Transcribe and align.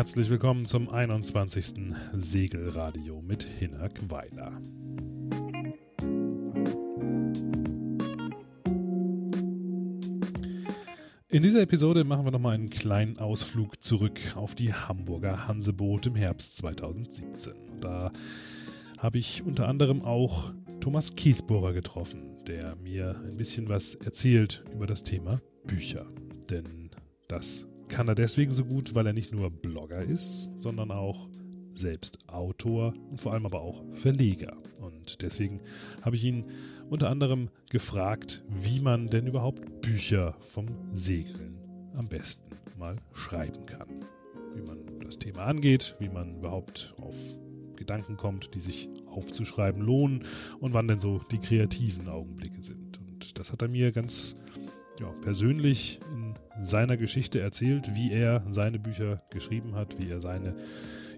Herzlich 0.00 0.30
willkommen 0.30 0.64
zum 0.64 0.88
21. 0.88 1.74
Segelradio 2.14 3.20
mit 3.20 3.42
Hinak 3.42 4.00
Weiler. 4.10 4.58
In 11.28 11.42
dieser 11.42 11.60
Episode 11.60 12.04
machen 12.04 12.24
wir 12.24 12.30
nochmal 12.30 12.54
einen 12.54 12.70
kleinen 12.70 13.18
Ausflug 13.18 13.82
zurück 13.82 14.18
auf 14.36 14.54
die 14.54 14.72
Hamburger 14.72 15.46
Hanseboot 15.46 16.06
im 16.06 16.14
Herbst 16.14 16.56
2017. 16.56 17.52
Da 17.82 18.10
habe 18.96 19.18
ich 19.18 19.42
unter 19.42 19.68
anderem 19.68 20.00
auch 20.00 20.54
Thomas 20.80 21.14
Kiesbohrer 21.14 21.74
getroffen, 21.74 22.42
der 22.46 22.74
mir 22.76 23.20
ein 23.30 23.36
bisschen 23.36 23.68
was 23.68 23.96
erzählt 23.96 24.64
über 24.72 24.86
das 24.86 25.02
Thema 25.02 25.42
Bücher. 25.66 26.06
Denn 26.48 26.88
das 27.28 27.66
kann 27.90 28.08
er 28.08 28.14
deswegen 28.14 28.52
so 28.52 28.64
gut, 28.64 28.94
weil 28.94 29.06
er 29.06 29.12
nicht 29.12 29.34
nur 29.34 29.50
Blogger 30.00 30.12
ist, 30.12 30.50
sondern 30.58 30.90
auch 30.90 31.28
selbst 31.74 32.18
Autor 32.28 32.92
und 33.10 33.20
vor 33.20 33.32
allem 33.32 33.46
aber 33.46 33.60
auch 33.60 33.82
Verleger. 33.92 34.56
Und 34.80 35.22
deswegen 35.22 35.60
habe 36.02 36.16
ich 36.16 36.24
ihn 36.24 36.44
unter 36.90 37.08
anderem 37.08 37.48
gefragt, 37.70 38.42
wie 38.48 38.80
man 38.80 39.08
denn 39.08 39.26
überhaupt 39.26 39.80
Bücher 39.80 40.34
vom 40.40 40.66
Segeln 40.92 41.58
am 41.94 42.08
besten 42.08 42.56
mal 42.78 42.96
schreiben 43.14 43.64
kann. 43.66 43.88
Wie 44.54 44.62
man 44.62 44.78
das 45.04 45.18
Thema 45.18 45.42
angeht, 45.42 45.96
wie 46.00 46.08
man 46.08 46.36
überhaupt 46.36 46.94
auf 47.00 47.16
Gedanken 47.76 48.16
kommt, 48.16 48.54
die 48.54 48.60
sich 48.60 48.88
aufzuschreiben 49.06 49.80
lohnen 49.80 50.24
und 50.60 50.74
wann 50.74 50.88
denn 50.88 51.00
so 51.00 51.20
die 51.30 51.38
kreativen 51.38 52.08
Augenblicke 52.08 52.62
sind. 52.62 52.98
Und 52.98 53.38
das 53.38 53.52
hat 53.52 53.62
er 53.62 53.68
mir 53.68 53.92
ganz 53.92 54.36
ja, 55.00 55.08
persönlich 55.22 55.98
in 56.56 56.64
seiner 56.64 56.96
Geschichte 56.96 57.40
erzählt, 57.40 57.94
wie 57.94 58.12
er 58.12 58.42
seine 58.50 58.78
Bücher 58.78 59.22
geschrieben 59.30 59.74
hat, 59.74 59.96
wie 59.98 60.10
er 60.10 60.20
seine 60.20 60.54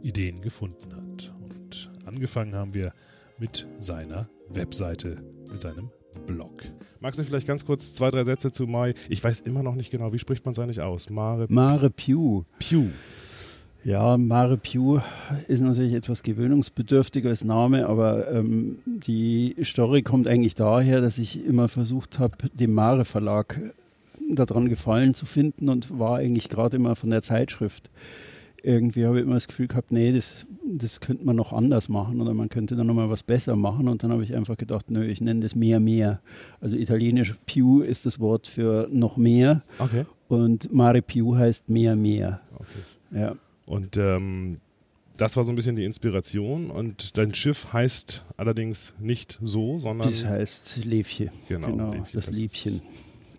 Ideen 0.02 0.40
gefunden 0.40 0.94
hat. 0.94 1.32
Und 1.42 1.90
angefangen 2.04 2.54
haben 2.54 2.74
wir 2.74 2.92
mit 3.38 3.66
seiner 3.78 4.28
Webseite, 4.50 5.22
mit 5.50 5.60
seinem 5.60 5.90
Blog. 6.26 6.62
Magst 7.00 7.18
du 7.18 7.24
vielleicht 7.24 7.46
ganz 7.46 7.64
kurz 7.64 7.94
zwei, 7.94 8.10
drei 8.10 8.24
Sätze 8.24 8.52
zu 8.52 8.66
Mai? 8.66 8.94
Ich 9.08 9.22
weiß 9.22 9.40
immer 9.40 9.62
noch 9.62 9.74
nicht 9.74 9.90
genau, 9.90 10.12
wie 10.12 10.18
spricht 10.18 10.44
man 10.44 10.52
es 10.52 10.58
eigentlich 10.58 10.80
aus? 10.80 11.10
Mare, 11.10 11.46
Mare 11.48 11.90
Pew. 11.90 12.42
Pew. 12.58 12.86
Ja, 13.84 14.16
Mare 14.16 14.58
Pew 14.58 15.00
ist 15.48 15.60
natürlich 15.60 15.94
etwas 15.94 16.22
gewöhnungsbedürftiger 16.22 17.30
als 17.30 17.42
Name, 17.42 17.88
aber 17.88 18.30
ähm, 18.30 18.76
die 18.86 19.56
Story 19.64 20.02
kommt 20.02 20.28
eigentlich 20.28 20.54
daher, 20.54 21.00
dass 21.00 21.18
ich 21.18 21.44
immer 21.44 21.66
versucht 21.66 22.20
habe, 22.20 22.36
dem 22.54 22.74
Mare 22.74 23.04
Verlag 23.04 23.60
daran 24.30 24.68
gefallen 24.68 25.14
zu 25.14 25.26
finden 25.26 25.68
und 25.68 25.98
war 25.98 26.18
eigentlich 26.18 26.48
gerade 26.48 26.76
immer 26.76 26.96
von 26.96 27.10
der 27.10 27.22
Zeitschrift. 27.22 27.90
Irgendwie 28.64 29.06
habe 29.06 29.18
ich 29.18 29.24
immer 29.24 29.34
das 29.34 29.48
Gefühl 29.48 29.66
gehabt, 29.66 29.90
nee, 29.90 30.12
das, 30.12 30.46
das 30.64 31.00
könnte 31.00 31.24
man 31.24 31.34
noch 31.34 31.52
anders 31.52 31.88
machen 31.88 32.20
oder 32.20 32.32
man 32.32 32.48
könnte 32.48 32.76
dann 32.76 32.86
nochmal 32.86 33.10
was 33.10 33.24
besser 33.24 33.56
machen. 33.56 33.88
Und 33.88 34.04
dann 34.04 34.12
habe 34.12 34.22
ich 34.22 34.36
einfach 34.36 34.56
gedacht, 34.56 34.90
nö, 34.90 35.04
ich 35.04 35.20
nenne 35.20 35.40
das 35.40 35.56
mehr, 35.56 35.80
mehr. 35.80 36.20
Also 36.60 36.76
italienisch 36.76 37.34
più 37.44 37.82
ist 37.82 38.06
das 38.06 38.20
Wort 38.20 38.46
für 38.46 38.88
noch 38.92 39.16
mehr. 39.16 39.62
Okay. 39.80 40.06
Und 40.28 40.72
mare 40.72 41.02
più 41.02 41.36
heißt 41.36 41.70
mehr, 41.70 41.96
mehr. 41.96 42.40
Okay. 42.54 43.20
Ja. 43.20 43.36
Und 43.66 43.96
ähm, 43.96 44.58
das 45.16 45.36
war 45.36 45.44
so 45.44 45.52
ein 45.52 45.56
bisschen 45.56 45.76
die 45.76 45.84
Inspiration. 45.84 46.70
Und 46.70 47.16
dein 47.16 47.34
Schiff 47.34 47.72
heißt 47.72 48.24
allerdings 48.36 48.94
nicht 48.98 49.38
so, 49.42 49.78
sondern. 49.78 50.10
Das 50.10 50.24
heißt 50.24 50.84
Levche. 50.84 51.30
Genau, 51.48 51.68
genau 51.68 51.92
Levche. 51.92 52.16
das, 52.16 52.26
das 52.26 52.34
Liebchen. 52.34 52.82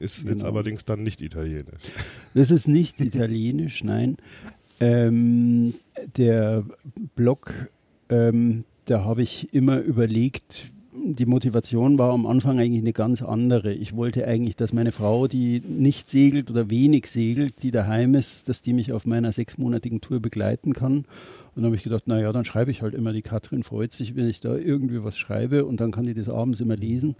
Ist, 0.03 0.23
genau. 0.23 0.31
jetzt 0.31 0.43
allerdings 0.43 0.83
dann 0.85 1.01
nicht 1.03 1.21
italienisch. 1.21 1.81
Das 2.33 2.51
ist 2.51 2.67
nicht 2.67 2.99
italienisch, 2.99 3.83
nein. 3.83 4.17
Ähm, 4.79 5.73
der 6.17 6.65
Blog, 7.15 7.53
ähm, 8.09 8.65
da 8.85 9.05
habe 9.05 9.21
ich 9.21 9.53
immer 9.53 9.79
überlegt, 9.79 10.71
die 11.05 11.25
Motivation 11.25 11.97
war 11.97 12.11
am 12.13 12.25
Anfang 12.25 12.59
eigentlich 12.59 12.81
eine 12.81 12.93
ganz 12.93 13.21
andere. 13.21 13.73
Ich 13.73 13.95
wollte 13.95 14.27
eigentlich, 14.27 14.55
dass 14.55 14.73
meine 14.73 14.91
Frau, 14.91 15.27
die 15.27 15.61
nicht 15.61 16.09
segelt 16.09 16.51
oder 16.51 16.69
wenig 16.69 17.07
segelt, 17.07 17.63
die 17.63 17.71
daheim 17.71 18.15
ist, 18.15 18.49
dass 18.49 18.61
die 18.61 18.73
mich 18.73 18.91
auf 18.91 19.05
meiner 19.05 19.31
sechsmonatigen 19.31 20.01
Tour 20.01 20.19
begleiten 20.19 20.73
kann. 20.73 21.05
Und 21.55 21.61
dann 21.61 21.65
habe 21.65 21.75
ich 21.75 21.83
gedacht, 21.83 22.07
naja, 22.07 22.31
dann 22.31 22.45
schreibe 22.45 22.71
ich 22.71 22.81
halt 22.81 22.95
immer. 22.95 23.13
Die 23.13 23.21
Katrin 23.21 23.63
freut 23.63 23.93
sich, 23.93 24.15
wenn 24.15 24.27
ich 24.27 24.41
da 24.41 24.55
irgendwie 24.55 25.03
was 25.03 25.17
schreibe 25.17 25.65
und 25.65 25.79
dann 25.79 25.91
kann 25.91 26.05
die 26.05 26.13
das 26.13 26.29
abends 26.29 26.59
immer 26.59 26.75
lesen. 26.75 27.15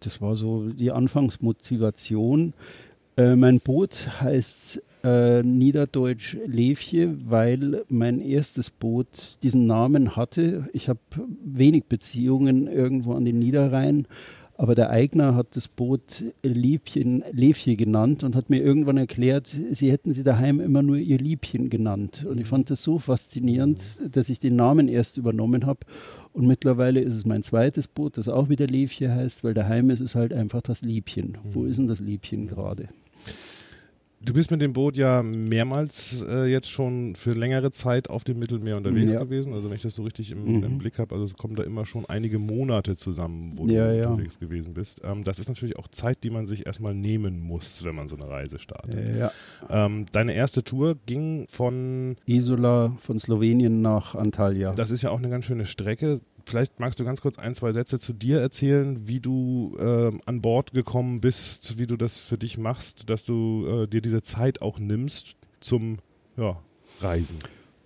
Das 0.00 0.20
war 0.20 0.36
so 0.36 0.68
die 0.68 0.92
Anfangsmotivation. 0.92 2.52
Äh, 3.16 3.36
mein 3.36 3.60
Boot 3.60 4.08
heißt 4.20 4.80
äh, 5.04 5.42
Niederdeutsch 5.42 6.36
Levje, 6.46 7.16
weil 7.28 7.84
mein 7.88 8.20
erstes 8.20 8.70
Boot 8.70 9.38
diesen 9.42 9.66
Namen 9.66 10.16
hatte. 10.16 10.68
Ich 10.72 10.88
habe 10.88 11.00
wenig 11.44 11.84
Beziehungen 11.86 12.68
irgendwo 12.68 13.14
an 13.14 13.24
den 13.24 13.38
Niederrhein, 13.38 14.06
aber 14.56 14.74
der 14.74 14.90
Eigner 14.90 15.34
hat 15.34 15.56
das 15.56 15.68
Boot 15.68 16.24
Liebchen, 16.42 17.24
Levje 17.32 17.76
genannt 17.76 18.22
und 18.22 18.36
hat 18.36 18.50
mir 18.50 18.62
irgendwann 18.62 18.96
erklärt, 18.96 19.56
sie 19.70 19.90
hätten 19.90 20.12
sie 20.12 20.22
daheim 20.22 20.60
immer 20.60 20.82
nur 20.82 20.96
ihr 20.96 21.18
Liebchen 21.18 21.70
genannt. 21.70 22.24
Und 22.28 22.38
ich 22.38 22.46
fand 22.46 22.70
das 22.70 22.82
so 22.82 22.98
faszinierend, 22.98 24.00
dass 24.14 24.28
ich 24.28 24.40
den 24.40 24.56
Namen 24.56 24.88
erst 24.88 25.16
übernommen 25.16 25.66
habe. 25.66 25.80
Und 26.32 26.46
mittlerweile 26.46 27.00
ist 27.00 27.14
es 27.14 27.26
mein 27.26 27.42
zweites 27.42 27.88
Boot, 27.88 28.18
das 28.18 28.28
auch 28.28 28.48
wieder 28.48 28.66
Levje 28.66 29.12
heißt, 29.12 29.42
weil 29.44 29.54
daheim 29.54 29.90
ist 29.90 30.00
es 30.00 30.14
halt 30.14 30.32
einfach 30.32 30.62
das 30.62 30.82
Liebchen. 30.82 31.38
Wo 31.44 31.64
ist 31.64 31.78
denn 31.78 31.88
das 31.88 32.00
Liebchen 32.00 32.46
gerade? 32.46 32.88
Du 34.24 34.32
bist 34.32 34.50
mit 34.50 34.62
dem 34.62 34.72
Boot 34.72 34.96
ja 34.96 35.22
mehrmals 35.22 36.24
äh, 36.28 36.44
jetzt 36.44 36.70
schon 36.70 37.16
für 37.16 37.32
längere 37.32 37.72
Zeit 37.72 38.08
auf 38.08 38.22
dem 38.22 38.38
Mittelmeer 38.38 38.76
unterwegs 38.76 39.12
ja. 39.12 39.20
gewesen. 39.20 39.52
Also 39.52 39.68
wenn 39.68 39.76
ich 39.76 39.82
das 39.82 39.96
so 39.96 40.02
richtig 40.04 40.30
im, 40.30 40.44
mhm. 40.44 40.64
im 40.64 40.78
Blick 40.78 40.98
habe, 40.98 41.14
also 41.14 41.24
es 41.24 41.34
kommen 41.34 41.56
da 41.56 41.64
immer 41.64 41.84
schon 41.84 42.04
einige 42.06 42.38
Monate 42.38 42.94
zusammen, 42.94 43.52
wo 43.56 43.66
ja, 43.66 43.88
du 43.88 43.98
ja. 43.98 44.08
unterwegs 44.08 44.38
gewesen 44.38 44.74
bist. 44.74 45.00
Ähm, 45.04 45.24
das 45.24 45.38
ist 45.38 45.48
natürlich 45.48 45.76
auch 45.78 45.88
Zeit, 45.88 46.22
die 46.22 46.30
man 46.30 46.46
sich 46.46 46.66
erstmal 46.66 46.94
nehmen 46.94 47.40
muss, 47.40 47.82
wenn 47.84 47.96
man 47.96 48.08
so 48.08 48.16
eine 48.16 48.28
Reise 48.28 48.58
startet. 48.58 49.30
Ähm, 49.68 50.06
deine 50.12 50.34
erste 50.34 50.62
Tour 50.62 50.96
ging 51.06 51.46
von 51.48 52.16
Isola 52.26 52.94
von 52.98 53.18
Slowenien 53.18 53.82
nach 53.82 54.14
Antalya. 54.14 54.72
Das 54.72 54.90
ist 54.90 55.02
ja 55.02 55.10
auch 55.10 55.18
eine 55.18 55.30
ganz 55.30 55.46
schöne 55.46 55.66
Strecke 55.66 56.20
vielleicht 56.46 56.80
magst 56.80 57.00
du 57.00 57.04
ganz 57.04 57.20
kurz 57.20 57.38
ein, 57.38 57.54
zwei 57.54 57.72
Sätze 57.72 57.98
zu 57.98 58.12
dir 58.12 58.40
erzählen, 58.40 59.06
wie 59.06 59.20
du 59.20 59.76
äh, 59.78 60.12
an 60.26 60.40
Bord 60.40 60.72
gekommen 60.72 61.20
bist, 61.20 61.78
wie 61.78 61.86
du 61.86 61.96
das 61.96 62.18
für 62.18 62.38
dich 62.38 62.58
machst, 62.58 63.08
dass 63.10 63.24
du 63.24 63.66
äh, 63.66 63.86
dir 63.86 64.00
diese 64.00 64.22
Zeit 64.22 64.62
auch 64.62 64.78
nimmst 64.78 65.36
zum 65.60 65.98
ja, 66.36 66.58
Reisen. 67.00 67.38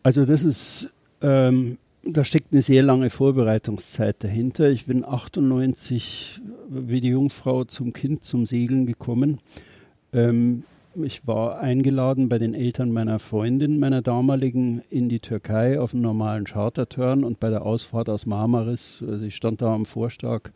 Also 0.03 0.25
das 0.25 0.43
ist, 0.43 0.91
ähm, 1.21 1.79
da 2.05 2.25
steckt 2.25 2.53
eine 2.53 2.63
sehr 2.63 2.83
lange 2.83 3.11
Vorbereitungszeit 3.11 4.17
dahinter. 4.23 4.71
Ich 4.71 4.87
bin 4.87 5.05
98 5.05 6.41
wie 6.69 7.01
die 7.01 7.09
Jungfrau 7.09 7.65
zum 7.65 7.93
Kind 7.93 8.25
zum 8.25 8.47
Segeln 8.47 8.87
gekommen. 8.87 9.39
Ähm, 10.13 10.65
ich 11.05 11.27
war 11.27 11.59
eingeladen 11.59 12.29
bei 12.29 12.39
den 12.39 12.55
Eltern 12.55 12.91
meiner 12.91 13.19
Freundin, 13.19 13.79
meiner 13.79 14.03
damaligen, 14.03 14.83
in 14.89 15.09
die 15.09 15.21
Türkei 15.21 15.79
auf 15.81 15.93
einen 15.93 16.03
normalen 16.03 16.45
Charterturn 16.45 17.25
und 17.25 17.41
bei 17.41 17.51
der 17.51 17.63
Ausfahrt 17.63 18.09
aus 18.09 18.27
Marmaris, 18.27 19.05
also 19.07 19.25
ich 19.25 19.37
stand 19.37 19.63
da 19.63 19.75
am 19.75 19.87
Vorstag, 19.87 20.53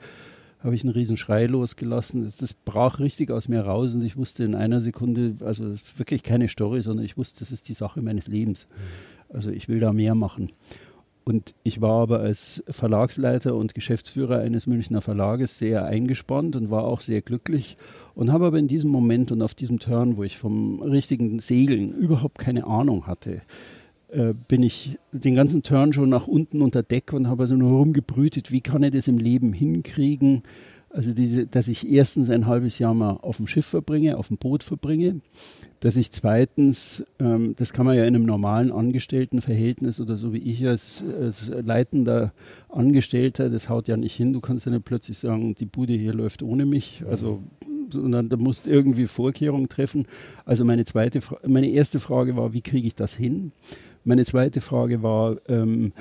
habe 0.63 0.75
ich 0.75 0.85
einen 0.85 0.93
riesen 0.93 1.17
Schrei 1.17 1.47
losgelassen. 1.47 2.25
Das, 2.25 2.37
das, 2.37 2.55
brach 2.55 3.01
richtig 3.01 3.31
aus 3.31 3.49
mir 3.49 3.63
raus 3.63 3.95
und 3.95 4.03
ich 4.03 4.17
wusste 4.17 4.45
in 4.45 4.55
einer 4.55 4.81
Sekunde, 4.81 5.37
also 5.45 5.75
wirklich 5.97 6.23
keine 6.23 6.49
Story, 6.49 6.83
sondern 6.83 7.05
ich 7.05 7.17
wusste, 7.17 7.41
das 7.41 7.51
ist 7.51 7.69
die 7.69 7.75
Sache 7.75 8.03
meines 8.03 8.29
Lebens. 8.29 8.67
Also 9.31 9.51
ich 9.51 9.69
will 9.69 9.81
da 9.81 9.93
mehr 9.93 10.15
machen. 10.15 10.51
Und 11.31 11.55
ich 11.63 11.81
war 11.81 12.03
aber 12.03 12.19
als 12.19 12.61
Verlagsleiter 12.69 13.55
und 13.55 13.77
Geschäftsführer 13.77 14.41
eines 14.41 14.67
Münchner 14.67 15.01
Verlages 15.01 15.59
sehr 15.59 15.85
eingespannt 15.85 16.57
und 16.57 16.73
war 16.73 16.83
auch 16.83 16.99
sehr 16.99 17.23
glücklich 17.23 17.77
und 18.17 18.33
habe 18.33 18.47
aber 18.47 18.59
in 18.59 18.67
diesem 18.67 18.91
Moment 18.91 19.31
und 19.31 19.41
auf 19.41 19.55
diesem 19.55 19.79
Turn, 19.79 20.17
wo 20.17 20.25
ich 20.25 20.39
vom 20.39 20.83
richtigen 20.83 21.39
Segeln 21.39 21.93
überhaupt 21.93 22.39
keine 22.39 22.67
Ahnung 22.67 23.07
hatte, 23.07 23.43
äh, 24.09 24.35
bin 24.49 24.65
ich 24.65 24.99
den 25.13 25.37
ganzen 25.37 25.63
Turn 25.63 25.93
schon 25.93 26.09
nach 26.09 26.27
unten 26.27 26.63
unter 26.63 26.83
Deck 26.83 27.13
und 27.13 27.29
habe 27.29 27.45
also 27.45 27.55
nur 27.55 27.79
rumgebrütet, 27.79 28.51
wie 28.51 28.61
kann 28.61 28.83
ich 28.83 28.91
das 28.91 29.07
im 29.07 29.19
Leben 29.19 29.53
hinkriegen, 29.53 30.43
also 30.93 31.13
diese, 31.13 31.47
dass 31.47 31.69
ich 31.69 31.89
erstens 31.89 32.31
ein 32.31 32.47
halbes 32.47 32.79
Jahr 32.79 32.95
mal 32.95 33.13
auf 33.13 33.37
dem 33.37 33.47
Schiff 33.47 33.67
verbringe, 33.67 34.19
auf 34.19 34.29
dem 34.29 34.39
Boot 34.39 34.65
verbringe, 34.65 35.21
dass 35.79 35.97
ich 35.97 36.11
zweitens, 36.11 37.05
ähm, 37.21 37.55
das 37.57 37.73
kann 37.73 37.87
man 37.87 37.97
ja 37.97 38.05
in 38.05 38.15
einem 38.15 38.27
normalen 38.27 38.73
Angestelltenverhältnis 38.73 40.01
oder 40.01 40.17
so 40.17 40.33
wie 40.33 40.39
ich 40.39 40.67
als, 40.67 41.05
als 41.05 41.49
leitender 41.49 42.33
Angestellter, 42.69 43.51
das 43.51 43.69
haut 43.69 43.89
ja 43.89 43.97
nicht 43.97 44.17
hin. 44.17 44.33
Du 44.33 44.41
kannst 44.41 44.67
ja 44.67 44.73
nicht 44.73 44.85
plötzlich 44.85 45.19
sagen, 45.19 45.55
die 45.55 45.67
Bude 45.67 45.93
hier 45.93 46.13
läuft 46.13 46.43
ohne 46.43 46.67
mich. 46.67 47.05
Also, 47.09 47.43
sondern 47.91 48.29
da 48.29 48.37
musst 48.37 48.67
irgendwie 48.67 49.07
Vorkehrungen 49.07 49.69
treffen. 49.69 50.07
Also 50.45 50.65
meine 50.65 50.85
zweite, 50.85 51.21
meine 51.47 51.69
erste 51.69 52.01
Frage 52.01 52.37
war, 52.37 52.53
wie 52.53 52.63
kriege 52.63 52.87
ich 52.87 52.95
das 52.95 53.15
hin? 53.15 53.53
Meine 54.05 54.25
zweite 54.25 54.61
Frage 54.61 55.03
war, 55.03 55.37
ähm, 55.49 55.93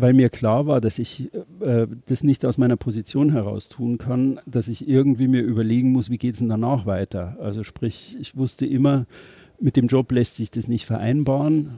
weil 0.00 0.12
mir 0.12 0.30
klar 0.30 0.66
war, 0.66 0.80
dass 0.80 0.98
ich 0.98 1.30
äh, 1.60 1.86
das 2.06 2.22
nicht 2.22 2.44
aus 2.44 2.58
meiner 2.58 2.76
Position 2.76 3.32
heraus 3.32 3.68
tun 3.68 3.98
kann, 3.98 4.40
dass 4.46 4.68
ich 4.68 4.88
irgendwie 4.88 5.28
mir 5.28 5.42
überlegen 5.42 5.92
muss, 5.92 6.10
wie 6.10 6.18
geht 6.18 6.34
es 6.34 6.38
denn 6.38 6.48
danach 6.48 6.86
weiter. 6.86 7.36
Also 7.40 7.64
sprich, 7.64 8.16
ich 8.20 8.36
wusste 8.36 8.64
immer, 8.66 9.06
mit 9.60 9.76
dem 9.76 9.88
Job 9.88 10.12
lässt 10.12 10.36
sich 10.36 10.50
das 10.50 10.68
nicht 10.68 10.86
vereinbaren. 10.86 11.70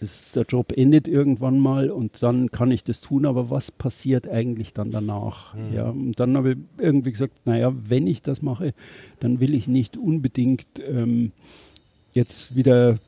das, 0.00 0.32
der 0.32 0.44
Job 0.44 0.72
endet 0.76 1.08
irgendwann 1.08 1.58
mal 1.58 1.90
und 1.90 2.22
dann 2.22 2.50
kann 2.50 2.70
ich 2.70 2.84
das 2.84 3.00
tun, 3.00 3.26
aber 3.26 3.50
was 3.50 3.70
passiert 3.70 4.28
eigentlich 4.28 4.72
dann 4.72 4.90
danach? 4.90 5.54
Mhm. 5.54 5.74
Ja, 5.74 5.90
und 5.90 6.18
dann 6.18 6.36
habe 6.36 6.52
ich 6.52 6.58
irgendwie 6.78 7.12
gesagt, 7.12 7.46
naja, 7.46 7.72
wenn 7.88 8.06
ich 8.06 8.22
das 8.22 8.42
mache, 8.42 8.74
dann 9.20 9.40
will 9.40 9.54
ich 9.54 9.68
nicht 9.68 9.96
unbedingt 9.96 10.66
ähm, 10.84 11.32
jetzt 12.12 12.56
wieder 12.56 12.98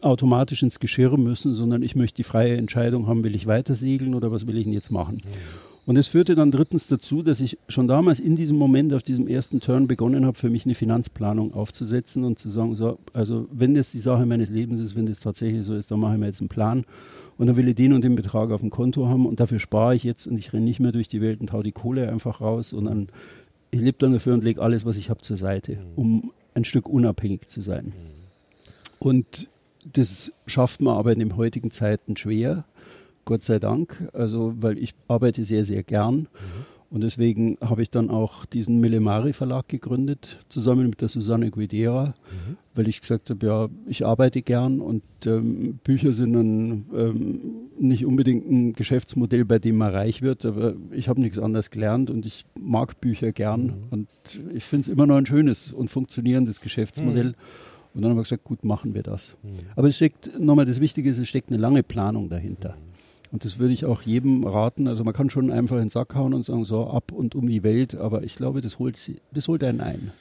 automatisch 0.00 0.62
ins 0.62 0.80
Geschirr 0.80 1.16
müssen, 1.16 1.54
sondern 1.54 1.82
ich 1.82 1.96
möchte 1.96 2.16
die 2.16 2.24
freie 2.24 2.56
Entscheidung 2.56 3.06
haben, 3.06 3.24
will 3.24 3.34
ich 3.34 3.46
weiter 3.46 3.74
segeln 3.74 4.14
oder 4.14 4.30
was 4.32 4.46
will 4.46 4.56
ich 4.56 4.64
denn 4.64 4.72
jetzt 4.72 4.90
machen? 4.90 5.16
Mhm. 5.16 5.70
Und 5.86 5.96
es 5.96 6.08
führte 6.08 6.34
dann 6.34 6.52
drittens 6.52 6.86
dazu, 6.86 7.22
dass 7.22 7.40
ich 7.40 7.58
schon 7.68 7.88
damals 7.88 8.20
in 8.20 8.36
diesem 8.36 8.56
Moment 8.56 8.92
auf 8.92 9.02
diesem 9.02 9.26
ersten 9.26 9.60
Turn 9.60 9.88
begonnen 9.88 10.24
habe, 10.24 10.38
für 10.38 10.50
mich 10.50 10.64
eine 10.64 10.74
Finanzplanung 10.74 11.52
aufzusetzen 11.52 12.22
und 12.22 12.38
zu 12.38 12.48
sagen, 12.48 12.74
so, 12.74 12.98
also 13.12 13.48
wenn 13.50 13.74
das 13.74 13.90
die 13.90 13.98
Sache 13.98 14.26
meines 14.26 14.50
Lebens 14.50 14.78
ist, 14.78 14.94
wenn 14.94 15.06
das 15.06 15.18
tatsächlich 15.20 15.64
so 15.64 15.74
ist, 15.74 15.90
dann 15.90 15.98
mache 15.98 16.14
ich 16.14 16.20
mir 16.20 16.26
jetzt 16.26 16.40
einen 16.40 16.48
Plan 16.48 16.84
und 17.38 17.46
dann 17.46 17.56
will 17.56 17.68
ich 17.68 17.76
den 17.76 17.92
und 17.92 18.04
den 18.04 18.14
Betrag 18.14 18.50
auf 18.50 18.60
dem 18.60 18.70
Konto 18.70 19.08
haben 19.08 19.26
und 19.26 19.40
dafür 19.40 19.58
spare 19.58 19.96
ich 19.96 20.04
jetzt 20.04 20.26
und 20.26 20.38
ich 20.38 20.52
renne 20.52 20.64
nicht 20.64 20.78
mehr 20.78 20.92
durch 20.92 21.08
die 21.08 21.20
Welt 21.20 21.40
und 21.40 21.52
hau 21.52 21.62
die 21.62 21.72
Kohle 21.72 22.08
einfach 22.08 22.40
raus, 22.40 22.68
sondern 22.68 23.08
ich 23.70 23.80
lebe 23.80 23.98
dann 23.98 24.12
dafür 24.12 24.34
und 24.34 24.44
lege 24.44 24.62
alles, 24.62 24.84
was 24.84 24.96
ich 24.96 25.10
habe, 25.10 25.22
zur 25.22 25.38
Seite, 25.38 25.72
mhm. 25.72 25.80
um 25.96 26.32
ein 26.54 26.64
Stück 26.64 26.88
unabhängig 26.88 27.46
zu 27.46 27.62
sein. 27.62 27.86
Mhm. 27.86 27.92
Und 28.98 29.48
das 29.84 30.32
schafft 30.46 30.82
man 30.82 30.96
aber 30.96 31.12
in 31.12 31.18
den 31.18 31.36
heutigen 31.36 31.70
Zeiten 31.70 32.16
schwer. 32.16 32.64
Gott 33.24 33.42
sei 33.42 33.58
Dank. 33.58 34.08
Also, 34.12 34.54
weil 34.58 34.78
ich 34.78 34.94
arbeite 35.08 35.44
sehr, 35.44 35.64
sehr 35.64 35.82
gern. 35.82 36.20
Mhm. 36.20 36.28
Und 36.90 37.04
deswegen 37.04 37.56
habe 37.60 37.82
ich 37.82 37.90
dann 37.90 38.10
auch 38.10 38.44
diesen 38.44 38.80
Millemari 38.80 39.32
Verlag 39.32 39.68
gegründet, 39.68 40.40
zusammen 40.48 40.90
mit 40.90 41.00
der 41.00 41.08
Susanne 41.08 41.52
Guidera, 41.52 42.06
mhm. 42.06 42.56
weil 42.74 42.88
ich 42.88 43.00
gesagt 43.00 43.30
habe, 43.30 43.46
ja, 43.46 43.68
ich 43.86 44.04
arbeite 44.04 44.42
gern 44.42 44.80
und 44.80 45.04
ähm, 45.24 45.78
Bücher 45.84 46.12
sind 46.12 46.32
dann 46.32 46.86
ähm, 46.92 47.40
nicht 47.78 48.04
unbedingt 48.04 48.50
ein 48.50 48.72
Geschäftsmodell, 48.72 49.44
bei 49.44 49.60
dem 49.60 49.76
man 49.76 49.92
reich 49.92 50.20
wird, 50.20 50.44
aber 50.44 50.74
ich 50.90 51.08
habe 51.08 51.20
nichts 51.20 51.38
anderes 51.38 51.70
gelernt 51.70 52.10
und 52.10 52.26
ich 52.26 52.44
mag 52.58 53.00
Bücher 53.00 53.30
gern 53.30 53.66
mhm. 53.66 53.72
und 53.90 54.08
ich 54.52 54.64
finde 54.64 54.86
es 54.86 54.88
immer 54.88 55.06
noch 55.06 55.16
ein 55.16 55.26
schönes 55.26 55.72
und 55.72 55.92
funktionierendes 55.92 56.60
Geschäftsmodell. 56.60 57.28
Mhm. 57.28 57.34
Und 57.94 58.02
dann 58.02 58.10
haben 58.10 58.18
wir 58.18 58.22
gesagt, 58.22 58.44
gut, 58.44 58.64
machen 58.64 58.94
wir 58.94 59.02
das. 59.02 59.36
Mhm. 59.42 59.58
Aber 59.76 59.88
es 59.88 59.96
steckt, 59.96 60.38
nochmal 60.38 60.66
das 60.66 60.80
Wichtige 60.80 61.10
ist, 61.10 61.18
es 61.18 61.28
steckt 61.28 61.50
eine 61.50 61.58
lange 61.58 61.82
Planung 61.82 62.28
dahinter. 62.28 62.70
Mhm. 62.70 62.90
Und 63.32 63.44
das 63.44 63.58
würde 63.58 63.72
ich 63.72 63.84
auch 63.84 64.02
jedem 64.02 64.44
raten. 64.44 64.88
Also 64.88 65.04
man 65.04 65.14
kann 65.14 65.30
schon 65.30 65.50
einfach 65.50 65.76
in 65.76 65.84
den 65.84 65.90
Sack 65.90 66.14
hauen 66.14 66.34
und 66.34 66.44
sagen, 66.44 66.64
so 66.64 66.88
ab 66.88 67.12
und 67.12 67.34
um 67.34 67.48
die 67.48 67.62
Welt, 67.62 67.94
aber 67.94 68.22
ich 68.22 68.36
glaube, 68.36 68.60
das 68.60 68.78
holt, 68.78 68.98
das 69.32 69.48
holt 69.48 69.62
einen 69.62 69.80
ein. 69.80 70.12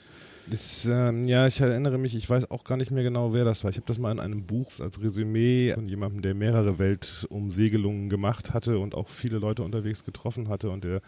Das, 0.49 0.87
ähm, 0.91 1.25
ja, 1.25 1.45
ich 1.45 1.61
erinnere 1.61 1.99
mich, 1.99 2.15
ich 2.15 2.27
weiß 2.27 2.49
auch 2.49 2.63
gar 2.63 2.75
nicht 2.75 2.89
mehr 2.89 3.03
genau, 3.03 3.33
wer 3.33 3.45
das 3.45 3.63
war. 3.63 3.69
Ich 3.69 3.77
habe 3.77 3.85
das 3.85 3.99
mal 3.99 4.11
in 4.11 4.19
einem 4.19 4.45
Buch 4.45 4.71
als 4.79 4.99
Resümee 4.99 5.73
von 5.73 5.87
jemandem, 5.87 6.23
der 6.23 6.33
mehrere 6.33 6.79
Weltumsegelungen 6.79 8.09
gemacht 8.09 8.51
hatte 8.51 8.79
und 8.79 8.95
auch 8.95 9.09
viele 9.09 9.37
Leute 9.37 9.61
unterwegs 9.61 10.03
getroffen 10.03 10.49
hatte 10.49 10.71
und 10.71 10.85
der, 10.85 11.01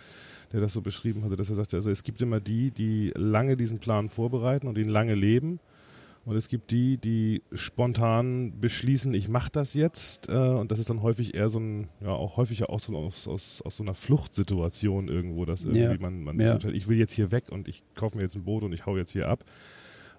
der 0.54 0.62
das 0.62 0.74
so 0.74 0.82
beschrieben 0.82 1.24
hatte, 1.24 1.38
dass 1.38 1.50
er 1.50 1.56
sagte, 1.56 1.78
also 1.78 1.90
es 1.90 2.04
gibt 2.04 2.22
immer 2.22 2.40
die, 2.40 2.70
die 2.70 3.12
lange 3.16 3.58
diesen 3.58 3.80
Plan 3.80 4.10
vorbereiten 4.10 4.68
und 4.68 4.78
ihn 4.78 4.90
lange 4.90 5.16
leben 5.16 5.60
und 6.24 6.36
es 6.36 6.50
gibt 6.50 6.70
die, 6.72 6.98
die 6.98 7.42
spontan 7.52 8.60
beschließen, 8.60 9.14
ich 9.14 9.28
mache 9.28 9.50
das 9.52 9.74
jetzt. 9.74 10.30
Äh, 10.30 10.34
und 10.34 10.72
das 10.72 10.78
ist 10.78 10.90
dann 10.90 11.02
häufig 11.02 11.34
eher 11.34 11.50
so 11.50 11.60
ein, 11.60 11.88
ja, 12.00 12.10
auch 12.10 12.38
häufiger 12.38 12.70
auch 12.70 12.80
so 12.80 12.96
aus, 12.96 13.28
aus, 13.28 13.62
aus 13.64 13.78
so 13.78 13.84
einer 13.84 13.96
Fluchtsituation 13.96 15.08
irgendwo, 15.08 15.46
dass 15.46 15.64
irgendwie 15.64 15.82
ja. 15.82 15.98
man, 16.00 16.24
man 16.24 16.40
ja. 16.40 16.60
ich 16.70 16.88
will 16.88 16.98
jetzt 16.98 17.14
hier 17.14 17.32
weg 17.32 17.46
und 17.50 17.68
ich 17.68 17.84
kaufe 17.96 18.18
mir 18.18 18.24
jetzt 18.24 18.36
ein 18.36 18.44
Boot 18.44 18.64
und 18.64 18.72
ich 18.72 18.86
hau 18.86 18.98
jetzt 18.98 19.12
hier 19.12 19.30
ab. 19.30 19.44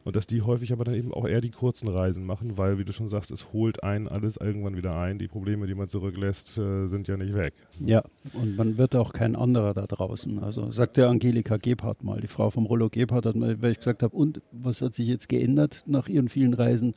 Und 0.04 0.16
dass 0.16 0.26
die 0.26 0.43
häufig 0.43 0.72
aber 0.72 0.84
dann 0.84 0.94
eben 0.94 1.14
auch 1.14 1.26
eher 1.26 1.40
die 1.40 1.50
kurzen 1.50 1.88
Reisen 1.88 2.26
machen, 2.26 2.58
weil, 2.58 2.78
wie 2.78 2.84
du 2.84 2.93
schon 2.93 3.08
sagst, 3.08 3.31
es 3.31 3.52
holt 3.52 3.84
einen 3.84 4.08
alles 4.08 4.37
irgendwann 4.37 4.76
wieder 4.76 4.96
ein. 4.96 5.19
Die 5.19 5.28
Probleme, 5.28 5.66
die 5.66 5.75
man 5.75 5.88
zurücklässt, 5.88 6.58
äh, 6.58 6.87
sind 6.87 7.06
ja 7.06 7.16
nicht 7.16 7.34
weg. 7.34 7.54
Ja, 7.78 8.02
und 8.32 8.56
man 8.56 8.78
wird 8.78 8.96
auch 8.96 9.12
kein 9.12 9.37
anderer 9.37 9.75
da 9.75 9.87
draußen. 9.87 10.40
Also 10.40 10.72
sagt 10.72 10.96
der 10.96 11.08
Angelika 11.08 11.56
Gebhardt 11.56 12.02
mal, 12.02 12.20
die 12.20 12.26
Frau 12.26 12.50
vom 12.50 12.66
Rollo 12.66 12.88
Gebhardt 12.90 13.26
hat 13.26 13.37
mal, 13.37 13.62
weil 13.62 13.72
ich 13.72 13.78
gesagt 13.78 14.02
habe, 14.02 14.16
und 14.16 14.43
was 14.50 14.82
hat 14.82 14.94
sich 14.94 15.06
jetzt 15.06 15.28
geändert 15.28 15.84
nach 15.87 16.08
ihren 16.08 16.28
vielen 16.28 16.54
Reisen, 16.54 16.94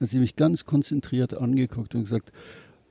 hat 0.00 0.08
sie 0.08 0.18
mich 0.18 0.34
ganz 0.34 0.64
konzentriert 0.64 1.34
angeguckt 1.34 1.94
und 1.94 2.02
gesagt, 2.02 2.32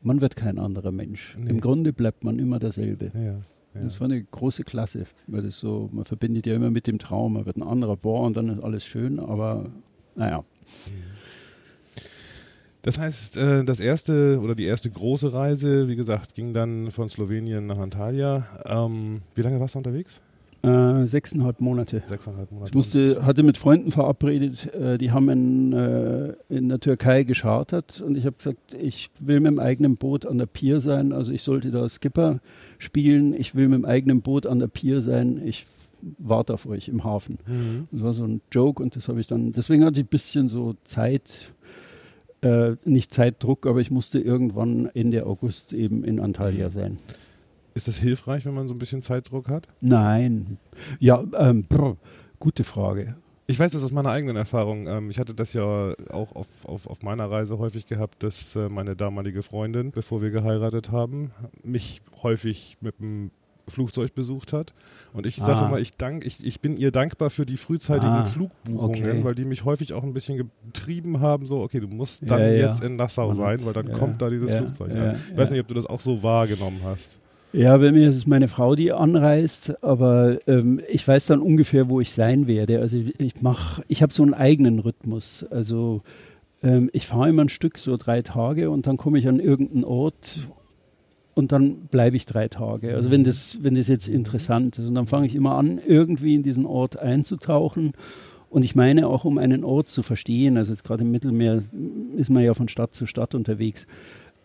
man 0.02 0.22
wird 0.22 0.36
kein 0.36 0.60
anderer 0.60 0.92
Mensch. 0.92 1.36
Nee. 1.38 1.50
Im 1.50 1.60
Grunde 1.60 1.92
bleibt 1.92 2.24
man 2.24 2.40
immer 2.40 2.60
derselbe. 2.60 3.12
Ja. 3.14 3.40
Das 3.82 4.00
war 4.00 4.06
eine 4.06 4.24
große 4.24 4.64
Klasse, 4.64 5.06
weil 5.28 5.44
das 5.44 5.60
so, 5.60 5.90
man 5.92 6.06
verbindet 6.06 6.46
ja 6.46 6.56
immer 6.56 6.72
mit 6.72 6.88
dem 6.88 7.00
Traum, 7.00 7.34
man 7.34 7.46
wird 7.46 7.58
ein 7.58 7.64
anderer 7.64 7.98
Bohr 7.98 8.22
und 8.22 8.36
dann 8.38 8.50
ist 8.50 8.64
alles 8.64 8.86
schön, 8.86 9.20
aber 9.20 9.70
naja. 10.16 10.44
Das 12.82 12.98
heißt, 12.98 13.38
äh, 13.38 13.66
das 13.66 13.80
erste 13.80 14.40
oder 14.42 14.56
die 14.56 14.66
erste 14.66 14.90
große 14.90 15.34
Reise, 15.34 15.88
wie 15.88 15.96
gesagt, 15.96 16.36
ging 16.36 16.54
dann 16.54 16.92
von 16.92 17.10
Slowenien 17.10 17.66
nach 17.68 17.78
Antalya. 17.78 18.48
Ähm, 18.66 19.22
wie 19.36 19.42
lange 19.42 19.60
warst 19.60 19.76
du 19.76 19.80
unterwegs? 19.80 20.22
Äh, 20.64 21.06
sechseinhalb 21.06 21.62
Monate. 21.62 22.02
Sechseinhalb 22.06 22.52
Monate. 22.52 22.70
Ich 22.70 22.76
musste, 22.76 23.26
hatte 23.26 23.44
mit 23.44 23.58
Freunden 23.58 23.92
verabredet, 23.92 24.74
äh, 24.74 24.98
die 24.98 25.12
haben 25.12 25.30
in, 25.30 25.74
äh, 25.74 26.34
in 26.50 26.70
der 26.70 26.80
Türkei 26.80 27.24
geschartert 27.24 28.02
und 28.02 28.18
ich 28.18 28.26
habe 28.26 28.38
gesagt, 28.38 28.74
ich 28.74 29.10
will 29.20 29.40
mit 29.40 29.52
dem 29.52 29.60
eigenen 29.60 29.96
Boot 29.96 30.26
an 30.26 30.38
der 30.38 30.48
Pier 30.48 30.80
sein, 30.80 31.14
also 31.14 31.32
ich 31.32 31.44
sollte 31.44 31.72
da 31.72 31.88
Skipper 31.88 32.40
spielen, 32.80 33.34
ich 33.34 33.56
will 33.56 33.68
mit 33.68 33.80
dem 33.80 33.86
eigenen 33.86 34.22
Boot 34.22 34.48
an 34.48 34.60
der 34.60 34.68
Pier 34.68 35.02
sein, 35.02 35.42
ich 35.46 35.68
warte 36.18 36.54
auf 36.54 36.66
euch 36.66 36.90
im 36.90 37.04
Hafen. 37.04 37.40
Mhm. 37.46 37.88
Das 37.92 38.04
war 38.04 38.14
so 38.14 38.26
ein 38.26 38.42
Joke 38.52 38.82
und 38.82 38.96
das 38.96 39.08
habe 39.10 39.20
ich 39.20 39.28
dann, 39.28 39.52
deswegen 39.52 39.86
hatte 39.86 40.00
ich 40.00 40.06
ein 40.06 40.10
bisschen 40.10 40.50
so 40.50 40.76
Zeit, 40.84 41.52
äh, 42.42 42.76
nicht 42.84 43.14
Zeitdruck, 43.14 43.68
aber 43.68 43.80
ich 43.80 43.92
musste 43.92 44.20
irgendwann 44.20 44.90
Ende 44.94 45.26
August 45.26 45.74
eben 45.74 46.04
in 46.04 46.20
Antalya 46.20 46.70
sein. 46.70 46.98
Ist 47.78 47.88
das 47.88 47.98
hilfreich, 47.98 48.44
wenn 48.48 48.56
man 48.56 48.68
so 48.68 48.74
ein 48.74 48.80
bisschen 48.80 49.04
Zeitdruck 49.04 49.50
hat? 49.50 49.68
Nein. 49.82 50.58
Ja, 51.00 51.24
ähm, 51.38 51.62
brr, 51.62 51.96
gute 52.40 52.64
Frage. 52.64 53.16
Ich 53.46 53.60
weiß 53.60 53.72
das 53.74 53.84
aus 53.84 53.92
meiner 53.92 54.10
eigenen 54.10 54.36
Erfahrung. 54.36 54.88
Ähm, 54.88 55.12
ich 55.12 55.20
hatte 55.20 55.36
das 55.36 55.54
ja 55.54 55.94
auch 56.10 56.36
auf, 56.36 56.48
auf, 56.66 56.88
auf 56.88 57.04
meiner 57.04 57.30
Reise 57.30 57.60
häufig 57.60 57.86
gehabt, 57.86 58.24
dass 58.24 58.56
äh, 58.56 58.68
meine 58.68 58.96
damalige 58.96 59.44
Freundin, 59.44 59.92
bevor 59.92 60.24
wir 60.24 60.32
geheiratet 60.32 60.92
haben, 60.92 61.30
mich 61.64 62.02
häufig 62.24 62.78
mit 62.82 63.00
dem 63.00 63.30
Flugzeug 63.68 64.16
besucht 64.16 64.54
hat. 64.54 64.74
Und 65.14 65.28
ich 65.28 65.36
sage 65.36 65.60
ah. 65.60 65.68
immer, 65.68 65.78
ich, 65.78 65.96
dank, 65.98 66.26
ich, 66.26 66.44
ich 66.44 66.60
bin 66.62 66.78
ihr 66.78 66.90
dankbar 66.90 67.30
für 67.30 67.46
die 67.46 67.58
frühzeitigen 67.58 68.08
ah, 68.08 68.26
Flugbuchungen, 68.26 69.12
okay. 69.12 69.24
weil 69.24 69.36
die 69.36 69.46
mich 69.46 69.66
häufig 69.66 69.94
auch 69.94 70.02
ein 70.02 70.16
bisschen 70.16 70.50
getrieben 70.66 71.20
haben, 71.20 71.46
so, 71.46 71.62
okay, 71.62 71.80
du 71.80 71.88
musst 71.88 72.28
dann 72.28 72.40
ja, 72.40 72.48
ja. 72.48 72.68
jetzt 72.68 72.84
in 72.84 72.96
Nassau 72.96 73.36
sein, 73.36 73.64
weil 73.66 73.74
dann 73.74 73.90
ja, 73.90 73.94
kommt 73.94 74.20
da 74.20 74.32
dieses 74.32 74.56
Flugzeug 74.56 74.96
an. 74.96 75.22
Ich 75.30 75.38
weiß 75.38 75.52
nicht, 75.52 75.62
ob 75.62 75.68
du 75.68 75.76
das 75.76 75.86
auch 75.86 76.00
so 76.00 76.24
wahrgenommen 76.24 76.80
hast. 76.84 77.20
Ja, 77.54 77.78
bei 77.78 77.92
mir 77.92 78.10
ist 78.10 78.18
es 78.18 78.28
meine 78.28 78.50
Frau, 78.50 78.76
die 78.76 78.92
anreist, 78.92 79.82
aber 79.84 80.38
ähm, 80.48 80.82
ich 80.90 81.08
weiß 81.08 81.26
dann 81.28 81.42
ungefähr, 81.42 81.90
wo 81.90 82.02
ich 82.02 82.12
sein 82.12 82.46
werde. 82.46 82.80
Also 82.80 82.98
ich 82.98 83.42
mache, 83.42 83.84
ich 83.88 84.02
habe 84.02 84.14
so 84.14 84.22
einen 84.24 84.34
eigenen 84.34 84.80
Rhythmus. 84.80 85.46
Also 85.50 86.02
ähm, 86.62 86.90
ich 86.92 87.08
fahre 87.08 87.30
immer 87.30 87.44
ein 87.44 87.50
Stück, 87.50 87.78
so 87.78 87.96
drei 87.98 88.22
Tage, 88.22 88.70
und 88.70 88.86
dann 88.86 88.98
komme 88.98 89.18
ich 89.18 89.28
an 89.28 89.40
irgendeinen 89.40 89.86
Ort 89.86 90.42
und 91.36 91.52
dann 91.52 91.88
bleibe 91.88 92.18
ich 92.18 92.26
drei 92.26 92.48
Tage. 92.48 92.96
Also 92.96 93.12
wenn 93.12 93.24
das, 93.24 93.60
wenn 93.62 93.76
das 93.76 93.88
jetzt 93.88 94.10
interessant 94.10 94.78
ist. 94.80 94.88
Und 94.88 94.96
dann 94.96 95.08
fange 95.08 95.28
ich 95.28 95.36
immer 95.36 95.56
an, 95.56 95.80
irgendwie 95.86 96.36
in 96.36 96.44
diesen 96.44 96.66
Ort 96.66 97.00
einzutauchen. 97.00 97.94
Und 98.50 98.64
ich 98.64 98.76
meine 98.76 99.08
auch, 99.08 99.24
um 99.24 99.38
einen 99.38 99.64
Ort 99.64 99.90
zu 99.90 100.02
verstehen, 100.02 100.58
also 100.58 100.74
jetzt 100.74 100.84
gerade 100.84 101.04
im 101.04 101.12
Mittelmeer 101.12 101.64
ist 102.16 102.30
man 102.30 102.44
ja 102.44 102.54
von 102.54 102.68
Stadt 102.68 102.96
zu 102.96 103.06
Stadt 103.06 103.36
unterwegs. 103.36 103.88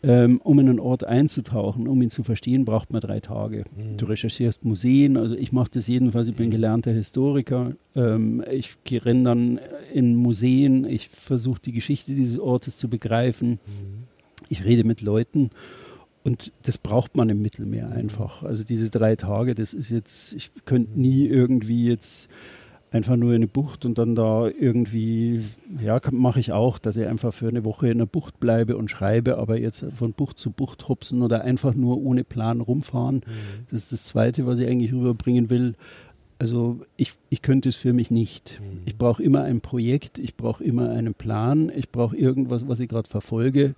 Ähm, 0.04 0.40
um 0.42 0.59
in 0.59 0.68
einen 0.68 0.80
Ort 0.80 1.04
einzutauchen, 1.04 1.87
um 1.87 2.02
ihn 2.02 2.11
zu 2.11 2.25
verstehen, 2.25 2.64
braucht 2.64 2.92
man 2.92 3.00
drei 3.00 3.21
Tage. 3.21 3.62
Mhm. 3.76 3.99
Du 3.99 4.06
recherchierst 4.06 4.64
Museen, 4.64 5.16
also 5.16 5.37
ich 5.37 5.52
mache 5.52 5.71
das 5.75 5.87
jedenfalls, 5.87 6.26
ich 6.26 6.35
bin 6.35 6.47
mhm. 6.47 6.52
gelernter 6.52 6.90
Historiker. 6.90 7.76
Ähm, 7.94 8.42
ich 8.50 8.76
renne 8.90 9.23
dann 9.23 9.61
in 9.94 10.16
Museen, 10.16 10.85
ich 10.85 11.09
versuche 11.09 11.61
die 11.64 11.71
Geschichte 11.71 12.14
dieses 12.14 12.40
Ortes 12.40 12.76
zu 12.76 12.88
begreifen. 12.88 13.61
Mhm. 13.66 14.09
Ich 14.49 14.64
rede 14.64 14.82
mit 14.82 15.02
Leuten 15.02 15.50
und 16.25 16.52
das 16.62 16.78
braucht 16.78 17.16
man 17.16 17.28
im 17.28 17.40
Mittelmeer 17.40 17.87
mhm. 17.87 17.92
einfach. 17.92 18.42
Also 18.42 18.64
diese 18.64 18.90
drei 18.90 19.14
Tage, 19.14 19.54
das 19.54 19.73
ist 19.73 19.90
jetzt, 19.90 20.32
ich 20.35 20.50
könnte 20.64 20.99
nie 20.99 21.26
irgendwie 21.26 21.87
jetzt 21.87 22.28
einfach 22.93 23.17
nur 23.17 23.31
in 23.31 23.37
eine 23.37 23.49
Bucht 23.49 23.87
und 23.87 23.97
dann 23.97 24.15
da 24.15 24.47
irgendwie, 24.49 25.43
ja, 25.83 25.99
mache 26.11 26.41
ich 26.41 26.53
auch, 26.53 26.79
dass 26.79 26.99
ich 26.99 27.07
einfach 27.07 27.33
für 27.33 27.49
eine 27.49 27.65
Woche 27.65 27.89
in 27.89 27.99
der 27.99 28.07
Bucht 28.07 28.39
bleibe 28.39 28.77
und 28.77 28.91
schreibe, 28.91 29.39
aber 29.39 29.59
jetzt 29.59 29.85
von 29.93 30.13
Bucht 30.13 30.39
zu 30.39 30.51
Bucht 30.51 30.89
hupsen 30.89 31.23
oder 31.23 31.43
einfach 31.43 31.75
nur 31.75 32.03
ohne 32.03 32.23
Plan 32.23 32.61
rumfahren. 32.61 33.17
Mhm. 33.17 33.67
Das 33.71 33.85
ist 33.85 33.93
das 33.93 34.05
Zweite, 34.05 34.47
was 34.47 34.61
ich 34.61 34.69
eigentlich 34.69 34.93
rüberbringen 34.93 35.49
will. 35.49 35.75
Also 36.39 36.81
ich, 36.97 37.15
ich 37.31 37.41
könnte 37.41 37.71
es 37.71 37.77
für 37.77 37.95
mich 37.95 38.11
nicht. 38.11 38.61
Mhm. 38.61 38.81
Ich 38.85 38.99
brauche 38.99 39.23
immer 39.23 39.43
ein 39.43 39.63
Projekt, 39.63 40.19
ich 40.19 40.37
brauche 40.37 40.63
immer 40.63 40.91
einen 40.91 41.15
Plan, 41.15 41.73
ich 41.75 41.89
brauche 41.89 42.17
irgendwas, 42.17 42.69
was 42.69 42.79
ich 42.79 42.91
gerade 42.91 43.09
verfolge. 43.09 43.75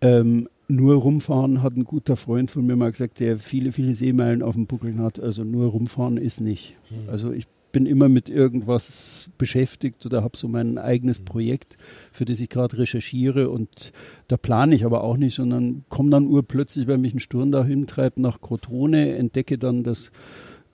Ähm, 0.00 0.48
nur 0.68 0.96
rumfahren 0.96 1.62
hat 1.62 1.76
ein 1.76 1.84
guter 1.84 2.16
Freund 2.16 2.50
von 2.50 2.64
mir 2.66 2.76
mal 2.76 2.92
gesagt, 2.92 3.18
der 3.18 3.38
viele, 3.38 3.72
viele 3.72 3.94
Seemeilen 3.94 4.42
auf 4.42 4.54
dem 4.54 4.66
Buckel 4.66 4.98
hat. 4.98 5.18
Also 5.18 5.42
nur 5.42 5.70
rumfahren 5.70 6.16
ist 6.16 6.40
nicht. 6.40 6.76
Mhm. 6.90 7.08
Also 7.08 7.32
ich 7.32 7.46
bin 7.76 7.84
immer 7.84 8.08
mit 8.08 8.30
irgendwas 8.30 9.28
beschäftigt 9.36 10.06
oder 10.06 10.22
habe 10.22 10.38
so 10.38 10.48
mein 10.48 10.78
eigenes 10.78 11.18
Projekt, 11.18 11.76
für 12.10 12.24
das 12.24 12.40
ich 12.40 12.48
gerade 12.48 12.78
recherchiere. 12.78 13.50
Und 13.50 13.92
da 14.28 14.38
plane 14.38 14.74
ich 14.74 14.86
aber 14.86 15.04
auch 15.04 15.18
nicht, 15.18 15.34
sondern 15.34 15.84
komme 15.90 16.08
dann 16.08 16.26
urplötzlich, 16.26 16.86
wenn 16.86 17.02
mich 17.02 17.12
ein 17.12 17.20
Sturm 17.20 17.52
da 17.52 17.62
hintreibt, 17.66 18.18
nach 18.18 18.40
Crotone, 18.40 19.14
entdecke 19.16 19.58
dann 19.58 19.84
das 19.84 20.10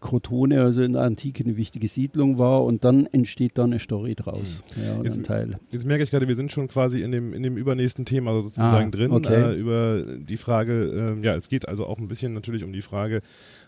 Crotone, 0.02 0.60
also 0.60 0.82
in 0.82 0.92
der 0.92 1.02
Antike 1.02 1.44
eine 1.44 1.56
wichtige 1.56 1.88
Siedlung 1.88 2.36
war 2.36 2.64
und 2.64 2.84
dann 2.84 3.06
entsteht 3.06 3.52
da 3.56 3.64
eine 3.64 3.78
Story 3.78 4.14
draus. 4.14 4.62
Mhm. 4.76 4.82
Ja, 4.82 5.02
jetzt, 5.02 5.24
Teil. 5.24 5.54
jetzt 5.70 5.86
merke 5.86 6.04
ich 6.04 6.10
gerade, 6.10 6.28
wir 6.28 6.34
sind 6.34 6.52
schon 6.52 6.68
quasi 6.68 7.00
in 7.00 7.12
dem, 7.12 7.32
in 7.32 7.42
dem 7.42 7.56
übernächsten 7.56 8.04
Thema 8.04 8.38
sozusagen 8.42 8.88
ah, 8.88 8.90
drin, 8.90 9.12
okay. 9.12 9.52
äh, 9.52 9.54
über 9.54 10.04
die 10.18 10.36
Frage, 10.36 11.16
äh, 11.18 11.24
ja, 11.24 11.34
es 11.34 11.48
geht 11.48 11.68
also 11.68 11.86
auch 11.86 11.98
ein 11.98 12.08
bisschen 12.08 12.34
natürlich 12.34 12.64
um 12.64 12.72
die 12.72 12.82
Frage, 12.82 13.22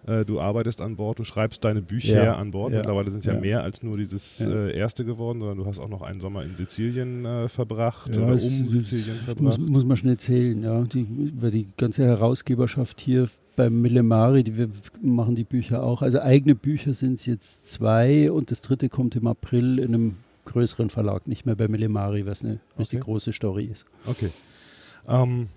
äh, 0.07 0.25
du 0.25 0.41
arbeitest 0.41 0.81
an 0.81 0.97
Bord, 0.97 1.19
du 1.19 1.25
schreibst 1.25 1.65
deine 1.65 1.81
Bücher 1.81 2.23
ja, 2.23 2.35
an 2.35 2.51
Bord. 2.51 2.73
Ja, 2.73 2.79
Mittlerweile 2.81 3.11
sind 3.11 3.21
es 3.21 3.27
ja, 3.27 3.35
mehr 3.35 3.63
als 3.63 3.83
nur 3.83 3.97
dieses 3.97 4.41
äh, 4.41 4.77
erste 4.77 5.05
geworden, 5.05 5.41
sondern 5.41 5.59
du 5.59 5.67
hast 5.67 5.79
auch 5.79 5.89
noch 5.89 6.03
einen 6.03 6.21
Sommer 6.21 6.45
in 6.45 6.57
Sizilien 6.57 7.25
äh, 7.25 7.49
verbracht 7.49 8.17
oder 8.17 8.33
um 8.33 8.39
Sizilien 8.39 9.17
verbracht. 9.25 9.59
Muss, 9.59 9.71
muss 9.71 9.85
man 9.85 9.97
schnell 9.97 10.19
zählen, 10.19 10.63
ja. 10.63 10.83
Die, 10.83 11.33
weil 11.37 11.51
die 11.51 11.69
ganze 11.77 12.05
Herausgeberschaft 12.05 13.01
hier 13.01 13.29
beim 13.57 13.81
Millemari, 13.81 14.45
die, 14.45 14.57
wir 14.57 14.71
machen 15.01 15.35
die 15.35 15.45
Bücher 15.45 15.83
auch. 15.83 16.03
Also 16.03 16.21
eigene 16.21 16.55
Bücher 16.55 16.95
sind 16.95 17.19
es 17.21 17.27
jetzt 17.27 17.67
zwei 17.67 18.31
und 18.31 18.51
das 18.51 18.63
dritte 18.63 18.89
kommt 18.89 19.17
im 19.17 19.27
April 19.27 19.79
in 19.79 19.95
einem 19.95 20.17
größeren 20.45 20.91
Verlag, 20.91 21.27
nicht 21.29 21.47
mehr 21.47 21.57
bei 21.57 21.69
Millemari, 21.69 22.27
was 22.27 22.45
eine 22.45 22.55
okay. 22.55 22.61
richtig 22.79 23.01
große 23.01 23.33
Story 23.33 23.65
ist. 23.65 23.87
Okay. 24.07 24.31
Ähm, 25.09 25.49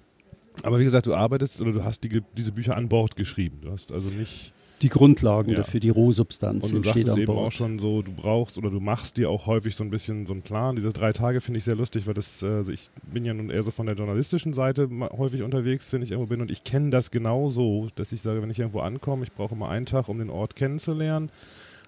aber 0.64 0.80
wie 0.80 0.84
gesagt, 0.84 1.08
du 1.08 1.14
arbeitest 1.14 1.62
oder 1.62 1.72
du 1.72 1.84
hast 1.84 2.04
die, 2.04 2.22
diese 2.36 2.52
Bücher 2.52 2.76
an 2.76 2.90
Bord 2.90 3.16
geschrieben. 3.16 3.60
Du 3.62 3.72
hast 3.72 3.92
also 3.92 4.10
nicht 4.10 4.54
die 4.82 4.90
Grundlagen 4.90 5.52
ja. 5.52 5.58
dafür, 5.58 5.80
die 5.80 5.90
Rohsubstanz. 5.90 6.66
Und 6.66 6.74
du 6.74 6.80
sagtest 6.82 7.18
eben 7.18 7.32
auch 7.32 7.52
schon 7.52 7.80
so, 7.80 8.02
du 8.02 8.12
brauchst 8.12 8.58
oder 8.58 8.70
du 8.70 8.80
machst 8.80 9.18
dir 9.18 9.30
auch 9.30 9.48
häufig 9.48 9.76
so 9.76 9.84
ein 9.84 9.90
bisschen 9.90 10.26
so 10.26 10.34
einen 10.34 10.44
Plan. 10.44 10.76
Diese 10.76 10.94
drei 10.94 11.14
Tage 11.14 11.42
finde 11.42 11.58
ich 11.58 11.64
sehr 11.64 11.76
lustig, 11.76 12.06
weil 12.08 12.14
das, 12.14 12.44
also 12.44 12.72
ich 12.72 12.90
bin 13.12 13.26
ja 13.26 13.34
nun 13.34 13.50
eher 13.50 13.64
so 13.64 13.72
von 13.72 13.86
der 13.86 13.96
journalistischen 13.96 14.54
Seite 14.54 14.90
häufig 15.18 15.42
unterwegs, 15.42 15.92
wenn 15.94 16.02
ich 16.02 16.12
irgendwo 16.12 16.30
bin 16.30 16.42
und 16.42 16.52
ich 16.52 16.64
kenne 16.64 16.90
das 16.90 17.12
genau 17.12 17.50
so, 17.50 17.88
dass 17.96 18.12
ich 18.12 18.22
sage, 18.22 18.42
wenn 18.42 18.50
ich 18.50 18.60
irgendwo 18.60 18.80
ankomme, 18.82 19.24
ich 19.24 19.34
brauche 19.34 19.56
immer 19.56 19.70
einen 19.70 19.86
Tag, 19.86 20.10
um 20.10 20.20
den 20.20 20.30
Ort 20.30 20.56
kennenzulernen 20.56 21.30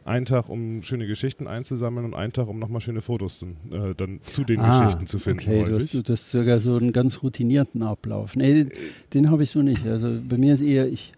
einen 0.06 0.26
Tag, 0.26 0.50
um 0.50 0.82
schöne 0.82 1.08
Geschichten 1.08 1.48
einzusammeln 1.48 2.06
und 2.06 2.16
einen 2.16 2.34
Tag, 2.34 2.48
um 2.48 2.60
nochmal 2.60 2.82
schöne 2.82 3.02
Fotos 3.02 3.44
äh, 3.44 3.94
dann 3.96 4.20
zu 4.24 4.44
den 4.44 4.60
ah, 4.60 4.80
Geschichten 4.80 5.08
zu 5.08 5.20
finden. 5.20 5.42
Okay, 5.42 5.64
häufig. 5.64 5.92
du 5.92 5.98
hast, 5.98 6.10
du 6.10 6.14
hast 6.14 6.32
sogar 6.32 6.60
so 6.60 6.76
einen 6.78 6.94
ganz 6.94 7.22
routinierten 7.22 7.84
Ablauf. 7.84 8.36
Nee, 8.36 8.64
den, 8.64 8.72
den 9.14 9.32
habe 9.32 9.44
ich 9.44 9.52
so 9.52 9.62
nicht. 9.62 9.86
Also 9.86 10.20
bei 10.28 10.38
mir 10.38 10.54
ist 10.54 10.62
eher, 10.62 10.88
ich, 10.88 11.12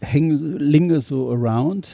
hängen, 0.00 0.58
linger 0.58 1.00
so 1.00 1.30
around, 1.30 1.88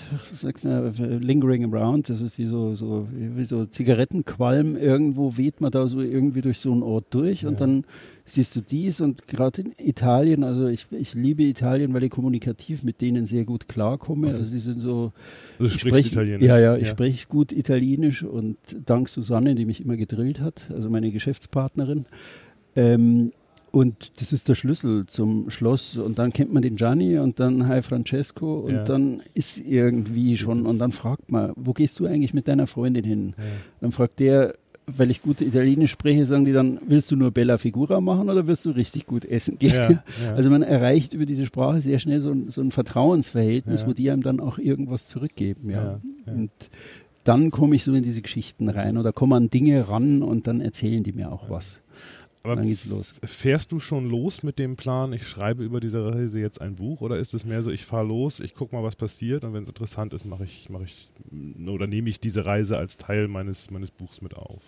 lingering 0.99 1.73
around, 1.73 2.09
das 2.09 2.23
ist 2.23 2.39
wie 2.39 2.47
so, 2.47 2.75
so, 2.75 3.09
wie 3.13 3.45
so 3.45 3.67
Zigarettenqualm, 3.67 4.77
irgendwo 4.77 5.37
weht 5.37 5.61
man 5.61 5.73
da 5.73 5.87
so 5.89 6.01
irgendwie 6.01 6.41
durch 6.41 6.59
so 6.61 6.73
einen 6.73 6.83
Ort 6.83 7.07
durch 7.11 7.43
ja. 7.43 7.49
und 7.49 7.61
dann 7.61 7.85
siehst 8.25 8.55
du 8.55 8.61
dies 8.61 9.01
und 9.01 9.27
gerade 9.27 9.63
in 9.63 9.73
Italien, 9.79 10.45
also 10.45 10.69
ich, 10.69 10.87
ich 10.91 11.15
liebe 11.15 11.43
Italien, 11.43 11.95
weil 11.95 12.05
ich 12.05 12.11
kommunikativ 12.11 12.85
mit 12.85 13.01
denen 13.01 13.27
sehr 13.27 13.45
gut 13.45 13.69
klarkomme, 13.69 14.35
also 14.35 14.53
die 14.53 14.61
sind 14.61 14.81
so... 14.81 15.13
Du 15.59 15.69
sprichst 15.69 16.13
Italienisch? 16.13 16.47
Ja, 16.47 16.59
ja, 16.59 16.77
ich 16.77 16.87
ja. 16.87 16.91
spreche 16.91 17.27
gut 17.29 17.51
Italienisch 17.53 18.23
und 18.23 18.57
dank 18.85 19.09
Susanne, 19.09 19.55
die 19.55 19.65
mich 19.65 19.81
immer 19.81 19.97
gedrillt 19.97 20.41
hat, 20.41 20.71
also 20.73 20.91
meine 20.91 21.11
Geschäftspartnerin, 21.11 22.07
ähm, 22.77 23.33
und 23.77 24.23
das 24.23 24.33
ist 24.33 24.49
der 24.49 24.55
Schlüssel 24.55 25.05
zum 25.05 25.51
Schloss. 25.51 25.99
Und 25.99 26.19
dann 26.19 26.33
kennt 26.33 26.51
man 26.51 26.63
den 26.63 26.77
Gianni 26.77 27.19
und 27.19 27.41
dann 27.41 27.69
Hi 27.69 27.83
Francesco 27.83 28.61
und 28.61 28.73
ja. 28.73 28.85
dann 28.85 29.21
ist 29.35 29.59
irgendwie 29.59 30.39
schon. 30.39 30.63
Das 30.63 30.73
und 30.73 30.79
dann 30.79 30.93
fragt 30.93 31.31
man, 31.31 31.53
wo 31.57 31.75
gehst 31.75 32.01
du 32.01 32.07
eigentlich 32.07 32.33
mit 32.33 32.49
deiner 32.49 32.67
Freundin 32.67 33.05
hin? 33.05 33.35
Ja. 33.37 33.45
Dann 33.83 33.93
fragt 33.93 34.19
der, 34.19 34.55
weil 34.87 35.11
ich 35.11 35.21
gut 35.21 35.43
Italienisch 35.43 35.91
spreche, 35.91 36.25
sagen 36.25 36.47
die 36.47 36.55
dann, 36.55 36.79
willst 36.89 37.11
du 37.11 37.17
nur 37.17 37.33
Bella 37.33 37.59
Figura 37.59 38.01
machen 38.01 38.31
oder 38.31 38.47
wirst 38.47 38.65
du 38.65 38.71
richtig 38.71 39.05
gut 39.05 39.27
essen 39.27 39.59
gehen? 39.59 39.75
Ja, 39.75 39.91
ja. 39.91 40.35
Also 40.35 40.49
man 40.49 40.63
erreicht 40.63 41.13
über 41.13 41.27
diese 41.27 41.45
Sprache 41.45 41.83
sehr 41.83 41.99
schnell 41.99 42.23
so 42.23 42.31
ein, 42.31 42.49
so 42.49 42.63
ein 42.63 42.71
Vertrauensverhältnis, 42.71 43.83
ja. 43.83 43.87
wo 43.87 43.93
die 43.93 44.11
einem 44.11 44.23
dann 44.23 44.41
auch 44.41 44.57
irgendwas 44.57 45.09
zurückgeben. 45.09 45.69
Ja. 45.69 46.01
Und 46.25 46.51
dann 47.25 47.51
komme 47.51 47.77
ich 47.77 47.85
so 47.85 47.93
in 47.93 48.03
diese 48.03 48.23
Geschichten 48.23 48.71
rein 48.71 48.97
oder 48.97 49.13
komme 49.13 49.37
an 49.37 49.51
Dinge 49.51 49.87
ran 49.91 50.23
und 50.23 50.47
dann 50.47 50.63
erzählen 50.63 51.03
die 51.03 51.13
mir 51.13 51.31
auch 51.31 51.51
was. 51.51 51.81
Aber 52.47 52.57
dann 52.57 52.67
geht's 52.67 52.87
los. 52.87 53.15
Fährst 53.25 53.73
du 53.73 53.81
schon 53.81 54.09
los 54.09 54.43
mit 54.43 54.59
dem 54.59 54.77
Plan, 54.77 55.13
ich 55.13 55.27
schreibe 55.27 55.65
über 55.65 55.81
diese 55.81 56.05
Reise 56.05 56.41
jetzt 56.41 56.61
ein 56.61 56.77
Buch 56.77 57.01
oder 57.01 57.19
ist 57.19 57.35
es 57.35 57.45
mehr 57.45 57.63
so, 57.63 57.71
ich 57.71 57.85
fahre 57.85 58.07
los, 58.07 58.41
ich 58.41 58.55
gucke 58.55 58.75
mal, 58.75 58.85
was 58.85 58.95
passiert 58.95 59.45
und 59.45 59.53
wenn 59.53 59.65
es 59.65 59.69
interessant 59.69 60.13
ist, 60.13 60.25
mache 60.25 60.45
ich, 60.45 60.71
mache 60.71 60.85
ich 60.85 61.11
oder 61.67 61.87
nehme 61.87 62.09
ich 62.09 62.21
diese 62.21 62.47
Reise 62.47 62.79
als 62.79 62.99
Teil 62.99 63.27
meines, 63.27 63.71
meines 63.71 63.91
Buchs 63.91 64.23
mit 64.23 64.37
auf? 64.37 64.63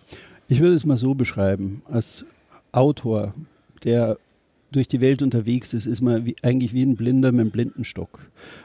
Ich 0.49 0.59
würde 0.59 0.75
es 0.75 0.85
mal 0.85 0.97
so 0.97 1.13
beschreiben. 1.13 1.81
Als 1.85 2.25
Autor, 2.71 3.33
der 3.83 4.17
durch 4.71 4.87
die 4.87 5.01
Welt 5.01 5.21
unterwegs 5.21 5.73
ist, 5.73 5.85
ist 5.85 6.01
man 6.01 6.25
wie, 6.25 6.35
eigentlich 6.41 6.73
wie 6.73 6.83
ein 6.83 6.95
Blinder 6.95 7.31
mit 7.31 7.41
einem 7.41 7.51
Blindenstock. 7.51 8.19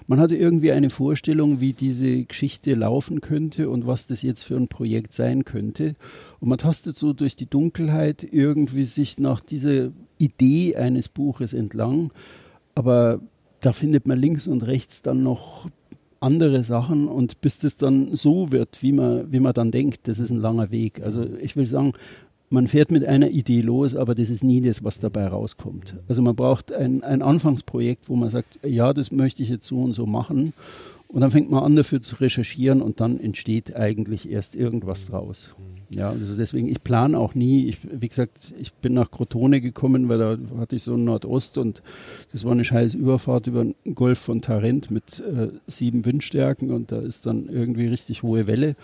Man 0.06 0.20
hatte 0.20 0.36
irgendwie 0.36 0.72
eine 0.72 0.90
Vorstellung, 0.90 1.60
wie 1.60 1.72
diese 1.72 2.24
Geschichte 2.24 2.74
laufen 2.74 3.20
könnte 3.20 3.70
und 3.70 3.86
was 3.86 4.06
das 4.06 4.22
jetzt 4.22 4.42
für 4.42 4.56
ein 4.56 4.68
Projekt 4.68 5.14
sein 5.14 5.44
könnte. 5.44 5.96
Und 6.40 6.48
man 6.48 6.58
tastet 6.58 6.96
so 6.96 7.12
durch 7.12 7.36
die 7.36 7.46
Dunkelheit 7.46 8.26
irgendwie 8.30 8.84
sich 8.84 9.18
nach 9.18 9.40
dieser 9.40 9.90
Idee 10.18 10.76
eines 10.76 11.08
Buches 11.08 11.52
entlang. 11.52 12.12
Aber 12.74 13.20
da 13.60 13.72
findet 13.72 14.06
man 14.06 14.18
links 14.18 14.46
und 14.46 14.66
rechts 14.66 15.02
dann 15.02 15.22
noch 15.22 15.68
andere 16.24 16.64
Sachen 16.64 17.06
und 17.06 17.40
bis 17.42 17.58
das 17.58 17.76
dann 17.76 18.14
so 18.14 18.50
wird, 18.50 18.82
wie 18.82 18.92
man, 18.92 19.30
wie 19.30 19.40
man 19.40 19.52
dann 19.52 19.70
denkt, 19.70 20.08
das 20.08 20.18
ist 20.18 20.30
ein 20.30 20.40
langer 20.40 20.70
Weg. 20.70 21.02
Also 21.02 21.26
ich 21.40 21.54
will 21.54 21.66
sagen, 21.66 21.92
man 22.54 22.68
fährt 22.68 22.90
mit 22.90 23.04
einer 23.04 23.28
Idee 23.30 23.60
los, 23.60 23.94
aber 23.94 24.14
das 24.14 24.30
ist 24.30 24.42
nie 24.42 24.60
das, 24.60 24.82
was 24.82 24.98
dabei 24.98 25.26
rauskommt. 25.26 25.96
Also 26.08 26.22
man 26.22 26.36
braucht 26.36 26.72
ein, 26.72 27.02
ein 27.02 27.20
Anfangsprojekt, 27.20 28.08
wo 28.08 28.16
man 28.16 28.30
sagt, 28.30 28.60
ja, 28.62 28.94
das 28.94 29.10
möchte 29.10 29.42
ich 29.42 29.48
jetzt 29.48 29.66
so 29.66 29.82
und 29.82 29.92
so 29.92 30.06
machen. 30.06 30.54
Und 31.14 31.20
dann 31.20 31.30
fängt 31.30 31.48
man 31.48 31.62
an, 31.62 31.76
dafür 31.76 32.02
zu 32.02 32.16
recherchieren 32.16 32.82
und 32.82 32.98
dann 33.00 33.20
entsteht 33.20 33.76
eigentlich 33.76 34.28
erst 34.28 34.56
irgendwas 34.56 35.06
draus. 35.06 35.54
Ja, 35.88 36.10
also 36.10 36.36
deswegen, 36.36 36.66
ich 36.66 36.82
plane 36.82 37.16
auch 37.16 37.36
nie. 37.36 37.68
Ich, 37.68 37.78
wie 37.84 38.08
gesagt, 38.08 38.52
ich 38.58 38.72
bin 38.72 38.94
nach 38.94 39.12
Crotone 39.12 39.60
gekommen, 39.60 40.08
weil 40.08 40.18
da 40.18 40.36
hatte 40.58 40.74
ich 40.74 40.82
so 40.82 40.94
einen 40.94 41.04
Nordost 41.04 41.56
und 41.56 41.84
das 42.32 42.42
war 42.42 42.50
eine 42.50 42.64
scheiß 42.64 42.94
Überfahrt 42.94 43.46
über 43.46 43.62
den 43.62 43.76
Golf 43.94 44.18
von 44.18 44.42
Tarent 44.42 44.90
mit 44.90 45.20
äh, 45.20 45.50
sieben 45.68 46.04
Windstärken 46.04 46.72
und 46.72 46.90
da 46.90 46.98
ist 46.98 47.26
dann 47.26 47.48
irgendwie 47.48 47.86
richtig 47.86 48.24
hohe 48.24 48.48
Welle. 48.48 48.74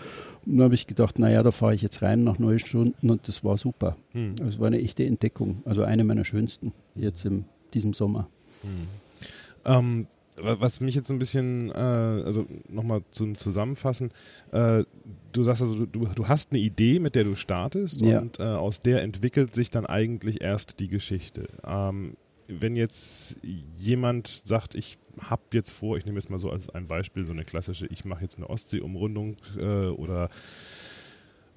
Und 0.45 0.57
da 0.57 0.63
habe 0.63 0.75
ich 0.75 0.87
gedacht, 0.87 1.19
naja, 1.19 1.43
da 1.43 1.51
fahre 1.51 1.75
ich 1.75 1.81
jetzt 1.81 2.01
rein 2.01 2.23
nach 2.23 2.39
neun 2.39 2.59
Stunden 2.59 3.09
und 3.09 3.27
das 3.27 3.43
war 3.43 3.57
super. 3.57 3.97
Hm. 4.13 4.35
Also 4.39 4.45
es 4.45 4.57
war 4.57 4.67
eine 4.67 4.79
echte 4.79 5.05
Entdeckung. 5.05 5.63
Also 5.65 5.83
eine 5.83 6.05
meiner 6.05 6.23
schönsten 6.23 6.71
jetzt 6.95 7.25
in 7.25 7.43
diesem 7.73 7.91
Sommer. 7.91 8.29
Hm. 8.61 8.87
Ähm, 9.65 10.07
was 10.37 10.79
mich 10.79 10.95
jetzt 10.95 11.09
ein 11.11 11.19
bisschen, 11.19 11.69
äh, 11.69 11.73
also 11.73 12.45
nochmal 12.69 13.01
zum 13.11 13.37
Zusammenfassen, 13.37 14.11
äh, 14.51 14.83
du 15.31 15.43
sagst 15.43 15.61
also, 15.61 15.85
du, 15.85 16.05
du 16.07 16.27
hast 16.27 16.51
eine 16.51 16.59
Idee, 16.59 16.99
mit 16.99 17.15
der 17.15 17.23
du 17.23 17.35
startest 17.35 18.01
ja. 18.01 18.19
und 18.19 18.39
äh, 18.39 18.43
aus 18.43 18.81
der 18.81 19.01
entwickelt 19.01 19.55
sich 19.55 19.69
dann 19.69 19.85
eigentlich 19.85 20.41
erst 20.41 20.79
die 20.79 20.87
Geschichte. 20.87 21.47
Ähm, 21.65 22.15
wenn 22.47 22.75
jetzt 22.75 23.39
jemand 23.77 24.41
sagt, 24.45 24.75
ich 24.75 24.97
habe 25.19 25.41
jetzt 25.53 25.71
vor, 25.71 25.97
ich 25.97 26.05
nehme 26.05 26.17
jetzt 26.17 26.29
mal 26.29 26.39
so 26.39 26.49
als 26.49 26.69
ein 26.69 26.87
Beispiel 26.87 27.25
so 27.25 27.31
eine 27.31 27.45
klassische, 27.45 27.87
ich 27.87 28.05
mache 28.05 28.23
jetzt 28.23 28.37
eine 28.37 28.49
Ostseeumrundung 28.49 29.37
äh, 29.57 29.87
oder 29.87 30.29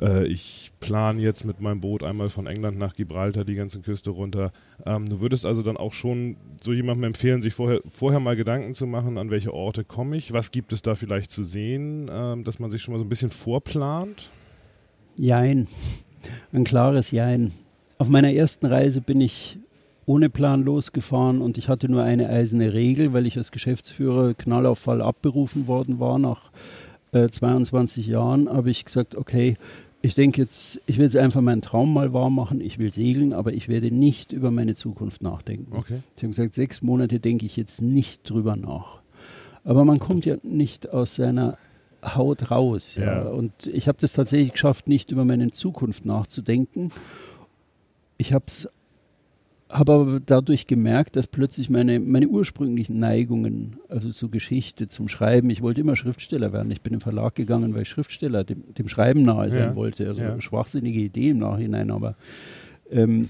äh, 0.00 0.26
ich 0.26 0.72
plane 0.80 1.20
jetzt 1.20 1.44
mit 1.44 1.60
meinem 1.60 1.80
Boot 1.80 2.02
einmal 2.02 2.30
von 2.30 2.46
England 2.46 2.78
nach 2.78 2.94
Gibraltar 2.94 3.44
die 3.44 3.54
ganze 3.54 3.80
Küste 3.80 4.10
runter. 4.10 4.52
Ähm, 4.84 5.08
du 5.08 5.20
würdest 5.20 5.46
also 5.46 5.62
dann 5.62 5.76
auch 5.76 5.92
schon 5.92 6.36
so 6.60 6.72
jemandem 6.72 7.04
empfehlen, 7.04 7.42
sich 7.42 7.54
vorher, 7.54 7.80
vorher 7.86 8.20
mal 8.20 8.36
Gedanken 8.36 8.74
zu 8.74 8.86
machen, 8.86 9.18
an 9.18 9.30
welche 9.30 9.54
Orte 9.54 9.84
komme 9.84 10.16
ich, 10.16 10.32
was 10.32 10.50
gibt 10.50 10.72
es 10.72 10.82
da 10.82 10.94
vielleicht 10.94 11.30
zu 11.30 11.44
sehen, 11.44 12.10
ähm, 12.12 12.44
dass 12.44 12.58
man 12.58 12.70
sich 12.70 12.82
schon 12.82 12.92
mal 12.92 12.98
so 12.98 13.04
ein 13.04 13.08
bisschen 13.08 13.30
vorplant? 13.30 14.30
Jein, 15.16 15.68
ein 16.52 16.64
klares 16.64 17.10
Jein. 17.10 17.52
Auf 17.98 18.08
meiner 18.08 18.32
ersten 18.32 18.66
Reise 18.66 19.00
bin 19.00 19.20
ich 19.20 19.58
ohne 20.06 20.28
Plan 20.28 20.64
losgefahren 20.64 21.40
und 21.40 21.56
ich 21.56 21.68
hatte 21.68 21.88
nur 21.88 22.02
eine 22.02 22.28
eiserne 22.28 22.72
Regel, 22.72 23.12
weil 23.12 23.26
ich 23.26 23.38
als 23.38 23.52
Geschäftsführer 23.52 24.34
Knallauffall 24.34 25.00
abberufen 25.00 25.66
worden 25.66 26.00
war. 26.00 26.18
Nach 26.18 26.50
äh, 27.12 27.28
22 27.28 28.06
Jahren 28.06 28.48
habe 28.48 28.70
ich 28.70 28.84
gesagt, 28.84 29.14
okay, 29.14 29.56
ich 30.04 30.14
denke 30.14 30.42
jetzt, 30.42 30.82
ich 30.84 30.99
will 30.99 31.06
jetzt 31.06 31.16
einfach 31.16 31.40
meinen 31.40 31.62
Traum 31.62 31.94
mal 31.94 32.12
wahr 32.12 32.28
machen. 32.28 32.61
Ich 32.61 32.78
will 32.78 32.92
segeln, 32.92 33.32
aber 33.32 33.54
ich 33.54 33.70
werde 33.70 33.90
nicht 33.90 34.32
über 34.32 34.50
meine 34.50 34.75
Zukunft 34.75 35.23
nachdenken. 35.23 35.75
Okay. 35.75 36.00
Sie 36.16 36.26
haben 36.26 36.32
gesagt, 36.32 36.52
sechs 36.52 36.82
Monate 36.82 37.20
denke 37.20 37.46
ich 37.46 37.56
jetzt 37.56 37.80
nicht 37.80 38.28
drüber 38.28 38.54
nach. 38.54 39.00
Aber 39.64 39.87
man 39.87 39.99
kommt 39.99 40.26
ja 40.26 40.37
nicht 40.42 40.90
aus 40.90 41.14
seiner 41.14 41.56
Haut 42.04 42.50
raus. 42.50 42.96
Ja. 42.96 43.04
ja. 43.04 43.23
Und 43.30 43.66
ich 43.66 43.88
habe 43.88 43.96
das 43.99 44.12
tatsächlich 44.12 44.52
geschafft, 44.52 44.88
nicht 44.88 45.11
über 45.11 45.25
meine 45.25 45.50
Zukunft 45.52 46.04
nachzudenken. 46.04 46.90
Ich 48.18 48.34
habe 48.34 48.44
es 48.46 48.68
habe 49.75 49.93
aber 49.93 50.21
dadurch 50.25 50.66
gemerkt, 50.66 51.16
dass 51.16 51.26
plötzlich 51.26 51.69
meine, 51.69 51.99
meine 51.99 52.28
ursprünglichen 52.28 53.00
Neigungen, 53.00 53.76
also 53.88 54.12
zur 54.12 54.31
Geschichte, 54.31 54.87
zum 54.87 55.09
Schreiben, 55.09 55.50
ich 55.50 55.62
wollte 55.62 55.81
immer 55.81 55.97
Schriftsteller 55.97 56.52
werden. 56.52 56.71
Ich 56.71 56.81
bin 56.81 56.95
im 56.95 57.00
Verlag 57.00 57.35
gegangen, 57.35 57.75
weil 57.75 57.83
ich 57.83 57.88
Schriftsteller 57.88 58.45
dem, 58.45 58.73
dem 58.75 58.88
Schreiben 58.88 59.25
nahe 59.25 59.50
sein 59.50 59.71
ja. 59.71 59.76
wollte. 59.76 60.07
Also 60.07 60.23
ja. 60.23 60.40
schwachsinnige 60.40 61.00
Idee 61.00 61.31
im 61.31 61.38
Nachhinein, 61.38 61.90
aber 61.90 62.14
ähm, 62.88 63.28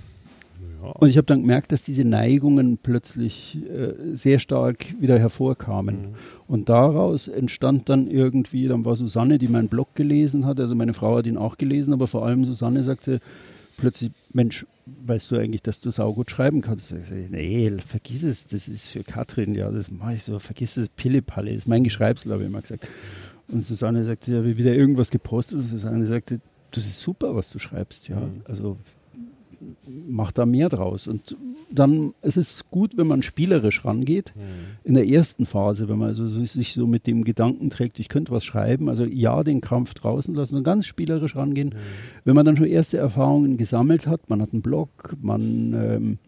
ja. 0.82 0.90
und 0.90 1.08
ich 1.08 1.16
habe 1.16 1.24
dann 1.24 1.40
gemerkt, 1.40 1.72
dass 1.72 1.82
diese 1.82 2.04
Neigungen 2.04 2.76
plötzlich 2.76 3.58
äh, 3.66 4.14
sehr 4.14 4.38
stark 4.38 5.00
wieder 5.00 5.18
hervorkamen. 5.18 5.96
Mhm. 5.96 6.14
Und 6.46 6.68
daraus 6.68 7.26
entstand 7.26 7.88
dann 7.88 8.06
irgendwie, 8.06 8.68
dann 8.68 8.84
war 8.84 8.96
Susanne, 8.96 9.38
die 9.38 9.48
meinen 9.48 9.68
Blog 9.68 9.94
gelesen 9.94 10.44
hat, 10.44 10.60
also 10.60 10.74
meine 10.74 10.92
Frau 10.92 11.16
hat 11.16 11.26
ihn 11.26 11.38
auch 11.38 11.56
gelesen, 11.56 11.94
aber 11.94 12.06
vor 12.06 12.26
allem 12.26 12.44
Susanne 12.44 12.82
sagte, 12.82 13.20
plötzlich, 13.76 14.12
Mensch, 14.32 14.66
weißt 14.86 15.30
du 15.30 15.36
eigentlich, 15.36 15.62
dass 15.62 15.80
du 15.80 15.90
saugut 15.90 16.30
schreiben 16.30 16.60
kannst? 16.60 16.92
Ich 16.92 17.06
sage, 17.06 17.26
nee, 17.30 17.70
vergiss 17.86 18.22
es, 18.22 18.46
das 18.46 18.68
ist 18.68 18.88
für 18.88 19.02
Katrin, 19.02 19.54
ja, 19.54 19.70
das 19.70 19.90
mache 19.90 20.14
ich 20.14 20.24
so, 20.24 20.38
vergiss 20.38 20.76
es, 20.76 20.88
Pillepalle, 20.88 21.50
das 21.50 21.60
ist 21.60 21.68
mein 21.68 21.84
Geschreibsel, 21.84 22.32
habe 22.32 22.42
ich 22.42 22.48
immer 22.48 22.60
gesagt. 22.60 22.88
Und 23.48 23.62
Susanne 23.62 24.04
sagte, 24.04 24.32
ja, 24.32 24.44
wie 24.44 24.56
wieder 24.56 24.74
irgendwas 24.74 25.10
gepostet 25.10 25.58
und 25.58 25.64
Susanne 25.64 26.06
sagte, 26.06 26.40
das 26.70 26.86
ist 26.86 27.00
super, 27.00 27.34
was 27.36 27.50
du 27.50 27.58
schreibst, 27.58 28.08
ja, 28.08 28.20
mhm. 28.20 28.42
also 28.46 28.78
mach 30.08 30.32
da 30.32 30.46
mehr 30.46 30.68
draus. 30.68 31.08
Und 31.08 31.36
dann 31.70 32.14
es 32.20 32.36
ist 32.36 32.54
es 32.54 32.70
gut, 32.70 32.96
wenn 32.96 33.06
man 33.06 33.22
spielerisch 33.22 33.84
rangeht. 33.84 34.32
Mhm. 34.36 34.40
In 34.84 34.94
der 34.94 35.08
ersten 35.08 35.46
Phase, 35.46 35.88
wenn 35.88 35.98
man 35.98 36.08
also 36.08 36.26
sich 36.26 36.72
so 36.72 36.86
mit 36.86 37.06
dem 37.06 37.24
Gedanken 37.24 37.70
trägt, 37.70 38.00
ich 38.00 38.08
könnte 38.08 38.32
was 38.32 38.44
schreiben, 38.44 38.88
also 38.88 39.04
ja, 39.04 39.42
den 39.42 39.60
Krampf 39.60 39.94
draußen 39.94 40.34
lassen 40.34 40.56
und 40.56 40.64
ganz 40.64 40.86
spielerisch 40.86 41.36
rangehen. 41.36 41.70
Mhm. 41.70 41.78
Wenn 42.24 42.34
man 42.34 42.46
dann 42.46 42.56
schon 42.56 42.66
erste 42.66 42.96
Erfahrungen 42.98 43.56
gesammelt 43.56 44.06
hat, 44.06 44.30
man 44.30 44.40
hat 44.40 44.52
einen 44.52 44.62
Blog, 44.62 45.16
man 45.20 45.74
ähm, 45.74 46.18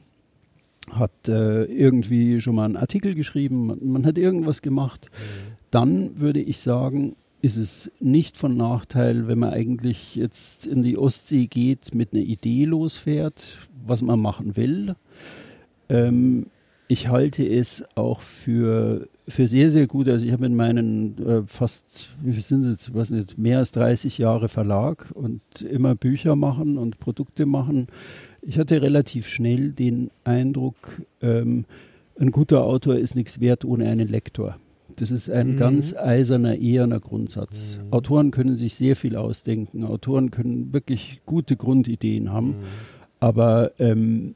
hat 0.91 1.29
äh, 1.29 1.65
irgendwie 1.65 2.41
schon 2.41 2.55
mal 2.55 2.65
einen 2.65 2.77
Artikel 2.77 3.15
geschrieben, 3.15 3.67
man, 3.67 3.79
man 3.83 4.07
hat 4.07 4.19
irgendwas 4.19 4.63
gemacht, 4.63 5.11
mhm. 5.11 5.53
dann 5.71 6.21
würde 6.21 6.41
ich 6.41 6.61
sagen, 6.61 7.17
ist 7.47 7.57
es 7.57 7.93
nicht 8.01 8.37
von 8.37 8.57
Nachteil, 8.57 9.29
wenn 9.29 9.39
man 9.39 9.51
eigentlich 9.53 10.17
jetzt 10.17 10.67
in 10.67 10.83
die 10.83 10.99
Ostsee 10.99 11.47
geht, 11.47 11.95
mit 11.95 12.13
einer 12.13 12.23
Idee 12.23 12.65
losfährt, 12.65 13.59
was 13.87 14.03
man 14.03 14.19
machen 14.19 14.57
will. 14.57 14.97
Ähm, 15.89 16.47
ich 16.89 17.09
halte 17.09 17.47
es 17.49 17.85
auch 17.95 18.21
für, 18.21 19.09
für 19.29 19.47
sehr, 19.47 19.71
sehr 19.71 19.87
gut. 19.87 20.09
Also 20.09 20.27
ich 20.27 20.33
habe 20.33 20.47
in 20.47 20.57
meinen 20.57 21.25
äh, 21.25 21.43
fast, 21.47 22.09
wie 22.21 22.33
sind 22.41 22.65
es 22.65 22.71
jetzt, 22.73 22.95
weiß 22.95 23.11
nicht, 23.11 23.39
mehr 23.39 23.59
als 23.59 23.71
30 23.71 24.19
Jahre 24.19 24.49
Verlag 24.49 25.13
und 25.15 25.41
immer 25.63 25.95
Bücher 25.95 26.35
machen 26.35 26.79
und 26.79 26.99
Produkte 26.99 27.47
machen. 27.47 27.87
Ich 28.43 28.59
hatte 28.59 28.83
relativ 28.83 29.29
schnell 29.29 29.71
den 29.71 30.11
Eindruck, 30.25 31.01
ähm, 31.23 31.65
ein 32.19 32.33
guter 32.33 32.65
Autor 32.65 32.97
ist 32.97 33.15
nichts 33.15 33.39
wert 33.39 33.65
ohne 33.65 33.89
einen 33.89 34.09
Lektor. 34.09 34.57
Das 34.95 35.11
ist 35.11 35.29
ein 35.29 35.53
mhm. 35.53 35.57
ganz 35.59 35.95
eiserner, 35.95 36.57
eherner 36.57 37.01
Grundsatz. 37.01 37.79
Mhm. 37.83 37.93
Autoren 37.93 38.31
können 38.31 38.57
sich 38.57 38.75
sehr 38.75 38.97
viel 38.97 39.17
ausdenken. 39.17 39.85
Autoren 39.85 40.31
können 40.31 40.73
wirklich 40.73 41.21
gute 41.27 41.57
Grundideen 41.57 42.33
haben. 42.33 42.49
Mhm. 42.49 42.55
Aber 43.19 43.73
ähm, 43.79 44.35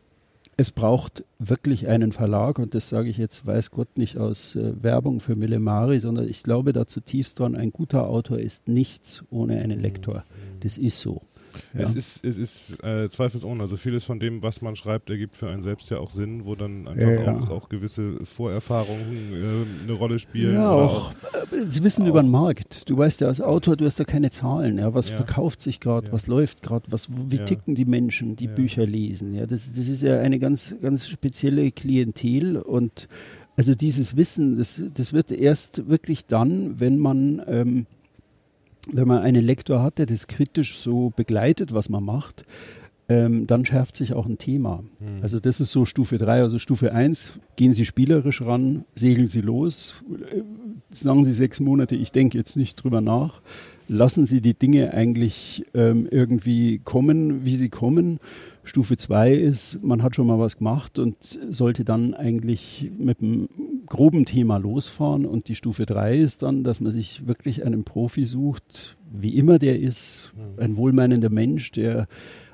es 0.57 0.73
braucht 0.73 1.25
wirklich 1.39 1.89
einen 1.89 2.13
Verlag 2.13 2.59
und 2.59 2.75
das 2.75 2.89
sage 2.89 3.09
ich 3.09 3.17
jetzt, 3.17 3.47
weiß 3.47 3.71
Gott, 3.71 3.97
nicht 3.97 4.19
aus 4.19 4.57
äh, 4.57 4.73
Werbung 4.83 5.21
für 5.21 5.35
Millemari, 5.35 6.01
sondern 6.01 6.29
ich 6.29 6.43
glaube 6.43 6.73
da 6.73 6.87
zutiefst 6.87 7.39
dran, 7.39 7.57
ein 7.57 7.73
guter 7.73 8.09
Autor 8.09 8.39
ist 8.39 8.69
nichts 8.69 9.25
ohne 9.31 9.59
einen 9.59 9.79
mhm. 9.79 9.83
Lektor. 9.83 10.25
Das 10.61 10.77
ist 10.77 11.01
so. 11.01 11.23
Ja. 11.75 11.81
Es 11.81 11.95
ist, 11.95 12.25
es 12.25 12.39
ist 12.39 12.85
äh, 12.85 13.09
zweifelsohne. 13.09 13.63
Also 13.63 13.77
vieles 13.77 14.05
von 14.05 14.21
dem, 14.21 14.43
was 14.43 14.63
man 14.63 14.77
schreibt, 14.77 15.11
ergibt 15.11 15.37
für 15.37 15.49
einen 15.49 15.63
selbst 15.63 15.91
ja 15.91 15.99
auch 15.99 16.11
Sinn, 16.11 16.45
wo 16.45 16.55
dann 16.55 16.89
einfach 16.89 17.09
ja, 17.09 17.39
auch, 17.39 17.51
auch, 17.51 17.69
gewisse 17.69 18.25
Vorerfahrungen 18.25 19.33
äh, 19.33 19.85
eine 19.85 19.93
Rolle 19.93 20.19
spielen. 20.19 20.55
Ja, 20.55 20.71
auch, 20.71 21.11
auch, 21.11 21.53
äh, 21.53 21.69
Sie 21.69 21.83
wissen 21.85 22.05
auch 22.05 22.09
über 22.09 22.23
den 22.23 22.31
Markt. 22.31 22.89
Du 22.89 22.97
weißt 22.97 23.21
ja 23.21 23.29
als 23.29 23.41
Autor, 23.41 23.77
du 23.77 23.85
hast 23.85 23.99
ja 23.99 24.05
keine 24.05 24.31
Zahlen. 24.31 24.79
Ja, 24.79 24.95
was 24.95 25.09
verkauft 25.09 25.63
sich 25.63 25.81
gerade, 25.81 26.13
was 26.13 26.27
läuft 26.27 26.63
gerade, 26.63 26.91
was, 26.91 27.09
wie 27.11 27.39
ticken 27.39 27.75
die 27.75 27.85
Menschen, 27.85 28.37
die 28.37 28.49
Bücher 28.49 28.87
lesen. 28.87 29.35
Ja, 29.35 29.47
das, 29.47 29.71
das 29.73 29.89
ist 29.89 30.03
ja 30.03 30.21
eine 30.21 30.39
ganz, 30.39 30.75
ganz 30.81 31.09
spezielle 31.09 31.71
Klientel 31.73 32.57
und 32.57 33.09
also 33.57 33.75
dieses 33.75 34.17
Wissen, 34.17 34.57
das, 34.57 34.83
das 34.95 35.13
wird 35.13 35.33
erst 35.33 35.89
wirklich 35.89 36.27
dann, 36.27 36.81
wenn 36.81 36.99
man 36.99 37.43
ähm, 37.47 37.87
wenn 38.93 39.09
man 39.09 39.23
einen 39.23 39.45
Lektor 39.45 39.83
hat, 39.83 39.99
der 39.99 40.07
das 40.07 40.27
kritisch 40.27 40.79
so 40.79 41.13
begleitet, 41.15 41.73
was 41.73 41.89
man 41.89 42.05
macht, 42.05 42.45
ähm, 43.11 43.49
dann 43.49 43.65
schärft 43.65 43.97
sich 43.97 44.15
auch 44.15 44.27
ein 44.27 44.39
Thema. 44.39 44.85
Mhm. 45.01 45.23
Also 45.23 45.41
das 45.41 45.61
ist 45.61 45.73
so 45.73 45.85
Stufe 45.85 46.17
3. 46.17 46.43
Also 46.43 46.59
Stufe 46.59 46.93
1, 46.93 47.35
gehen 47.57 47.73
Sie 47.73 47.85
spielerisch 47.85 48.41
ran, 48.41 48.85
segeln 48.95 49.27
Sie 49.27 49.41
los, 49.41 49.95
äh, 50.33 50.43
sagen 50.95 51.25
Sie 51.25 51.33
sechs 51.33 51.59
Monate, 51.59 51.97
ich 51.97 52.13
denke 52.13 52.39
jetzt 52.39 52.57
nicht 52.57 52.77
drüber 52.77 53.01
nach. 53.01 53.43
Lassen 53.89 54.27
Sie 54.27 54.41
die 54.41 54.55
Dinge 54.55 54.95
eigentlich 54.95 55.67
ähm, 55.75 56.07
irgendwie 56.09 56.79
kommen, 56.79 57.45
wie 57.45 57.57
sie 57.57 57.69
kommen. 57.69 58.21
Stufe 58.63 58.97
2 58.97 59.35
ist, 59.35 59.83
man 59.83 60.05
hat 60.05 60.15
schon 60.15 60.29
mal 60.29 60.39
was 60.39 60.59
gemacht 60.59 61.01
und 61.01 61.17
sollte 61.51 61.85
dann 61.85 62.15
eigentlich 62.15 62.89
mit 62.97 63.21
einem 63.21 63.49
groben 63.91 64.25
Thema 64.25 64.57
losfahren. 64.57 65.27
Und 65.27 65.49
die 65.49 65.55
Stufe 65.55 65.85
3 65.85 66.17
ist 66.17 66.43
dann, 66.43 66.65
dass 66.65 66.81
man 66.81 66.91
sich 66.93 67.27
wirklich 67.27 67.67
einen 67.67 67.85
Profi 67.85 68.25
sucht, 68.25 68.97
wie 69.13 69.37
immer 69.37 69.59
der 69.59 69.79
ist, 69.79 70.33
mhm. 70.35 70.63
ein 70.63 70.77
wohlmeinender 70.79 71.29
Mensch, 71.29 71.73
der 71.73 72.09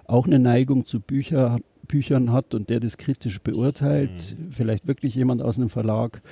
auch 0.06 0.26
eine 0.26 0.40
Neigung 0.40 0.86
zu 0.86 0.98
Bücher, 0.98 1.60
Büchern 1.86 2.32
hat 2.32 2.54
und 2.54 2.70
der 2.70 2.80
das 2.80 2.96
kritisch 2.96 3.40
beurteilt. 3.40 4.36
Mhm. 4.36 4.50
Vielleicht 4.50 4.88
wirklich 4.88 5.14
jemand 5.14 5.42
aus 5.42 5.58
einem 5.58 5.68
Verlag, 5.68 6.22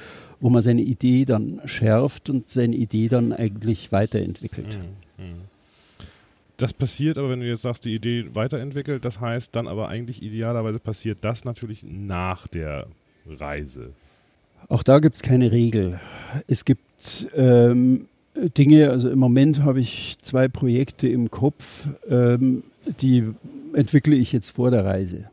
wo 0.41 0.51
man 0.51 0.63
seine 0.63 0.83
Idee 0.83 1.25
dann 1.25 1.61
schärft 1.67 2.31
und 2.31 2.49
seine 2.49 2.75
Idee 2.75 3.09
dann 3.09 3.33
eigentlich 3.33 3.93
weiterentwickelt. 3.93 4.79
Mhm. 5.19 5.25
mhm. 5.25 5.35
Das 6.57 6.73
passiert 6.73 7.19
aber, 7.19 7.31
wenn 7.31 7.41
du 7.41 7.49
jetzt 7.49 7.63
sagst, 7.63 7.85
die 7.85 7.97
Idee 7.97 8.27
weiterentwickelt, 8.33 9.05
das 9.05 9.21
heißt 9.21 9.57
dann 9.57 9.67
aber 9.67 9.89
eigentlich 9.89 10.23
idealerweise 10.23 10.79
passiert 10.79 11.19
das 11.23 11.45
natürlich 11.45 11.83
nach 11.83 12.47
der 12.47 12.87
Reise. 13.27 13.93
Auch 14.69 14.83
da 14.83 14.99
gibt 14.99 15.17
es 15.17 15.23
keine 15.23 15.53
Regel. 15.53 16.01
Es 16.47 16.65
gibt 16.65 17.29
ähm, 17.37 18.07
Dinge, 18.57 18.91
also 18.91 19.11
im 19.11 19.19
Moment 19.19 19.63
habe 19.63 19.81
ich 19.81 20.17
zwei 20.23 20.49
Projekte 20.49 21.09
im 21.09 21.31
Kopf, 21.31 21.87
ähm, 22.09 22.65
die 23.01 23.25
entwickle 23.75 24.15
ich 24.17 24.33
jetzt 24.33 24.51
vor 24.51 24.71
der 24.71 24.85
Reise. 24.85 25.27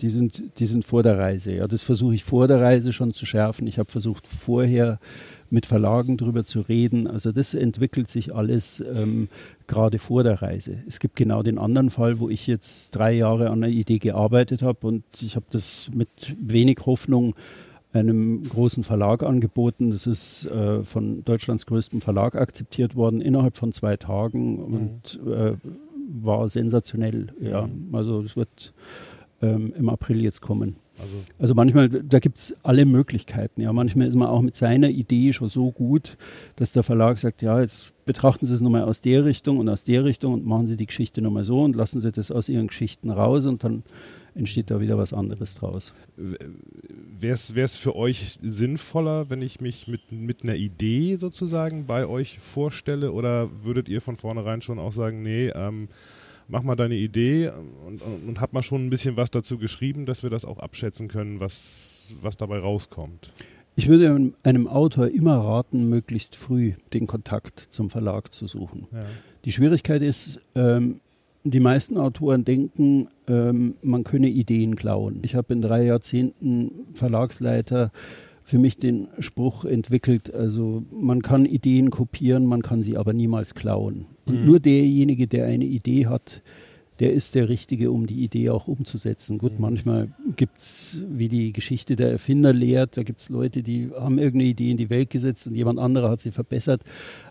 Die 0.00 0.10
sind, 0.10 0.42
die 0.58 0.66
sind 0.66 0.84
vor 0.84 1.02
der 1.02 1.18
Reise. 1.18 1.54
Ja, 1.54 1.66
das 1.66 1.82
versuche 1.82 2.14
ich 2.14 2.22
vor 2.22 2.48
der 2.48 2.60
Reise 2.60 2.92
schon 2.92 3.14
zu 3.14 3.24
schärfen. 3.24 3.66
Ich 3.66 3.78
habe 3.78 3.90
versucht, 3.90 4.26
vorher 4.26 4.98
mit 5.48 5.64
Verlagen 5.64 6.16
darüber 6.18 6.44
zu 6.44 6.60
reden. 6.60 7.06
Also 7.06 7.32
das 7.32 7.54
entwickelt 7.54 8.08
sich 8.08 8.34
alles 8.34 8.80
ähm, 8.80 9.28
gerade 9.66 9.98
vor 9.98 10.22
der 10.22 10.42
Reise. 10.42 10.82
Es 10.86 11.00
gibt 11.00 11.16
genau 11.16 11.42
den 11.42 11.58
anderen 11.58 11.90
Fall, 11.90 12.18
wo 12.18 12.28
ich 12.28 12.46
jetzt 12.46 12.90
drei 12.94 13.12
Jahre 13.12 13.50
an 13.50 13.64
einer 13.64 13.72
Idee 13.72 13.98
gearbeitet 13.98 14.62
habe 14.62 14.86
und 14.86 15.04
ich 15.20 15.36
habe 15.36 15.46
das 15.50 15.88
mit 15.94 16.08
wenig 16.38 16.80
Hoffnung 16.84 17.34
einem 17.98 18.42
großen 18.42 18.84
Verlag 18.84 19.22
angeboten. 19.22 19.90
Das 19.90 20.06
ist 20.06 20.46
äh, 20.46 20.82
von 20.82 21.24
Deutschlands 21.24 21.66
größtem 21.66 22.00
Verlag 22.00 22.36
akzeptiert 22.36 22.94
worden 22.96 23.20
innerhalb 23.20 23.56
von 23.56 23.72
zwei 23.72 23.96
Tagen 23.96 24.56
mhm. 24.56 24.74
und 24.74 25.20
äh, 25.26 25.54
war 26.22 26.48
sensationell. 26.48 27.28
Ja, 27.40 27.66
mhm. 27.66 27.94
also 27.94 28.22
es 28.22 28.36
wird 28.36 28.74
ähm, 29.42 29.72
im 29.76 29.88
April 29.88 30.22
jetzt 30.22 30.40
kommen. 30.40 30.76
Also, 30.98 31.14
also 31.38 31.54
manchmal, 31.54 31.88
da 31.90 32.20
gibt 32.20 32.38
es 32.38 32.56
alle 32.62 32.86
Möglichkeiten. 32.86 33.60
Ja, 33.60 33.72
manchmal 33.72 34.06
ist 34.06 34.14
man 34.14 34.28
auch 34.28 34.40
mit 34.40 34.56
seiner 34.56 34.88
Idee 34.88 35.32
schon 35.32 35.48
so 35.48 35.70
gut, 35.70 36.16
dass 36.56 36.72
der 36.72 36.82
Verlag 36.82 37.18
sagt, 37.18 37.42
ja, 37.42 37.60
jetzt 37.60 37.92
betrachten 38.06 38.46
Sie 38.46 38.54
es 38.54 38.62
nochmal 38.62 38.82
aus 38.82 39.02
der 39.02 39.24
Richtung 39.24 39.58
und 39.58 39.68
aus 39.68 39.84
der 39.84 40.04
Richtung 40.04 40.32
und 40.32 40.46
machen 40.46 40.66
Sie 40.66 40.76
die 40.76 40.86
Geschichte 40.86 41.20
nochmal 41.20 41.44
so 41.44 41.62
und 41.62 41.76
lassen 41.76 42.00
Sie 42.00 42.12
das 42.12 42.30
aus 42.30 42.48
Ihren 42.48 42.68
Geschichten 42.68 43.10
raus 43.10 43.44
und 43.46 43.62
dann 43.62 43.82
entsteht 44.36 44.70
da 44.70 44.80
wieder 44.80 44.98
was 44.98 45.12
anderes 45.12 45.54
draus. 45.54 45.94
Wäre 46.16 47.34
es 47.34 47.76
für 47.76 47.96
euch 47.96 48.38
sinnvoller, 48.42 49.30
wenn 49.30 49.42
ich 49.42 49.60
mich 49.60 49.88
mit, 49.88 50.12
mit 50.12 50.42
einer 50.42 50.54
Idee 50.54 51.16
sozusagen 51.16 51.86
bei 51.86 52.06
euch 52.06 52.38
vorstelle 52.38 53.12
oder 53.12 53.48
würdet 53.64 53.88
ihr 53.88 54.00
von 54.00 54.16
vornherein 54.16 54.62
schon 54.62 54.78
auch 54.78 54.92
sagen, 54.92 55.22
nee, 55.22 55.48
ähm, 55.48 55.88
mach 56.48 56.62
mal 56.62 56.76
deine 56.76 56.96
Idee 56.96 57.50
und, 57.86 58.02
und, 58.02 58.28
und 58.28 58.40
hab 58.40 58.52
mal 58.52 58.62
schon 58.62 58.86
ein 58.86 58.90
bisschen 58.90 59.16
was 59.16 59.30
dazu 59.30 59.58
geschrieben, 59.58 60.06
dass 60.06 60.22
wir 60.22 60.30
das 60.30 60.44
auch 60.44 60.58
abschätzen 60.58 61.08
können, 61.08 61.40
was, 61.40 62.12
was 62.22 62.36
dabei 62.36 62.58
rauskommt? 62.58 63.32
Ich 63.78 63.88
würde 63.88 64.32
einem 64.42 64.68
Autor 64.68 65.08
immer 65.08 65.36
raten, 65.36 65.90
möglichst 65.90 66.34
früh 66.34 66.72
den 66.94 67.06
Kontakt 67.06 67.60
zum 67.70 67.90
Verlag 67.90 68.32
zu 68.32 68.46
suchen. 68.46 68.86
Ja. 68.90 69.04
Die 69.44 69.52
Schwierigkeit 69.52 70.00
ist, 70.00 70.40
ähm, 70.54 71.00
die 71.50 71.60
meisten 71.60 71.96
Autoren 71.96 72.44
denken, 72.44 73.08
ähm, 73.28 73.76
man 73.82 74.04
könne 74.04 74.28
Ideen 74.28 74.76
klauen. 74.76 75.20
Ich 75.22 75.34
habe 75.34 75.52
in 75.52 75.62
drei 75.62 75.84
Jahrzehnten 75.84 76.70
Verlagsleiter 76.94 77.90
für 78.42 78.58
mich 78.58 78.76
den 78.76 79.08
Spruch 79.18 79.64
entwickelt, 79.64 80.32
also 80.32 80.84
man 80.92 81.20
kann 81.20 81.46
Ideen 81.46 81.90
kopieren, 81.90 82.46
man 82.46 82.62
kann 82.62 82.82
sie 82.82 82.96
aber 82.96 83.12
niemals 83.12 83.54
klauen. 83.54 84.06
Und 84.24 84.40
mhm. 84.40 84.46
nur 84.46 84.60
derjenige, 84.60 85.26
der 85.26 85.46
eine 85.46 85.64
Idee 85.64 86.06
hat, 86.06 86.42
der 86.98 87.12
ist 87.12 87.34
der 87.34 87.48
Richtige, 87.48 87.90
um 87.90 88.06
die 88.06 88.24
Idee 88.24 88.50
auch 88.50 88.68
umzusetzen. 88.68 89.38
Gut, 89.38 89.54
mhm. 89.54 89.60
manchmal 89.60 90.08
gibt 90.36 90.58
es, 90.58 90.98
wie 91.08 91.28
die 91.28 91.52
Geschichte 91.52 91.96
der 91.96 92.10
Erfinder 92.10 92.52
lehrt, 92.52 92.96
da 92.96 93.02
gibt 93.02 93.20
es 93.20 93.28
Leute, 93.28 93.62
die 93.62 93.90
haben 93.94 94.18
irgendeine 94.18 94.50
Idee 94.50 94.70
in 94.70 94.76
die 94.76 94.90
Welt 94.90 95.10
gesetzt 95.10 95.46
und 95.46 95.54
jemand 95.54 95.78
anderer 95.78 96.10
hat 96.10 96.20
sie 96.20 96.30
verbessert. 96.30 96.82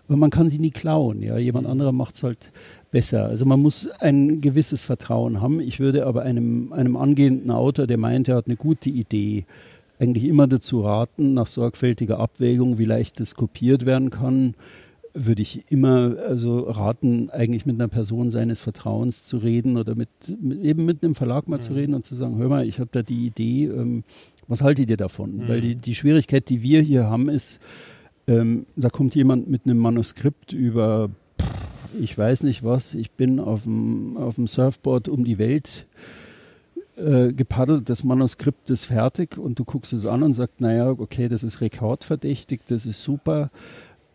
Aber 0.06 0.16
man 0.16 0.30
kann 0.30 0.48
sie 0.48 0.58
nie 0.58 0.70
klauen. 0.70 1.22
Ja? 1.22 1.36
Jemand 1.38 1.66
mhm. 1.66 1.72
anderer 1.72 1.92
macht 1.92 2.16
es 2.16 2.22
halt 2.22 2.52
besser. 2.90 3.24
Also 3.24 3.44
man 3.44 3.60
muss 3.60 3.88
ein 4.00 4.40
gewisses 4.40 4.84
Vertrauen 4.84 5.40
haben. 5.40 5.60
Ich 5.60 5.80
würde 5.80 6.06
aber 6.06 6.22
einem, 6.22 6.72
einem 6.72 6.96
angehenden 6.96 7.50
Autor, 7.50 7.86
der 7.86 7.98
meint, 7.98 8.28
er 8.28 8.36
hat 8.36 8.46
eine 8.46 8.56
gute 8.56 8.90
Idee, 8.90 9.44
eigentlich 9.98 10.24
immer 10.24 10.46
dazu 10.46 10.82
raten, 10.82 11.34
nach 11.34 11.46
sorgfältiger 11.46 12.20
Abwägung, 12.20 12.78
wie 12.78 12.84
leicht 12.84 13.18
das 13.18 13.34
kopiert 13.34 13.86
werden 13.86 14.10
kann, 14.10 14.54
würde 15.16 15.42
ich 15.42 15.64
immer 15.70 16.16
also 16.28 16.60
raten, 16.60 17.30
eigentlich 17.30 17.64
mit 17.64 17.76
einer 17.76 17.88
Person 17.88 18.30
seines 18.30 18.60
Vertrauens 18.60 19.24
zu 19.24 19.38
reden 19.38 19.78
oder 19.78 19.94
mit, 19.94 20.08
mit 20.40 20.62
eben 20.62 20.84
mit 20.84 21.02
einem 21.02 21.14
Verlag 21.14 21.48
mal 21.48 21.56
mhm. 21.56 21.62
zu 21.62 21.72
reden 21.72 21.94
und 21.94 22.04
zu 22.04 22.14
sagen, 22.14 22.36
hör 22.36 22.48
mal, 22.48 22.68
ich 22.68 22.78
habe 22.78 22.90
da 22.92 23.02
die 23.02 23.26
Idee, 23.26 23.64
ähm, 23.64 24.04
was 24.46 24.60
haltet 24.60 24.90
ihr 24.90 24.96
davon? 24.96 25.36
Mhm. 25.36 25.48
Weil 25.48 25.60
die, 25.62 25.74
die 25.74 25.94
Schwierigkeit, 25.94 26.48
die 26.48 26.62
wir 26.62 26.82
hier 26.82 27.06
haben, 27.06 27.30
ist, 27.30 27.60
ähm, 28.26 28.66
da 28.76 28.90
kommt 28.90 29.14
jemand 29.14 29.48
mit 29.48 29.64
einem 29.64 29.78
Manuskript 29.78 30.52
über, 30.52 31.10
ich 31.98 32.16
weiß 32.16 32.42
nicht 32.42 32.62
was, 32.62 32.94
ich 32.94 33.12
bin 33.12 33.40
auf 33.40 33.62
dem, 33.62 34.18
auf 34.18 34.34
dem 34.34 34.46
Surfboard 34.46 35.08
um 35.08 35.24
die 35.24 35.38
Welt 35.38 35.86
äh, 36.96 37.32
gepaddelt, 37.32 37.88
das 37.88 38.04
Manuskript 38.04 38.68
ist 38.68 38.86
fertig 38.86 39.38
und 39.38 39.58
du 39.58 39.64
guckst 39.64 39.94
es 39.94 40.04
an 40.04 40.22
und 40.22 40.34
sagst, 40.34 40.60
naja, 40.60 40.90
okay, 40.90 41.28
das 41.28 41.42
ist 41.42 41.60
rekordverdächtig, 41.60 42.60
das 42.68 42.84
ist 42.84 43.02
super, 43.02 43.48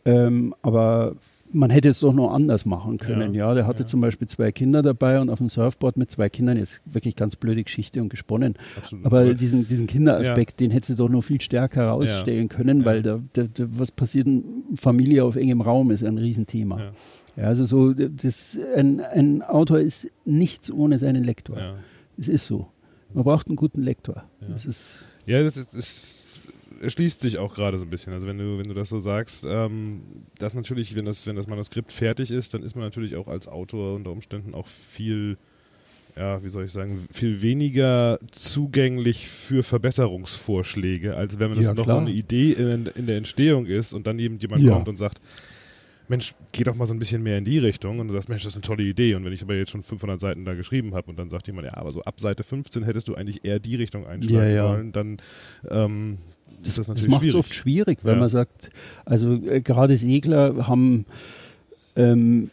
ähm, 0.05 0.55
aber 0.61 1.15
man 1.53 1.69
hätte 1.69 1.89
es 1.89 1.99
doch 1.99 2.13
noch 2.13 2.31
anders 2.31 2.65
machen 2.65 2.97
können. 2.97 3.33
Ja, 3.33 3.49
ja 3.49 3.53
der 3.53 3.67
hatte 3.67 3.83
ja. 3.83 3.87
zum 3.87 4.01
Beispiel 4.01 4.27
zwei 4.27 4.51
Kinder 4.51 4.81
dabei 4.81 5.19
und 5.19 5.29
auf 5.29 5.39
dem 5.39 5.49
Surfboard 5.49 5.97
mit 5.97 6.09
zwei 6.09 6.29
Kindern 6.29 6.57
ist 6.57 6.81
wirklich 6.85 7.15
ganz 7.15 7.35
blöde 7.35 7.63
Geschichte 7.63 8.01
und 8.01 8.09
gesponnen. 8.09 8.55
Absolut. 8.77 9.05
Aber 9.05 9.33
diesen, 9.33 9.67
diesen 9.67 9.87
Kinderaspekt, 9.87 10.61
ja. 10.61 10.67
den 10.67 10.71
hätte 10.71 10.85
sie 10.87 10.95
doch 10.95 11.09
noch 11.09 11.21
viel 11.21 11.41
stärker 11.41 11.81
herausstellen 11.81 12.47
können, 12.47 12.85
weil 12.85 13.03
da, 13.03 13.19
da, 13.33 13.43
da, 13.43 13.65
was 13.77 13.91
passiert 13.91 14.27
in 14.27 14.63
Familie 14.75 15.23
auf 15.25 15.35
engem 15.35 15.61
Raum 15.61 15.91
ist 15.91 16.03
ein 16.03 16.17
Riesenthema. 16.17 16.93
Ja, 17.35 17.43
also 17.43 17.65
so, 17.65 17.93
das, 17.93 18.57
ein, 18.75 18.99
ein 18.99 19.41
Autor 19.41 19.79
ist 19.79 20.09
nichts 20.25 20.71
ohne 20.71 20.97
seinen 20.97 21.23
Lektor. 21.23 21.75
Es 22.17 22.27
ist 22.27 22.45
so. 22.45 22.67
Man 23.13 23.25
braucht 23.25 23.47
einen 23.47 23.57
guten 23.57 23.81
Lektor. 23.81 24.23
Das 24.47 24.65
ist 24.65 25.05
ja, 25.25 25.43
das 25.43 25.55
ist, 25.57 25.73
ist 25.73 26.20
erschließt 26.82 27.22
sich 27.22 27.38
auch 27.38 27.54
gerade 27.54 27.78
so 27.78 27.86
ein 27.86 27.89
bisschen. 27.89 28.13
Also 28.13 28.28
wenn 28.28 28.38
du, 28.38 28.58
wenn 28.58 28.67
du 28.67 28.74
das 28.74 28.89
so 28.89 29.00
sagst, 29.00 29.46
ähm, 29.48 30.02
dass 30.39 30.54
natürlich, 30.54 30.96
wenn 30.96 31.06
das, 31.06 31.28
wenn 31.28 31.36
das 31.36 31.48
Manuskript 31.48 31.91
fertig 31.91 32.32
ist, 32.32 32.54
dann 32.54 32.63
ist 32.63 32.76
man 32.76 32.84
natürlich 32.84 33.15
auch 33.15 33.28
als 33.28 33.48
Autor 33.48 33.96
unter 33.96 34.12
Umständen 34.12 34.54
auch 34.56 34.67
viel, 34.67 35.38
ja, 36.15 36.44
wie 36.44 36.50
soll 36.50 36.65
ich 36.65 36.72
sagen, 36.72 37.08
viel 37.12 37.41
weniger 37.41 38.20
zugänglich 38.32 39.28
für 39.28 39.63
Verbesserungsvorschläge, 39.63 41.15
als 41.15 41.39
wenn 41.39 41.52
man 41.52 41.62
ja, 41.62 41.74
das 41.74 41.78
noch 41.78 41.88
eine 41.88 42.12
Idee 42.12 42.54
in, 42.54 42.88
in, 42.88 43.06
der 43.06 43.17
Entstehung 43.17 43.67
ist 43.67 43.94
und 43.94 44.08
dann 44.08 44.17
jemand 44.17 44.62
ja. 44.62 44.74
kommt 44.74 44.89
und 44.89 44.98
sagt, 44.98 45.22
Mensch, 46.08 46.34
geh 46.52 46.65
doch 46.65 46.76
mal 46.76 46.86
so 46.86 46.94
ein 46.94 47.00
bisschen 47.00 47.24
mehr 47.24 47.38
in 47.38 47.46
die 47.46 47.58
Richtung 47.58 48.00
und 48.00 48.10
du 48.10 48.13
sagst, 48.13 48.28
Mensch, 48.28 48.44
das 48.44 48.52
ist 48.52 48.58
eine 48.58 48.63
tolle 48.63 48.84
Idee. 48.84 49.15
Und 49.15 49.24
wenn 49.24 49.32
ich 49.32 49.41
aber 49.41 49.56
jetzt 49.56 49.72
schon 49.72 49.82
500 49.82 50.20
Seiten 50.20 50.44
da 50.44 50.56
geschrieben 50.56 50.94
habe 50.94 51.10
und 51.10 51.17
dann 51.17 51.30
sagt 51.30 51.48
jemand, 51.48 51.67
ja, 51.67 51.78
aber 51.78 51.91
so 51.91 52.02
ab 52.02 52.20
Seite 52.20 52.44
15 52.44 52.84
hättest 52.84 53.08
du 53.08 53.15
eigentlich 53.15 53.46
eher 53.46 53.60
die 53.60 53.78
Richtung 53.78 54.06
einschlagen 54.06 54.50
ja, 54.50 54.56
ja. 54.56 54.67
sollen, 54.67 54.91
dann 54.91 55.17
ähm, 55.70 56.17
das 56.63 56.88
natürlich 56.88 57.04
Das 57.04 57.12
macht 57.12 57.28
es 57.28 57.36
oft 57.36 57.54
schwierig, 57.54 58.00
weil 58.04 58.13
ja. 58.13 58.19
man 58.19 58.30
sagt, 58.30 58.69
also 59.06 59.34
äh, 59.34 59.62
gerade 59.62 59.97
Segler 59.97 60.67
haben 60.67 61.06
ähm, 61.95 62.50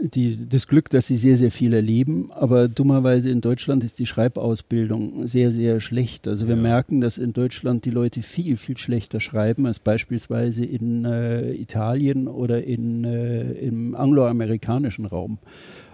die, 0.00 0.48
das 0.48 0.66
Glück, 0.66 0.90
dass 0.90 1.06
sie 1.06 1.16
sehr, 1.16 1.36
sehr 1.36 1.50
viel 1.50 1.72
erleben. 1.72 2.30
Aber 2.32 2.68
dummerweise 2.68 3.30
in 3.30 3.40
Deutschland 3.40 3.84
ist 3.84 3.98
die 3.98 4.06
Schreibausbildung 4.06 5.26
sehr, 5.26 5.52
sehr 5.52 5.80
schlecht. 5.80 6.26
Also 6.26 6.48
wir 6.48 6.56
ja. 6.56 6.62
merken, 6.62 7.00
dass 7.00 7.18
in 7.18 7.32
Deutschland 7.32 7.84
die 7.84 7.90
Leute 7.90 8.22
viel, 8.22 8.56
viel 8.56 8.76
schlechter 8.76 9.20
schreiben 9.20 9.66
als 9.66 9.78
beispielsweise 9.78 10.64
in 10.64 11.04
äh, 11.04 11.52
Italien 11.52 12.28
oder 12.28 12.64
in, 12.64 13.04
äh, 13.04 13.52
im 13.52 13.94
angloamerikanischen 13.94 15.06
Raum. 15.06 15.38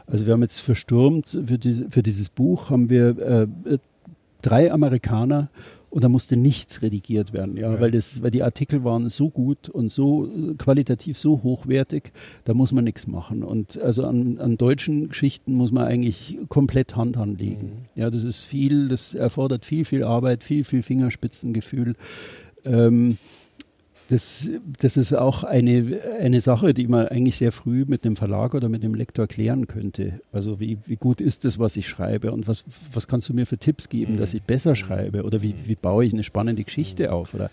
Also 0.07 0.27
wir 0.27 0.35
haben 0.35 0.43
jetzt 0.43 0.61
verstürmt 0.61 1.27
für, 1.47 1.59
diese, 1.59 1.91
für 1.91 2.03
dieses 2.03 2.29
Buch 2.29 2.71
haben 2.71 2.91
wir 2.91 3.19
äh, 3.19 3.79
drei 4.41 4.71
Amerikaner 4.71 5.49
und 5.91 6.05
da 6.05 6.09
musste 6.09 6.37
nichts 6.37 6.83
redigiert 6.83 7.33
werden, 7.33 7.57
ja, 7.57 7.73
ja, 7.73 7.81
Weil, 7.81 7.91
das, 7.91 8.23
weil 8.23 8.31
die 8.31 8.43
Artikel 8.43 8.85
waren 8.85 9.09
so 9.09 9.31
gut 9.31 9.69
und 9.69 9.91
so 9.91 10.29
qualitativ 10.59 11.19
so 11.19 11.43
hochwertig, 11.43 12.13
da 12.45 12.55
muss 12.55 12.73
man 12.73 12.85
nichts 12.85 13.07
machen. 13.07 13.43
Und 13.43 13.81
also 13.81 14.05
an, 14.05 14.39
an 14.39 14.57
deutschen 14.57 15.09
Geschichten 15.09 15.55
muss 15.55 15.73
man 15.73 15.85
eigentlich 15.85 16.39
komplett 16.49 16.97
Hand 16.97 17.17
anlegen. 17.17 17.67
Mhm. 17.67 18.01
Ja, 18.01 18.11
das 18.11 18.25
ist 18.25 18.43
viel, 18.43 18.89
das 18.89 19.15
erfordert 19.15 19.65
viel, 19.65 19.85
viel 19.85 20.05
Arbeit, 20.05 20.43
viel, 20.43 20.65
viel 20.65 20.83
Fingerspitzengefühl. 20.83 21.95
Ähm, 22.65 23.19
das, 24.09 24.49
das 24.79 24.97
ist 24.97 25.13
auch 25.13 25.43
eine, 25.43 26.01
eine 26.21 26.41
Sache, 26.41 26.75
die 26.75 26.87
man 26.87 27.09
eigentlich 27.09 27.37
sehr 27.37 27.53
früh 27.53 27.85
mit 27.87 28.05
dem 28.05 28.17
Verlag 28.17 28.55
oder 28.55 28.69
mit 28.69 28.83
dem 28.83 28.95
Lektor 28.95 29.27
klären 29.27 29.67
könnte. 29.67 30.21
Also 30.33 30.61
wie, 30.61 30.79
wie 30.87 30.97
gut 30.97 31.21
ist 31.21 31.45
das, 31.45 31.59
was 31.59 31.77
ich 31.77 31.89
schreibe 31.89 32.33
und 32.33 32.47
was, 32.47 32.65
was 32.93 33.09
kannst 33.09 33.29
du 33.29 33.35
mir 33.35 33.47
für 33.47 33.59
Tipps 33.59 33.89
geben, 33.89 34.15
mhm. 34.15 34.19
dass 34.19 34.35
ich 34.35 34.43
besser 34.43 34.71
mhm. 34.71 34.77
schreibe 34.77 35.23
oder 35.25 35.43
wie, 35.43 35.55
wie 35.65 35.75
baue 35.75 36.05
ich 36.05 36.13
eine 36.13 36.23
spannende 36.23 36.63
Geschichte 36.65 37.05
mhm. 37.05 37.11
auf 37.11 37.35
oder 37.35 37.51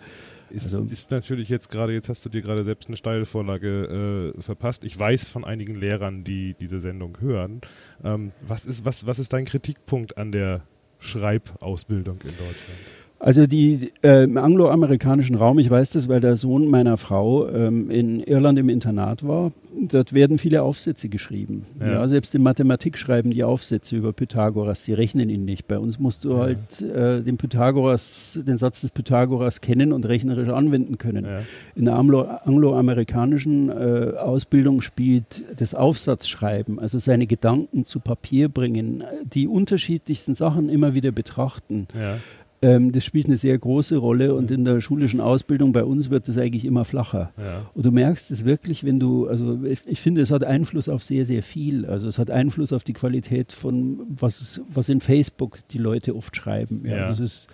ist, 0.50 0.66
also, 0.66 0.84
ist 0.84 1.10
natürlich 1.10 1.50
jetzt 1.50 1.70
gerade, 1.72 1.94
jetzt 1.94 2.10
hast 2.10 2.24
du 2.26 2.30
dir 2.30 2.44
gerade 2.44 2.63
selbst 2.63 2.88
eine 2.88 2.96
Steilvorlage 2.96 4.34
äh, 4.38 4.42
verpasst. 4.42 4.86
Ich 4.86 4.98
weiß 4.98 5.28
von 5.28 5.46
einigen 5.46 5.74
Lehrern, 5.74 6.24
die 6.24 6.56
diese 6.60 6.80
Sendung 6.80 7.18
hören. 7.20 7.62
Ähm, 8.04 8.32
was, 8.48 8.66
ist, 8.66 8.86
was, 8.86 9.08
was 9.08 9.18
ist 9.18 9.34
dein 9.34 9.46
Kritikpunkt 9.46 10.20
an 10.20 10.32
der 10.32 10.62
Schreibausbildung 11.00 12.18
in 12.22 12.30
Deutschland? 12.30 12.80
Also 13.23 13.47
die 13.47 13.93
äh, 14.03 14.25
im 14.25 14.36
angloamerikanischen 14.36 15.38
Raum, 15.38 15.57
ich 15.57 15.69
weiß 15.69 15.91
das, 15.91 16.09
weil 16.09 16.19
der 16.19 16.36
Sohn 16.36 16.67
meiner 16.67 16.97
Frau 16.97 17.47
ähm, 17.47 17.89
in 17.89 18.19
Irland 18.19 18.59
im 18.59 18.67
Internat 18.67 19.25
war, 19.25 19.53
dort 19.81 20.12
werden 20.13 20.39
viele 20.39 20.62
Aufsätze 20.62 21.07
geschrieben. 21.07 21.63
Ja. 21.79 21.93
ja. 21.93 22.07
selbst 22.09 22.36
in 22.36 22.43
Mathematik 22.43 22.97
schreiben 22.97 23.31
die 23.31 23.45
Aufsätze 23.45 23.95
über 23.95 24.12
Pythagoras, 24.12 24.83
die 24.83 24.91
rechnen 24.91 25.29
ihn 25.29 25.45
nicht. 25.45 25.69
Bei 25.69 25.79
uns 25.79 25.99
musst 25.99 26.25
du 26.25 26.31
ja. 26.31 26.39
halt 26.39 26.81
äh, 26.81 27.21
den 27.21 27.38
Pythagoras, 27.38 28.38
den 28.45 28.57
Satz 28.57 28.81
des 28.81 28.91
Pythagoras 28.91 29.62
kennen 29.62 29.93
und 29.93 30.05
rechnerisch 30.05 30.49
anwenden 30.49 30.97
können. 30.97 31.23
Ja. 31.23 31.39
In 31.77 31.86
der 31.86 31.95
Anglo 31.95 32.23
angloamerikanischen 32.23 33.69
äh, 33.69 34.17
Ausbildung 34.17 34.81
spielt 34.81 35.45
das 35.57 35.73
Aufsatzschreiben, 35.75 36.77
also 36.77 36.99
seine 36.99 37.25
Gedanken 37.25 37.86
zu 37.86 38.01
Papier 38.01 38.49
bringen, 38.49 39.05
die 39.23 39.47
unterschiedlichsten 39.47 40.36
Sachen 40.36 40.67
immer 40.67 40.93
wieder 40.93 41.13
betrachten. 41.13 41.88
Ja 41.97 42.17
ähm, 42.63 42.91
das 42.91 43.04
spielt 43.04 43.28
eine 43.28 43.36
sehr 43.36 43.58
große 43.58 43.97
Rolle 43.97 44.34
und 44.34 44.49
in 44.49 44.63
der 44.63 44.80
schulischen 44.80 45.19
Ausbildung 45.19 45.73
bei 45.73 45.84
uns 45.84 46.10
wird 46.10 46.28
das 46.28 46.38
eigentlich 46.38 46.63
immer 46.65 46.86
flacher. 46.86 47.32
Ja. 47.38 47.65
Und 47.73 47.86
du 47.86 47.91
merkst 47.91 48.32
es 48.32 48.45
wirklich, 48.45 48.86
wenn 48.86 48.99
du, 48.99 49.28
also 49.28 49.63
ich, 49.65 49.82
ich, 49.86 49.99
finde, 49.99 50.21
es 50.21 50.32
hat 50.32 50.43
Einfluss 50.43 50.88
auf 50.88 51.04
sehr, 51.04 51.26
sehr 51.26 51.43
viel. 51.43 51.86
Also 51.86 52.08
es 52.08 52.19
hat 52.19 52.32
Einfluss 52.32 52.71
auf 52.71 52.84
die 52.84 52.93
Qualität 52.93 53.52
von, 53.52 54.02
was, 54.08 54.62
was 54.73 54.88
in 54.88 55.02
Facebook 55.02 55.60
die 55.71 55.78
Leute 55.78 56.15
oft 56.15 56.36
schreiben. 56.36 56.84
Ja, 56.86 56.97
ja. 56.97 57.08
Das 57.08 57.19
ist, 57.19 57.49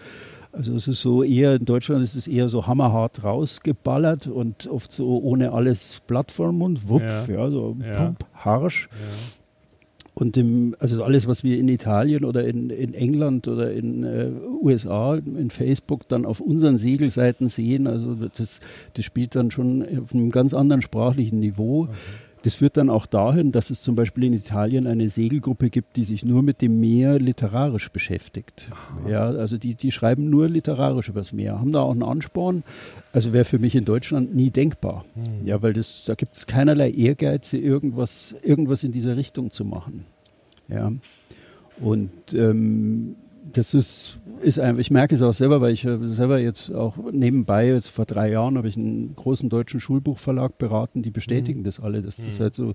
also 0.51 0.75
es 0.75 0.87
ist 0.87 1.01
so 1.01 1.23
eher, 1.23 1.55
in 1.55 1.65
Deutschland 1.65 2.03
ist 2.03 2.15
es 2.15 2.27
eher 2.27 2.47
so 2.47 2.67
hammerhart 2.67 3.23
rausgeballert 3.23 4.27
und 4.27 4.67
oft 4.67 4.91
so 4.93 5.19
ohne 5.19 5.53
alles 5.53 6.01
Plattform 6.05 6.61
und 6.61 6.87
wupf, 6.87 7.27
ja, 7.27 7.35
ja 7.35 7.49
so 7.49 7.75
pump, 7.97 8.25
harsch. 8.33 8.89
Und 10.13 10.35
dem, 10.35 10.75
also 10.79 11.03
alles, 11.03 11.27
was 11.27 11.43
wir 11.43 11.57
in 11.57 11.69
Italien 11.69 12.25
oder 12.25 12.45
in, 12.45 12.69
in 12.69 12.93
England 12.93 13.47
oder 13.47 13.71
in 13.71 14.03
äh, 14.03 14.29
USA, 14.61 15.15
in 15.15 15.49
Facebook 15.49 16.07
dann 16.09 16.25
auf 16.25 16.41
unseren 16.41 16.77
Segelseiten 16.77 17.47
sehen, 17.47 17.87
also 17.87 18.15
das, 18.15 18.59
das 18.93 19.05
spielt 19.05 19.35
dann 19.35 19.51
schon 19.51 19.81
auf 20.01 20.13
einem 20.13 20.31
ganz 20.31 20.53
anderen 20.53 20.81
sprachlichen 20.81 21.39
Niveau. 21.39 21.83
Okay. 21.83 21.93
Das 22.43 22.55
führt 22.55 22.77
dann 22.77 22.89
auch 22.89 23.05
dahin, 23.05 23.51
dass 23.51 23.69
es 23.69 23.81
zum 23.81 23.95
Beispiel 23.95 24.23
in 24.23 24.33
Italien 24.33 24.87
eine 24.87 25.09
Segelgruppe 25.09 25.69
gibt, 25.69 25.97
die 25.97 26.05
sich 26.05 26.23
nur 26.23 26.41
mit 26.41 26.61
dem 26.61 26.79
Meer 26.79 27.19
literarisch 27.19 27.91
beschäftigt. 27.91 28.69
Aha. 28.71 29.09
Ja, 29.09 29.25
also 29.25 29.57
die, 29.57 29.75
die 29.75 29.91
schreiben 29.91 30.29
nur 30.29 30.47
literarisch 30.47 31.09
über 31.09 31.19
das 31.19 31.33
Meer, 31.33 31.59
haben 31.59 31.73
da 31.73 31.81
auch 31.81 31.91
einen 31.91 32.03
Ansporn. 32.03 32.63
Also 33.11 33.33
wäre 33.33 33.43
für 33.43 33.59
mich 33.59 33.75
in 33.75 33.83
Deutschland 33.83 34.33
nie 34.33 34.51
denkbar. 34.51 35.03
Mhm. 35.15 35.45
Ja, 35.45 35.61
weil 35.61 35.73
das, 35.73 36.03
da 36.05 36.15
gibt 36.15 36.37
es 36.37 36.47
keinerlei 36.47 36.91
Ehrgeize, 36.91 37.57
irgendwas, 37.57 38.35
irgendwas 38.41 38.83
in 38.83 38.93
dieser 38.93 39.17
Richtung 39.17 39.51
zu 39.51 39.65
machen. 39.65 40.05
Ja. 40.69 40.93
Und 41.81 42.11
ähm, 42.33 43.15
das 43.53 43.73
ist, 43.73 44.17
ist 44.41 44.59
einfach, 44.59 44.79
ich 44.79 44.91
merke 44.91 45.15
es 45.15 45.21
auch 45.21 45.33
selber, 45.33 45.61
weil 45.61 45.73
ich 45.73 45.81
selber 45.81 46.39
jetzt 46.39 46.73
auch 46.73 46.95
nebenbei, 47.11 47.67
jetzt 47.67 47.89
vor 47.89 48.05
drei 48.05 48.31
Jahren 48.31 48.57
habe 48.57 48.67
ich 48.67 48.77
einen 48.77 49.15
großen 49.15 49.49
deutschen 49.49 49.79
Schulbuchverlag 49.79 50.57
beraten, 50.57 51.01
die 51.01 51.11
bestätigen 51.11 51.61
mhm. 51.61 51.63
das 51.63 51.79
alle, 51.79 52.01
dass 52.01 52.17
das 52.17 52.37
mhm. 52.37 52.43
halt 52.43 52.55
so 52.55 52.65
mhm. 52.67 52.73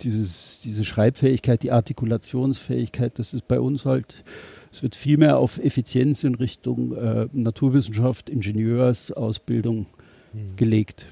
dieses, 0.00 0.60
diese 0.60 0.84
Schreibfähigkeit, 0.84 1.62
die 1.62 1.72
Artikulationsfähigkeit, 1.72 3.18
das 3.18 3.34
ist 3.34 3.46
bei 3.48 3.60
uns 3.60 3.84
halt, 3.84 4.24
es 4.72 4.82
wird 4.82 4.94
viel 4.94 5.18
mehr 5.18 5.38
auf 5.38 5.58
Effizienz 5.58 6.24
in 6.24 6.34
Richtung 6.34 6.94
äh, 6.96 7.28
Naturwissenschaft, 7.32 8.28
Ingenieursausbildung 8.28 9.86
mhm. 10.32 10.56
gelegt. 10.56 11.06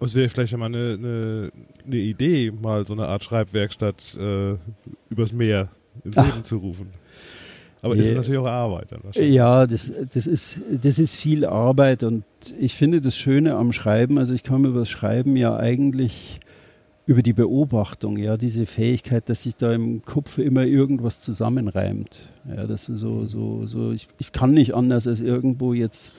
Es 0.00 0.14
wäre 0.16 0.28
vielleicht 0.28 0.56
mal 0.56 0.66
eine, 0.66 0.94
eine, 0.94 1.52
eine, 1.86 1.96
Idee, 1.96 2.50
mal 2.50 2.84
so 2.84 2.92
eine 2.92 3.06
Art 3.06 3.22
Schreibwerkstatt 3.22 4.16
äh, 4.20 4.56
übers 5.10 5.32
Meer 5.32 5.70
ins 6.04 6.18
Ach. 6.18 6.26
Leben 6.26 6.42
zu 6.42 6.56
rufen. 6.56 7.01
Aber 7.82 7.96
das 7.96 8.06
ist 8.06 8.14
natürlich 8.14 8.38
auch 8.38 8.46
Arbeit 8.46 8.92
dann 8.92 9.00
wahrscheinlich. 9.02 9.34
Ja, 9.34 9.66
das, 9.66 9.90
das, 10.14 10.26
ist, 10.26 10.60
das 10.70 11.00
ist 11.00 11.16
viel 11.16 11.44
Arbeit 11.44 12.04
und 12.04 12.24
ich 12.58 12.76
finde 12.76 13.00
das 13.00 13.16
Schöne 13.16 13.56
am 13.56 13.72
Schreiben, 13.72 14.18
also 14.18 14.34
ich 14.34 14.44
komme 14.44 14.68
über 14.68 14.80
das 14.80 14.88
Schreiben 14.88 15.36
ja 15.36 15.56
eigentlich 15.56 16.40
über 17.06 17.22
die 17.22 17.32
Beobachtung, 17.32 18.16
ja, 18.16 18.36
diese 18.36 18.66
Fähigkeit, 18.66 19.28
dass 19.28 19.42
sich 19.42 19.56
da 19.56 19.72
im 19.72 20.04
Kopf 20.04 20.38
immer 20.38 20.64
irgendwas 20.64 21.20
zusammenreimt. 21.20 22.28
Ja, 22.48 22.68
das 22.68 22.88
ist 22.88 23.00
so, 23.00 23.26
so, 23.26 23.66
so, 23.66 23.90
ich, 23.90 24.06
ich 24.18 24.30
kann 24.30 24.52
nicht 24.52 24.74
anders 24.74 25.08
als 25.08 25.20
irgendwo 25.20 25.74
jetzt 25.74 26.12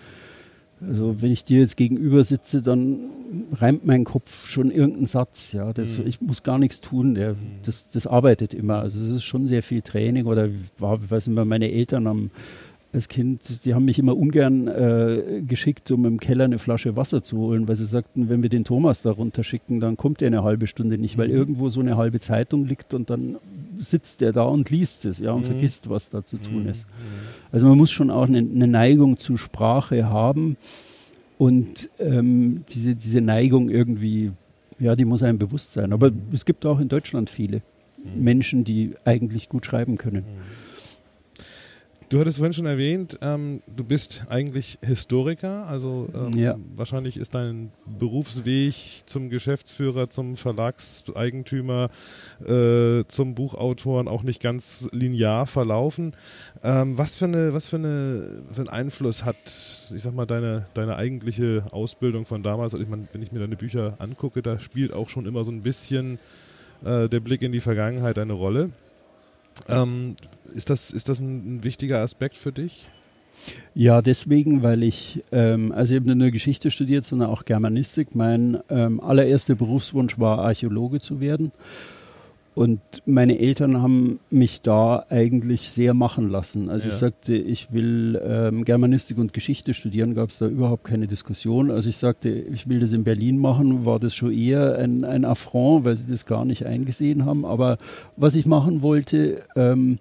also 0.88 1.22
wenn 1.22 1.32
ich 1.32 1.44
dir 1.46 1.60
jetzt 1.60 1.78
gegenüber 1.78 2.24
sitze, 2.24 2.62
dann 2.62 3.00
reimt 3.54 3.86
mein 3.86 4.04
Kopf 4.04 4.48
schon 4.48 4.72
irgendeinen 4.72 5.08
Satz. 5.08 5.52
Ja, 5.52 5.74
das, 5.74 5.98
mhm. 5.98 6.08
ich 6.08 6.22
muss 6.22 6.44
gar 6.44 6.58
nichts 6.58 6.82
tun. 6.82 7.16
Der, 7.16 7.34
mhm. 7.34 7.38
das, 7.66 7.90
das 7.90 8.08
arbeitet 8.08 8.54
immer. 8.54 8.80
Also 8.80 9.02
es 9.02 9.08
ist 9.08 9.24
schon 9.24 9.48
sehr 9.48 9.64
viel 9.64 9.82
Training. 9.82 10.26
Oder 10.26 10.50
war, 10.78 11.00
weiß 11.10 11.28
nicht, 11.28 11.46
meine 11.46 11.72
Eltern 11.72 12.08
haben 12.08 12.32
als 12.94 13.08
Kind, 13.08 13.66
die 13.66 13.74
haben 13.74 13.86
mich 13.86 13.98
immer 13.98 14.16
ungern 14.16 14.68
äh, 14.68 15.42
geschickt, 15.48 15.90
um 15.90 16.06
im 16.06 16.20
Keller 16.20 16.46
eine 16.46 16.60
Flasche 16.60 16.96
Wasser 16.96 17.24
zu 17.24 17.38
holen, 17.38 17.68
weil 17.68 17.76
sie 17.76 17.86
sagten, 17.86 18.30
wenn 18.30 18.44
wir 18.44 18.50
den 18.50 18.66
Thomas 18.66 19.02
da 19.02 19.10
runter 19.12 19.44
schicken, 19.44 19.80
dann 19.80 19.98
kommt 19.98 20.22
er 20.22 20.28
eine 20.28 20.44
halbe 20.44 20.68
Stunde 20.68 21.00
nicht, 21.00 21.18
weil 21.18 21.30
mhm. 21.30 21.34
irgendwo 21.34 21.70
so 21.70 21.80
eine 21.80 21.98
halbe 21.98 22.20
Zeitung 22.20 22.66
liegt 22.68 22.94
und 22.94 23.10
dann 23.10 23.38
sitzt 23.80 24.22
er 24.22 24.34
da 24.34 24.44
und 24.44 24.70
liest 24.70 25.06
es, 25.06 25.20
ja, 25.20 25.32
und 25.32 25.42
mhm. 25.42 25.46
vergisst, 25.46 25.90
was 25.90 26.10
da 26.10 26.26
zu 26.26 26.38
tun 26.38 26.64
mhm. 26.64 26.70
ist. 26.70 26.88
Also 27.52 27.68
man 27.68 27.78
muss 27.78 27.92
schon 27.92 28.10
auch 28.10 28.28
eine, 28.28 28.40
eine 28.40 28.68
Neigung 28.68 29.18
zur 29.18 29.38
Sprache 29.38 30.10
haben 30.10 30.58
und 31.38 31.90
ähm, 32.00 32.64
diese, 32.70 32.96
diese 32.96 33.22
Neigung 33.22 33.70
irgendwie, 33.70 34.32
ja, 34.80 34.96
die 34.96 35.06
muss 35.06 35.24
einem 35.24 35.40
bewusst 35.40 35.74
sein. 35.74 35.94
Aber 35.94 36.12
mhm. 36.12 36.22
es 36.32 36.46
gibt 36.46 36.66
auch 36.66 36.80
in 36.80 36.90
Deutschland 36.90 37.30
viele 37.30 37.62
mhm. 37.98 38.24
Menschen, 38.24 38.64
die 38.64 38.94
eigentlich 39.06 39.50
gut 39.50 39.66
schreiben 39.66 39.98
können. 39.98 40.24
Du 42.10 42.20
hattest 42.20 42.38
vorhin 42.38 42.54
schon 42.54 42.66
erwähnt, 42.66 43.18
ähm, 43.22 43.62
du 43.68 43.84
bist 43.84 44.24
eigentlich 44.30 44.78
Historiker, 44.82 45.66
also 45.68 46.08
ähm, 46.14 46.40
ja. 46.40 46.56
wahrscheinlich 46.76 47.18
ist 47.18 47.34
dein 47.34 47.72
Berufsweg 48.00 48.76
zum 49.06 49.30
Geschäftsführer, 49.30 50.10
zum 50.10 50.36
Verlagseigentümer, 50.36 51.90
äh, 52.46 53.04
zum 53.08 53.36
Buchautoren 53.36 54.08
auch 54.08 54.24
nicht 54.24 54.42
ganz 54.42 54.90
linear 54.92 55.48
verlaufen. 55.48 56.14
Ähm, 56.64 56.98
was 56.98 57.16
für 57.16 57.26
eine, 57.26 57.54
was 57.54 57.68
für 57.68 57.78
eine, 57.78 58.44
für 58.52 58.62
einen 58.62 58.70
Einfluss 58.70 59.26
hat, 59.26 59.38
ich 59.96 60.04
sag 60.04 60.14
mal, 60.14 60.26
deine, 60.26 60.68
deine 60.74 60.96
eigentliche 60.96 61.66
Ausbildung 61.72 62.26
von 62.26 62.44
damals? 62.44 62.74
Also 62.74 62.84
ich 62.84 62.90
meine, 62.90 63.08
wenn 63.12 63.22
ich 63.22 63.32
mir 63.32 63.40
deine 63.40 63.56
Bücher 63.56 63.96
angucke, 64.00 64.42
da 64.42 64.60
spielt 64.60 64.94
auch 64.94 65.10
schon 65.10 65.26
immer 65.26 65.44
so 65.44 65.52
ein 65.52 65.62
bisschen 65.62 66.20
äh, 66.84 67.10
der 67.10 67.20
Blick 67.20 67.42
in 67.42 67.52
die 67.52 67.62
Vergangenheit 67.62 68.20
eine 68.20 68.34
Rolle. 68.34 68.70
Ähm, 69.70 70.16
ist, 70.54 70.70
das, 70.70 70.92
ist 70.92 71.10
das 71.10 71.20
ein, 71.20 71.58
ein, 71.58 71.64
wichtiger 71.64 72.00
Aspekt 72.00 72.38
für 72.38 72.52
dich? 72.52 72.86
Ja, 73.76 74.02
deswegen, 74.02 74.64
weil 74.64 74.84
ich, 74.84 75.24
ähm, 75.32 75.72
also 75.72 75.94
ich 75.94 76.00
habe 76.00 76.10
nicht 76.10 76.20
nur 76.20 76.32
Geschichte 76.32 76.72
studiert, 76.72 77.04
sondern 77.06 77.30
auch 77.30 77.46
Germanistik. 77.46 78.16
Mein 78.16 78.60
ähm, 78.70 79.02
allererster 79.02 79.56
Berufswunsch 79.56 80.20
war, 80.20 80.40
Archäologe 80.40 81.00
zu 81.00 81.20
werden. 81.20 81.52
Und 82.56 82.82
meine 83.06 83.40
Eltern 83.40 83.82
haben 83.82 84.20
mich 84.30 84.62
da 84.62 85.06
eigentlich 85.10 85.72
sehr 85.72 85.94
machen 85.94 86.30
lassen. 86.30 86.70
Also 86.70 86.88
ja. 86.88 86.94
ich 86.94 87.00
sagte, 87.00 87.36
ich 87.36 87.74
will 87.74 88.22
ähm, 88.24 88.64
Germanistik 88.64 89.18
und 89.18 89.34
Geschichte 89.34 89.74
studieren, 89.74 90.14
gab 90.14 90.30
es 90.30 90.38
da 90.38 90.48
überhaupt 90.48 90.84
keine 90.84 91.08
Diskussion. 91.08 91.72
Also 91.72 91.90
ich 91.90 91.98
sagte, 91.98 92.30
ich 92.30 92.70
will 92.70 92.80
das 92.80 92.92
in 92.92 93.04
Berlin 93.04 93.40
machen, 93.40 93.86
war 93.86 94.00
das 94.00 94.14
schon 94.14 94.32
eher 94.32 94.78
ein, 94.78 95.04
ein 95.04 95.26
Affront, 95.26 95.86
weil 95.86 95.96
sie 95.96 96.12
das 96.12 96.28
gar 96.28 96.46
nicht 96.46 96.66
eingesehen 96.66 97.26
haben. 97.26 97.44
Aber 97.44 97.80
was 98.18 98.36
ich 98.36 98.46
machen 98.46 98.84
wollte, 98.84 99.44
ähm, 99.56 99.98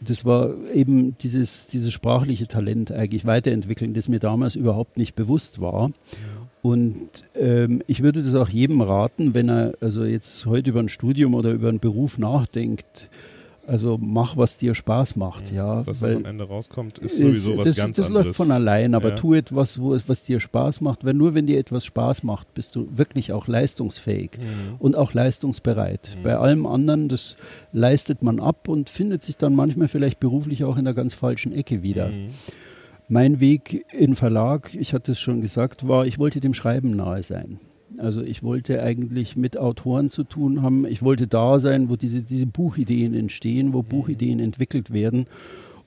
das 0.00 0.24
war 0.24 0.54
eben 0.72 1.16
dieses, 1.18 1.66
dieses 1.66 1.92
sprachliche 1.92 2.46
Talent 2.46 2.92
eigentlich 2.92 3.24
weiterentwickeln, 3.24 3.94
das 3.94 4.08
mir 4.08 4.20
damals 4.20 4.54
überhaupt 4.54 4.98
nicht 4.98 5.14
bewusst 5.14 5.60
war. 5.60 5.88
Ja. 5.88 6.37
Und 6.62 7.08
ähm, 7.34 7.82
ich 7.86 8.02
würde 8.02 8.22
das 8.22 8.34
auch 8.34 8.48
jedem 8.48 8.80
raten, 8.80 9.34
wenn 9.34 9.48
er 9.48 9.74
also 9.80 10.04
jetzt 10.04 10.46
heute 10.46 10.70
über 10.70 10.80
ein 10.80 10.88
Studium 10.88 11.34
oder 11.34 11.52
über 11.52 11.68
einen 11.68 11.80
Beruf 11.80 12.18
nachdenkt. 12.18 13.08
Also 13.68 13.98
mach, 14.00 14.38
was 14.38 14.56
dir 14.56 14.74
Spaß 14.74 15.16
macht, 15.16 15.52
ja. 15.52 15.82
Das, 15.82 16.00
was 16.00 16.14
am 16.14 16.24
Ende 16.24 16.44
rauskommt, 16.44 16.96
ist 17.00 17.18
sowieso 17.18 17.52
ist, 17.52 17.58
was 17.58 17.66
das, 17.66 17.76
ganz 17.76 17.96
das 17.96 18.06
anderes. 18.06 18.28
Das 18.28 18.28
läuft 18.28 18.36
von 18.38 18.50
allein, 18.50 18.94
aber 18.94 19.10
ja. 19.10 19.16
tu 19.16 19.34
etwas, 19.34 19.78
wo, 19.78 19.94
was 20.06 20.22
dir 20.22 20.40
Spaß 20.40 20.80
macht. 20.80 21.04
Weil 21.04 21.12
nur 21.12 21.34
wenn 21.34 21.44
dir 21.46 21.58
etwas 21.58 21.84
Spaß 21.84 22.22
macht, 22.22 22.54
bist 22.54 22.74
du 22.74 22.88
wirklich 22.96 23.34
auch 23.34 23.46
leistungsfähig 23.46 24.38
mhm. 24.38 24.76
und 24.78 24.96
auch 24.96 25.12
leistungsbereit. 25.12 26.16
Mhm. 26.16 26.22
Bei 26.22 26.38
allem 26.38 26.66
anderen, 26.66 27.08
das 27.08 27.36
leistet 27.72 28.22
man 28.22 28.40
ab 28.40 28.68
und 28.68 28.88
findet 28.88 29.22
sich 29.22 29.36
dann 29.36 29.54
manchmal 29.54 29.88
vielleicht 29.88 30.18
beruflich 30.18 30.64
auch 30.64 30.78
in 30.78 30.86
der 30.86 30.94
ganz 30.94 31.12
falschen 31.12 31.52
Ecke 31.52 31.82
wieder. 31.82 32.10
Mhm. 33.08 33.14
Mein 33.14 33.40
Weg 33.40 33.86
in 33.92 34.14
Verlag, 34.14 34.74
ich 34.74 34.92
hatte 34.92 35.12
es 35.12 35.18
schon 35.18 35.40
gesagt, 35.40 35.86
war, 35.88 36.06
ich 36.06 36.18
wollte 36.18 36.40
dem 36.40 36.54
Schreiben 36.54 36.90
nahe 36.92 37.22
sein. 37.22 37.58
Also 37.96 38.22
ich 38.22 38.42
wollte 38.42 38.82
eigentlich 38.82 39.36
mit 39.36 39.56
Autoren 39.56 40.10
zu 40.10 40.22
tun 40.24 40.62
haben. 40.62 40.86
Ich 40.86 41.02
wollte 41.02 41.26
da 41.26 41.58
sein, 41.58 41.88
wo 41.88 41.96
diese, 41.96 42.22
diese 42.22 42.46
Buchideen 42.46 43.14
entstehen, 43.14 43.72
wo 43.72 43.82
Buchideen 43.82 44.40
entwickelt 44.40 44.92
werden. 44.92 45.26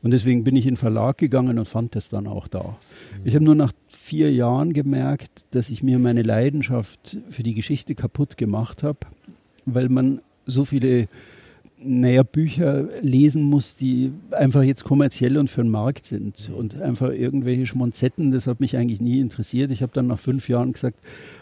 Und 0.02 0.12
deswegen 0.12 0.44
bin 0.44 0.56
ich 0.56 0.66
in 0.66 0.78
Verlag 0.78 1.20
gegangen 1.20 1.60
und 1.60 1.68
fand 1.68 1.96
das 1.96 2.10
dann 2.10 2.26
auch 2.26 2.48
da. 2.48 2.76
Ich 3.24 3.36
habe 3.36 3.46
nur 3.46 3.56
nach 3.56 3.72
vier 3.88 4.34
Jahren 4.34 4.74
gemerkt, 4.74 5.46
dass 5.52 5.70
ich 5.70 5.84
mir 5.84 6.00
meine 6.00 6.24
Leidenschaft 6.24 7.18
für 7.30 7.44
die 7.44 7.54
Geschichte 7.54 7.94
kaputt 7.94 8.36
gemacht 8.36 8.82
habe, 8.82 9.00
weil 9.66 9.90
man 9.90 10.22
so 10.48 10.66
viele 10.66 11.06
naja, 11.84 12.24
Bücher 12.24 12.88
lesen 13.02 13.44
muss, 13.44 13.76
die 13.76 14.12
einfach 14.32 14.62
jetzt 14.62 14.84
kommerziell 14.84 15.38
und 15.38 15.50
für 15.50 15.62
den 15.62 15.72
Markt 15.72 16.06
sind 16.06 16.52
und 16.56 16.80
einfach 16.82 17.12
irgendwelche 17.12 17.66
Schmonzetten, 17.66 18.32
das 18.32 18.48
hat 18.48 18.60
mich 18.60 18.78
eigentlich 18.78 19.02
nie 19.02 19.20
interessiert. 19.20 19.72
Ich 19.72 19.82
habe 19.82 19.92
dann 19.94 20.08
nach 20.08 20.20
fünf 20.20 20.48
Jahren 20.48 20.74
gesagt, 20.74 21.00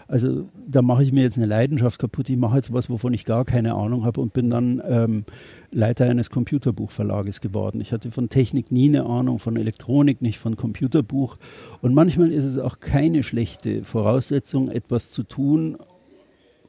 also 0.07 0.47
da 0.67 0.81
mache 0.81 1.03
ich 1.03 1.11
mir 1.11 1.23
jetzt 1.23 1.37
eine 1.37 1.45
Leidenschaft 1.45 1.99
kaputt, 1.99 2.29
ich 2.29 2.37
mache 2.37 2.55
jetzt 2.55 2.71
was, 2.71 2.89
wovon 2.89 3.13
ich 3.13 3.25
gar 3.25 3.45
keine 3.45 3.75
Ahnung 3.75 4.05
habe 4.05 4.21
und 4.21 4.33
bin 4.33 4.49
dann 4.49 4.81
ähm, 4.87 5.25
Leiter 5.71 6.05
eines 6.05 6.29
Computerbuchverlages 6.29 7.41
geworden. 7.41 7.81
Ich 7.81 7.91
hatte 7.91 8.09
von 8.09 8.29
Technik 8.29 8.71
nie 8.71 8.89
eine 8.89 9.05
Ahnung, 9.05 9.39
von 9.39 9.57
Elektronik 9.57 10.21
nicht, 10.21 10.39
von 10.39 10.55
Computerbuch 10.55 11.37
und 11.81 11.93
manchmal 11.93 12.31
ist 12.31 12.45
es 12.45 12.57
auch 12.57 12.79
keine 12.79 13.23
schlechte 13.23 13.83
Voraussetzung, 13.83 14.69
etwas 14.69 15.11
zu 15.11 15.23
tun, 15.23 15.77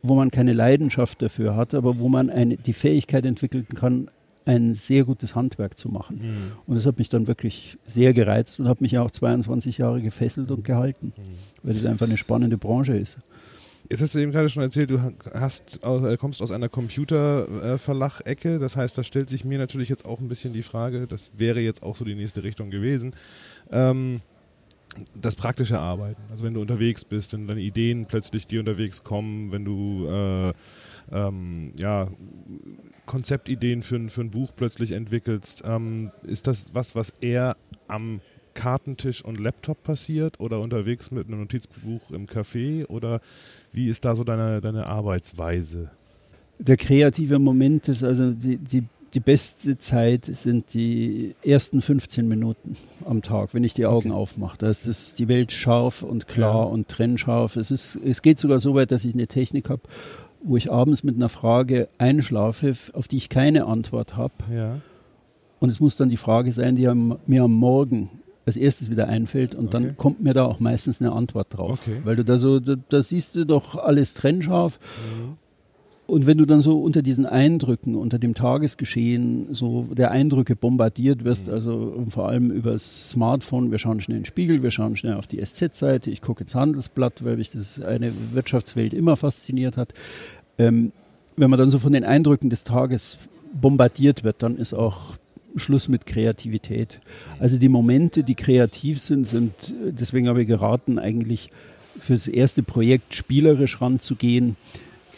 wo 0.02 0.14
man 0.14 0.30
keine 0.30 0.52
Leidenschaft 0.52 1.22
dafür 1.22 1.56
hat, 1.56 1.74
aber 1.74 1.98
wo 1.98 2.08
man 2.08 2.30
eine, 2.30 2.56
die 2.56 2.72
Fähigkeit 2.72 3.24
entwickeln 3.26 3.66
kann, 3.74 4.10
ein 4.46 4.74
sehr 4.74 5.04
gutes 5.04 5.34
Handwerk 5.34 5.76
zu 5.76 5.88
machen. 5.88 6.20
Mhm. 6.22 6.52
Und 6.66 6.76
das 6.76 6.86
hat 6.86 6.98
mich 6.98 7.08
dann 7.08 7.26
wirklich 7.26 7.78
sehr 7.86 8.14
gereizt 8.14 8.58
und 8.58 8.68
hat 8.68 8.80
mich 8.80 8.98
auch 8.98 9.10
22 9.10 9.78
Jahre 9.78 10.00
gefesselt 10.00 10.50
und 10.50 10.64
gehalten, 10.64 11.12
mhm. 11.16 11.22
weil 11.62 11.76
es 11.76 11.84
einfach 11.84 12.06
eine 12.06 12.16
spannende 12.16 12.56
Branche 12.56 12.96
ist. 12.96 13.18
Jetzt 13.90 14.02
hast 14.02 14.14
du 14.14 14.20
eben 14.20 14.30
gerade 14.30 14.48
schon 14.48 14.62
erzählt, 14.62 14.90
du 14.90 15.00
hast, 15.34 15.80
äh, 15.82 16.16
kommst 16.16 16.42
aus 16.42 16.52
einer 16.52 16.68
Computerverlag-Ecke. 16.68 18.60
Das 18.60 18.76
heißt, 18.76 18.96
da 18.96 19.02
stellt 19.02 19.28
sich 19.28 19.44
mir 19.44 19.58
natürlich 19.58 19.88
jetzt 19.88 20.04
auch 20.04 20.20
ein 20.20 20.28
bisschen 20.28 20.52
die 20.52 20.62
Frage, 20.62 21.08
das 21.08 21.32
wäre 21.36 21.60
jetzt 21.60 21.82
auch 21.82 21.96
so 21.96 22.04
die 22.04 22.14
nächste 22.14 22.44
Richtung 22.44 22.70
gewesen. 22.70 23.14
Ähm, 23.72 24.20
das 25.14 25.36
praktische 25.36 25.78
Arbeiten. 25.78 26.20
Also 26.30 26.44
wenn 26.44 26.54
du 26.54 26.60
unterwegs 26.60 27.04
bist, 27.04 27.32
wenn 27.32 27.46
deine 27.46 27.60
Ideen 27.60 28.06
plötzlich 28.06 28.46
dir 28.46 28.60
unterwegs 28.60 29.04
kommen, 29.04 29.52
wenn 29.52 29.64
du 29.64 30.06
äh, 30.08 30.52
ähm, 31.12 31.72
ja, 31.78 32.08
Konzeptideen 33.06 33.82
für, 33.82 34.08
für 34.08 34.20
ein 34.20 34.30
Buch 34.30 34.52
plötzlich 34.54 34.92
entwickelst, 34.92 35.62
ähm, 35.64 36.10
ist 36.22 36.46
das 36.46 36.74
was, 36.74 36.94
was 36.94 37.10
eher 37.20 37.56
am 37.88 38.20
Kartentisch 38.54 39.24
und 39.24 39.38
Laptop 39.38 39.82
passiert 39.82 40.40
oder 40.40 40.60
unterwegs 40.60 41.10
mit 41.10 41.28
einem 41.28 41.40
Notizbuch 41.40 42.10
im 42.10 42.26
Café 42.26 42.86
oder 42.86 43.20
wie 43.72 43.88
ist 43.88 44.04
da 44.04 44.14
so 44.14 44.24
deine, 44.24 44.60
deine 44.60 44.88
Arbeitsweise? 44.88 45.90
Der 46.58 46.76
kreative 46.76 47.38
Moment 47.38 47.88
ist 47.88 48.02
also 48.02 48.32
die, 48.32 48.58
die 48.58 48.84
die 49.14 49.20
beste 49.20 49.78
Zeit 49.78 50.24
sind 50.26 50.72
die 50.72 51.34
ersten 51.42 51.80
15 51.80 52.28
Minuten 52.28 52.76
am 53.04 53.22
Tag, 53.22 53.54
wenn 53.54 53.64
ich 53.64 53.74
die 53.74 53.86
Augen 53.86 54.10
okay. 54.10 54.20
aufmache. 54.20 54.58
Da 54.58 54.70
ist 54.70 54.86
das, 54.86 55.14
die 55.14 55.28
Welt 55.28 55.52
scharf 55.52 56.02
und 56.02 56.28
klar 56.28 56.60
ja. 56.60 56.62
und 56.62 56.88
trennscharf. 56.88 57.56
Es, 57.56 57.70
ist, 57.70 57.98
es 58.04 58.22
geht 58.22 58.38
sogar 58.38 58.60
so 58.60 58.74
weit, 58.74 58.92
dass 58.92 59.04
ich 59.04 59.14
eine 59.14 59.26
Technik 59.26 59.68
habe, 59.68 59.82
wo 60.42 60.56
ich 60.56 60.70
abends 60.70 61.02
mit 61.02 61.16
einer 61.16 61.28
Frage 61.28 61.88
einschlafe, 61.98 62.74
auf 62.92 63.08
die 63.08 63.16
ich 63.16 63.28
keine 63.28 63.66
Antwort 63.66 64.16
habe. 64.16 64.34
Ja. 64.52 64.80
Und 65.58 65.70
es 65.70 65.80
muss 65.80 65.96
dann 65.96 66.08
die 66.08 66.16
Frage 66.16 66.52
sein, 66.52 66.76
die 66.76 66.88
mir 67.26 67.42
am 67.42 67.52
Morgen 67.52 68.10
als 68.46 68.56
erstes 68.56 68.90
wieder 68.90 69.08
einfällt 69.08 69.54
und 69.54 69.66
okay. 69.66 69.84
dann 69.84 69.96
kommt 69.96 70.22
mir 70.22 70.34
da 70.34 70.44
auch 70.44 70.60
meistens 70.60 71.00
eine 71.00 71.12
Antwort 71.12 71.48
drauf. 71.50 71.86
Okay. 71.86 72.00
Weil 72.04 72.16
du 72.16 72.24
da 72.24 72.38
so, 72.38 72.58
da, 72.58 72.76
da, 72.88 73.02
siehst 73.02 73.36
du 73.36 73.44
doch 73.44 73.76
alles 73.76 74.14
trennscharf 74.14 74.78
mhm. 74.80 75.36
Und 76.10 76.26
wenn 76.26 76.38
du 76.38 76.44
dann 76.44 76.60
so 76.60 76.80
unter 76.80 77.02
diesen 77.02 77.24
Eindrücken, 77.24 77.94
unter 77.94 78.18
dem 78.18 78.34
Tagesgeschehen, 78.34 79.54
so 79.54 79.86
der 79.96 80.10
Eindrücke 80.10 80.56
bombardiert 80.56 81.22
wirst, 81.22 81.46
mhm. 81.46 81.52
also 81.52 82.04
vor 82.08 82.28
allem 82.28 82.50
über 82.50 82.72
das 82.72 83.10
Smartphone, 83.10 83.70
wir 83.70 83.78
schauen 83.78 84.00
schnell 84.00 84.16
in 84.16 84.22
den 84.24 84.26
Spiegel, 84.26 84.60
wir 84.64 84.72
schauen 84.72 84.96
schnell 84.96 85.14
auf 85.14 85.28
die 85.28 85.40
SZ-Seite, 85.40 86.10
ich 86.10 86.20
gucke 86.20 86.42
ins 86.42 86.56
Handelsblatt, 86.56 87.24
weil 87.24 87.36
mich 87.36 87.52
das 87.52 87.80
eine 87.80 88.12
Wirtschaftswelt 88.32 88.92
immer 88.92 89.16
fasziniert 89.16 89.76
hat. 89.76 89.94
Ähm, 90.58 90.90
wenn 91.36 91.48
man 91.48 91.60
dann 91.60 91.70
so 91.70 91.78
von 91.78 91.92
den 91.92 92.02
Eindrücken 92.02 92.50
des 92.50 92.64
Tages 92.64 93.16
bombardiert 93.52 94.24
wird, 94.24 94.42
dann 94.42 94.56
ist 94.56 94.74
auch 94.74 95.14
Schluss 95.54 95.86
mit 95.86 96.06
Kreativität. 96.06 97.00
Also 97.38 97.56
die 97.56 97.68
Momente, 97.68 98.24
die 98.24 98.34
kreativ 98.34 98.98
sind, 98.98 99.28
sind, 99.28 99.52
deswegen 99.84 100.26
habe 100.26 100.42
ich 100.42 100.48
geraten, 100.48 100.98
eigentlich 100.98 101.50
fürs 102.00 102.26
erste 102.26 102.64
Projekt 102.64 103.14
spielerisch 103.14 103.80
ranzugehen. 103.80 104.56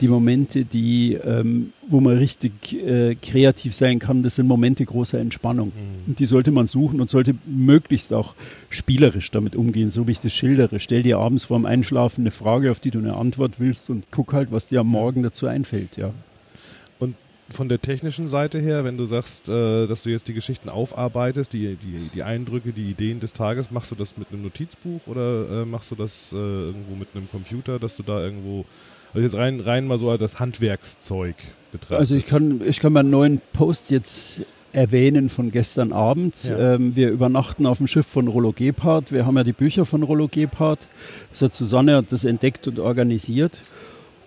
Die 0.03 0.09
Momente, 0.09 0.65
die, 0.65 1.15
ähm, 1.15 1.73
wo 1.88 2.01
man 2.01 2.19
richtig 2.19 2.75
äh, 2.75 3.15
kreativ 3.15 3.75
sein 3.75 3.99
kann, 3.99 4.23
das 4.23 4.35
sind 4.35 4.47
Momente 4.47 4.85
großer 4.85 5.19
Entspannung. 5.19 5.69
Mhm. 5.69 6.17
Die 6.17 6.27
sollte 6.27 6.51
man 6.51 6.67
suchen 6.67 7.01
und 7.01 7.09
sollte 7.09 7.35
möglichst 7.47 8.12
auch 8.12 8.35
spielerisch 8.69 9.31
damit 9.31 9.57
umgehen, 9.57 9.91
so 9.91 10.07
wie 10.07 10.12
ich 10.12 10.21
das 10.21 10.35
schildere. 10.35 10.81
Stell 10.81 11.03
dir 11.03 11.19
abends 11.19 11.45
vorm 11.45 11.65
Einschlafen 11.65 12.23
eine 12.23 12.33
Frage, 12.33 12.71
auf 12.71 12.81
die 12.81 12.91
du 12.91 12.99
eine 12.99 13.17
Antwort 13.17 13.55
willst 13.59 13.88
und 13.88 14.05
guck 14.11 14.35
halt, 14.35 14.53
was 14.53 14.67
dir 14.67 14.81
am 14.81 14.88
Morgen 14.88 15.23
dazu 15.23 15.47
einfällt. 15.47 15.97
Ja 15.97 16.12
von 17.53 17.69
der 17.69 17.81
technischen 17.81 18.29
Seite 18.29 18.59
her, 18.59 18.85
wenn 18.85 18.97
du 18.97 19.07
sagst, 19.07 19.49
äh, 19.49 19.87
dass 19.87 20.03
du 20.03 20.11
jetzt 20.11 20.29
die 20.29 20.35
Geschichten 20.35 20.69
aufarbeitest, 20.69 21.53
die, 21.53 21.77
die, 21.77 22.11
die 22.15 22.23
Eindrücke, 22.23 22.73
die 22.73 22.91
Ideen 22.91 23.21
des 23.21 23.33
Tages, 23.33 23.71
machst 23.71 23.91
du 23.91 23.95
das 23.95 24.17
mit 24.17 24.29
einem 24.31 24.43
Notizbuch 24.43 25.01
oder 25.07 25.62
äh, 25.62 25.65
machst 25.65 25.91
du 25.91 25.95
das 25.95 26.33
äh, 26.33 26.37
irgendwo 26.37 26.97
mit 26.97 27.09
einem 27.15 27.31
Computer, 27.31 27.79
dass 27.79 27.97
du 27.97 28.03
da 28.03 28.23
irgendwo, 28.23 28.65
also 29.14 29.25
jetzt 29.25 29.37
rein, 29.37 29.61
rein 29.61 29.87
mal 29.87 29.98
so 29.98 30.16
das 30.16 30.40
Handwerkszeug 30.40 31.37
betrachtest? 31.70 32.01
Also 32.01 32.14
ich 32.14 32.27
kann, 32.27 32.61
ich 32.66 32.81
kann 32.81 32.92
meinen 32.92 33.11
neuen 33.11 33.40
Post 33.53 33.90
jetzt 33.90 34.42
erwähnen 34.72 35.29
von 35.29 35.51
gestern 35.51 35.92
Abend. 35.92 36.44
Ja. 36.44 36.75
Ähm, 36.75 36.96
wir 36.96 37.11
übernachten 37.11 37.66
auf 37.66 37.79
dem 37.79 37.87
Schiff 37.87 38.07
von 38.07 38.29
Rollo 38.29 38.53
Gebhardt. 38.53 39.12
Wir 39.12 39.27
haben 39.27 39.37
ja 39.37 39.44
die 39.44 39.53
Bücher 39.53 39.85
von 39.85 40.03
Rollo 40.03 40.29
Gebhardt. 40.29 40.88
Also 41.31 41.48
Susanne 41.53 41.96
hat 41.96 42.07
das 42.11 42.25
entdeckt 42.25 42.66
und 42.68 42.79
organisiert. 42.79 43.62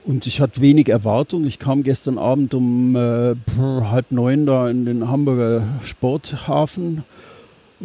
Und 0.06 0.28
ich 0.28 0.40
hatte 0.40 0.62
wenig 0.62 0.88
Erwartung. 0.90 1.46
Ich 1.46 1.58
kam 1.58 1.82
gestern 1.82 2.20
Abend 2.20 2.54
um 2.54 2.96
äh, 2.96 3.34
halb 3.58 4.12
neun 4.12 4.46
da 4.46 4.70
in 4.70 4.86
den 4.86 5.10
Hamburger 5.10 5.68
Sporthafen 5.84 7.04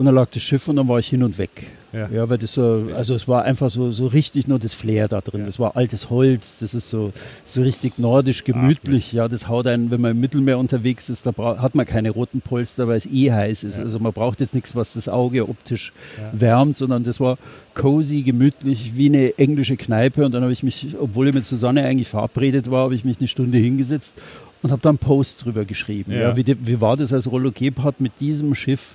und 0.00 0.06
dann 0.06 0.14
lag 0.14 0.30
das 0.32 0.42
Schiff 0.42 0.66
und 0.66 0.76
dann 0.76 0.88
war 0.88 0.98
ich 0.98 1.08
hin 1.08 1.22
und 1.22 1.36
weg. 1.36 1.66
Ja, 1.92 2.08
ja 2.08 2.30
weil 2.30 2.38
das 2.38 2.54
so, 2.54 2.88
also 2.96 3.14
es 3.14 3.28
war 3.28 3.44
einfach 3.44 3.68
so, 3.68 3.90
so 3.90 4.06
richtig 4.06 4.48
nur 4.48 4.58
das 4.58 4.72
Flair 4.72 5.08
da 5.08 5.20
drin. 5.20 5.40
Ja. 5.40 5.46
Das 5.46 5.58
war 5.58 5.76
altes 5.76 6.08
Holz, 6.08 6.56
das 6.58 6.72
ist 6.72 6.88
so, 6.88 7.12
so 7.44 7.60
richtig 7.60 7.98
nordisch 7.98 8.44
gemütlich. 8.44 9.12
Ja, 9.12 9.28
das 9.28 9.46
haut 9.46 9.66
einen, 9.66 9.90
wenn 9.90 10.00
man 10.00 10.12
im 10.12 10.20
Mittelmeer 10.20 10.56
unterwegs 10.56 11.10
ist, 11.10 11.26
da 11.26 11.34
hat 11.36 11.74
man 11.74 11.84
keine 11.84 12.12
roten 12.12 12.40
Polster, 12.40 12.88
weil 12.88 12.96
es 12.96 13.04
eh 13.04 13.30
heiß 13.30 13.62
ist. 13.62 13.76
Ja. 13.76 13.84
Also 13.84 13.98
man 13.98 14.14
braucht 14.14 14.40
jetzt 14.40 14.54
nichts, 14.54 14.74
was 14.74 14.94
das 14.94 15.06
Auge 15.10 15.46
optisch 15.46 15.92
wärmt, 16.32 16.78
sondern 16.78 17.04
das 17.04 17.20
war 17.20 17.36
cozy, 17.74 18.22
gemütlich, 18.22 18.92
wie 18.96 19.10
eine 19.10 19.36
englische 19.36 19.76
Kneipe. 19.76 20.24
Und 20.24 20.32
dann 20.32 20.40
habe 20.40 20.52
ich 20.54 20.62
mich, 20.62 20.96
obwohl 20.98 21.28
ich 21.28 21.34
mit 21.34 21.44
Susanne 21.44 21.84
eigentlich 21.84 22.08
verabredet 22.08 22.70
war, 22.70 22.84
habe 22.84 22.94
ich 22.94 23.04
mich 23.04 23.18
eine 23.18 23.28
Stunde 23.28 23.58
hingesetzt 23.58 24.14
und 24.62 24.70
habe 24.70 24.80
dann 24.80 24.92
einen 24.92 24.98
Post 24.98 25.44
drüber 25.44 25.66
geschrieben. 25.66 26.12
Ja. 26.12 26.34
wie, 26.34 26.56
wie 26.58 26.80
war 26.80 26.96
das, 26.96 27.12
als 27.12 27.30
Rollo 27.30 27.52
Gebhardt 27.52 28.00
mit 28.00 28.12
diesem 28.18 28.54
Schiff 28.54 28.94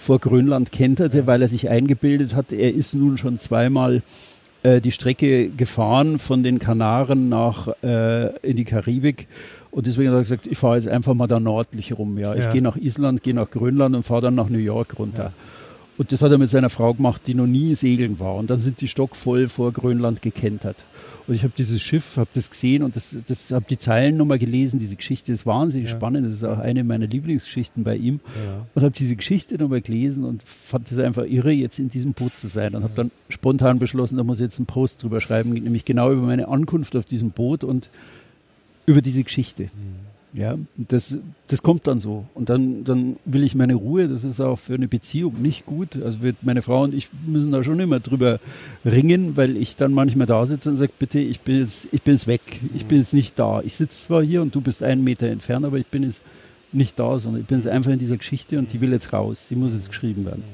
vor 0.00 0.18
Grönland 0.18 0.72
kenterte, 0.72 1.26
weil 1.26 1.42
er 1.42 1.48
sich 1.48 1.68
eingebildet 1.68 2.34
hat, 2.34 2.52
er 2.54 2.72
ist 2.72 2.94
nun 2.94 3.18
schon 3.18 3.38
zweimal 3.38 4.02
äh, 4.62 4.80
die 4.80 4.92
Strecke 4.92 5.50
gefahren 5.50 6.18
von 6.18 6.42
den 6.42 6.58
Kanaren 6.58 7.28
nach 7.28 7.68
äh, 7.82 8.34
in 8.38 8.56
die 8.56 8.64
Karibik. 8.64 9.28
Und 9.70 9.86
deswegen 9.86 10.08
hat 10.08 10.16
er 10.16 10.22
gesagt, 10.22 10.46
ich 10.46 10.56
fahre 10.56 10.76
jetzt 10.76 10.88
einfach 10.88 11.12
mal 11.12 11.26
da 11.26 11.38
nördlich 11.38 11.98
rum. 11.98 12.16
Ja. 12.16 12.34
Ich 12.34 12.40
ja. 12.40 12.50
gehe 12.50 12.62
nach 12.62 12.76
Island, 12.76 13.22
gehe 13.22 13.34
nach 13.34 13.50
Grönland 13.50 13.94
und 13.94 14.04
fahre 14.04 14.22
dann 14.22 14.34
nach 14.34 14.48
New 14.48 14.58
York 14.58 14.98
runter. 14.98 15.24
Ja. 15.24 15.32
Und 16.00 16.12
das 16.12 16.22
hat 16.22 16.32
er 16.32 16.38
mit 16.38 16.48
seiner 16.48 16.70
Frau 16.70 16.94
gemacht, 16.94 17.26
die 17.26 17.34
noch 17.34 17.46
nie 17.46 17.74
segeln 17.74 18.18
war. 18.18 18.36
Und 18.36 18.48
dann 18.48 18.58
sind 18.58 18.80
die 18.80 18.88
stockvoll 18.88 19.50
vor 19.50 19.70
Grönland 19.70 20.22
gekentert. 20.22 20.86
Und 21.26 21.34
ich 21.34 21.42
habe 21.42 21.52
dieses 21.54 21.82
Schiff, 21.82 22.16
habe 22.16 22.30
das 22.32 22.48
gesehen 22.48 22.82
und 22.82 22.96
das, 22.96 23.14
das 23.26 23.50
habe 23.50 23.66
die 23.68 23.78
Zeilen 23.78 24.16
nochmal 24.16 24.38
gelesen. 24.38 24.78
Diese 24.78 24.96
Geschichte 24.96 25.30
ist 25.30 25.44
wahnsinnig 25.44 25.90
ja. 25.90 25.96
spannend. 25.96 26.26
Das 26.26 26.32
ist 26.32 26.44
auch 26.44 26.58
eine 26.58 26.84
meiner 26.84 27.06
Lieblingsgeschichten 27.06 27.84
bei 27.84 27.96
ihm. 27.96 28.20
Ja. 28.34 28.66
Und 28.74 28.82
habe 28.82 28.94
diese 28.96 29.14
Geschichte 29.14 29.58
nochmal 29.58 29.82
gelesen 29.82 30.24
und 30.24 30.42
fand 30.42 30.90
es 30.90 30.98
einfach 30.98 31.26
irre, 31.26 31.52
jetzt 31.52 31.78
in 31.78 31.90
diesem 31.90 32.14
Boot 32.14 32.34
zu 32.34 32.48
sein. 32.48 32.74
Und 32.74 32.82
habe 32.82 32.94
dann 32.94 33.10
spontan 33.28 33.78
beschlossen, 33.78 34.16
da 34.16 34.24
muss 34.24 34.38
ich 34.38 34.44
jetzt 34.44 34.58
einen 34.58 34.64
Post 34.64 35.02
drüber 35.02 35.20
schreiben, 35.20 35.50
nämlich 35.52 35.84
genau 35.84 36.10
über 36.12 36.22
meine 36.22 36.48
Ankunft 36.48 36.96
auf 36.96 37.04
diesem 37.04 37.32
Boot 37.32 37.62
und 37.62 37.90
über 38.86 39.02
diese 39.02 39.22
Geschichte. 39.22 39.64
Mhm. 39.64 40.19
Ja, 40.32 40.56
das, 40.76 41.18
das 41.48 41.62
kommt 41.62 41.88
dann 41.88 41.98
so. 41.98 42.24
Und 42.34 42.48
dann, 42.48 42.84
dann 42.84 43.16
will 43.24 43.42
ich 43.42 43.56
meine 43.56 43.74
Ruhe. 43.74 44.06
Das 44.06 44.22
ist 44.22 44.40
auch 44.40 44.56
für 44.56 44.74
eine 44.74 44.86
Beziehung 44.86 45.42
nicht 45.42 45.66
gut. 45.66 46.00
Also 46.00 46.20
wird 46.20 46.36
meine 46.42 46.62
Frau 46.62 46.84
und 46.84 46.94
ich 46.94 47.08
müssen 47.26 47.50
da 47.50 47.64
schon 47.64 47.80
immer 47.80 47.98
drüber 47.98 48.38
ringen, 48.84 49.36
weil 49.36 49.56
ich 49.56 49.74
dann 49.76 49.92
manchmal 49.92 50.28
da 50.28 50.46
sitze 50.46 50.70
und 50.70 50.76
sage, 50.76 50.92
bitte, 50.98 51.18
ich 51.18 51.40
bin 51.40 51.60
jetzt, 51.60 51.88
ich 51.90 52.02
bin 52.02 52.14
jetzt 52.14 52.28
weg. 52.28 52.40
Ich 52.74 52.86
bin 52.86 52.98
jetzt 52.98 53.12
nicht 53.12 53.38
da. 53.38 53.60
Ich 53.62 53.74
sitze 53.74 54.06
zwar 54.06 54.22
hier 54.22 54.40
und 54.40 54.54
du 54.54 54.60
bist 54.60 54.84
einen 54.84 55.02
Meter 55.02 55.26
entfernt, 55.26 55.66
aber 55.66 55.78
ich 55.78 55.86
bin 55.86 56.04
jetzt 56.04 56.22
nicht 56.72 56.98
da, 56.98 57.18
sondern 57.18 57.40
ich 57.40 57.48
bin 57.48 57.58
jetzt 57.58 57.66
einfach 57.66 57.90
in 57.90 57.98
dieser 57.98 58.16
Geschichte 58.16 58.58
und 58.58 58.72
die 58.72 58.80
will 58.80 58.92
jetzt 58.92 59.12
raus. 59.12 59.46
Die 59.50 59.56
muss 59.56 59.74
jetzt 59.74 59.88
geschrieben 59.88 60.24
werden. 60.24 60.44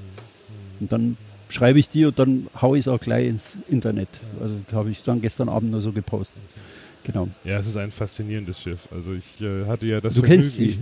Und 0.81 0.91
dann 0.91 1.19
schreibe 1.51 1.79
ich 1.79 1.91
die 1.91 2.07
und 2.07 2.19
dann 2.19 2.47
haue 2.61 2.79
ich 2.79 2.85
es 2.85 2.89
auch 2.89 3.01
gleich 3.01 3.29
ins 3.29 3.57
Internet. 3.69 4.09
Also 4.41 4.55
habe 4.73 4.91
ich 4.91 5.03
dann 5.03 5.21
gestern 5.21 5.51
Abend 5.51 5.71
nur 5.71 5.83
so 5.83 5.93
gepostet. 5.93 6.41
Genau. 7.07 7.29
Ja, 7.45 7.61
es 7.61 7.69
ist 7.69 7.77
ein 7.77 7.93
faszinierendes 7.93 8.61
Schiff. 8.61 8.89
Also 8.91 9.13
ich 9.13 9.41
äh, 9.41 9.65
hatte 9.67 9.87
ja 9.87 10.01
das 10.01 10.15
du 10.15 10.23
Vergnügen, 10.23 10.43
kennst 10.43 10.61
ich 10.61 10.81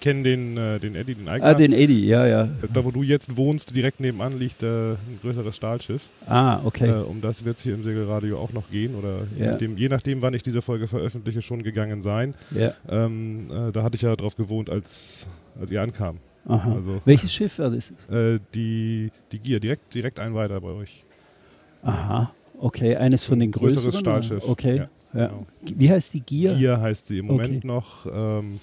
kenne 0.00 0.22
den, 0.22 0.58
äh, 0.58 0.78
den 0.78 0.94
Eddie, 0.94 1.14
den 1.14 1.26
Eigner. 1.26 1.48
Ah, 1.48 1.54
den 1.54 1.72
Eddie, 1.72 2.06
ja, 2.06 2.26
ja. 2.26 2.48
Da, 2.74 2.84
wo 2.84 2.90
du 2.90 3.02
jetzt 3.02 3.34
wohnst, 3.38 3.74
direkt 3.74 3.98
nebenan 3.98 4.38
liegt 4.38 4.62
äh, 4.62 4.92
ein 4.92 5.18
größeres 5.22 5.56
Stahlschiff. 5.56 6.02
Ah, 6.26 6.60
okay. 6.64 6.90
Äh, 6.90 7.04
um 7.04 7.22
das 7.22 7.46
wird 7.46 7.56
es 7.56 7.62
hier 7.62 7.72
im 7.72 7.84
Segelradio 7.84 8.38
auch 8.38 8.52
noch 8.52 8.68
gehen 8.70 8.94
oder 8.94 9.20
ja. 9.38 9.44
je, 9.44 9.46
nachdem, 9.46 9.76
je, 9.78 9.88
nachdem, 9.88 10.20
wann 10.20 10.34
ich 10.34 10.42
diese 10.42 10.60
Folge 10.60 10.88
veröffentliche, 10.88 11.40
schon 11.40 11.62
gegangen 11.62 12.02
sein. 12.02 12.34
Ja. 12.50 12.74
Ähm, 12.90 13.46
äh, 13.50 13.72
da 13.72 13.82
hatte 13.82 13.96
ich 13.96 14.02
ja 14.02 14.14
drauf 14.14 14.36
gewohnt, 14.36 14.68
als, 14.68 15.26
als 15.58 15.70
ihr 15.70 15.80
ankam. 15.80 16.18
Aha. 16.46 16.74
Also, 16.74 17.00
Welches 17.06 17.32
Schiff 17.32 17.58
war 17.58 17.70
das? 17.70 17.94
Äh, 18.10 18.40
die, 18.54 19.10
die 19.32 19.38
Gier, 19.38 19.58
direkt, 19.58 19.94
direkt 19.94 20.18
ein 20.18 20.34
weiter 20.34 20.60
bei 20.60 20.68
euch. 20.68 21.02
Aha, 21.82 22.30
okay. 22.60 22.96
Eines 22.96 23.24
von 23.24 23.38
den 23.38 23.52
größeren? 23.52 23.84
Größeres 23.84 24.00
Stahlschiff. 24.00 24.44
Okay. 24.46 24.76
Ja. 24.76 24.88
Ja. 25.14 25.28
Genau. 25.28 25.46
Wie 25.60 25.90
heißt 25.90 26.14
die 26.14 26.20
Gier? 26.20 26.54
Gier 26.54 26.80
heißt 26.80 27.08
sie 27.08 27.18
im 27.18 27.26
Moment 27.26 27.58
okay. 27.58 27.66
noch. 27.66 28.06
Ähm, 28.12 28.60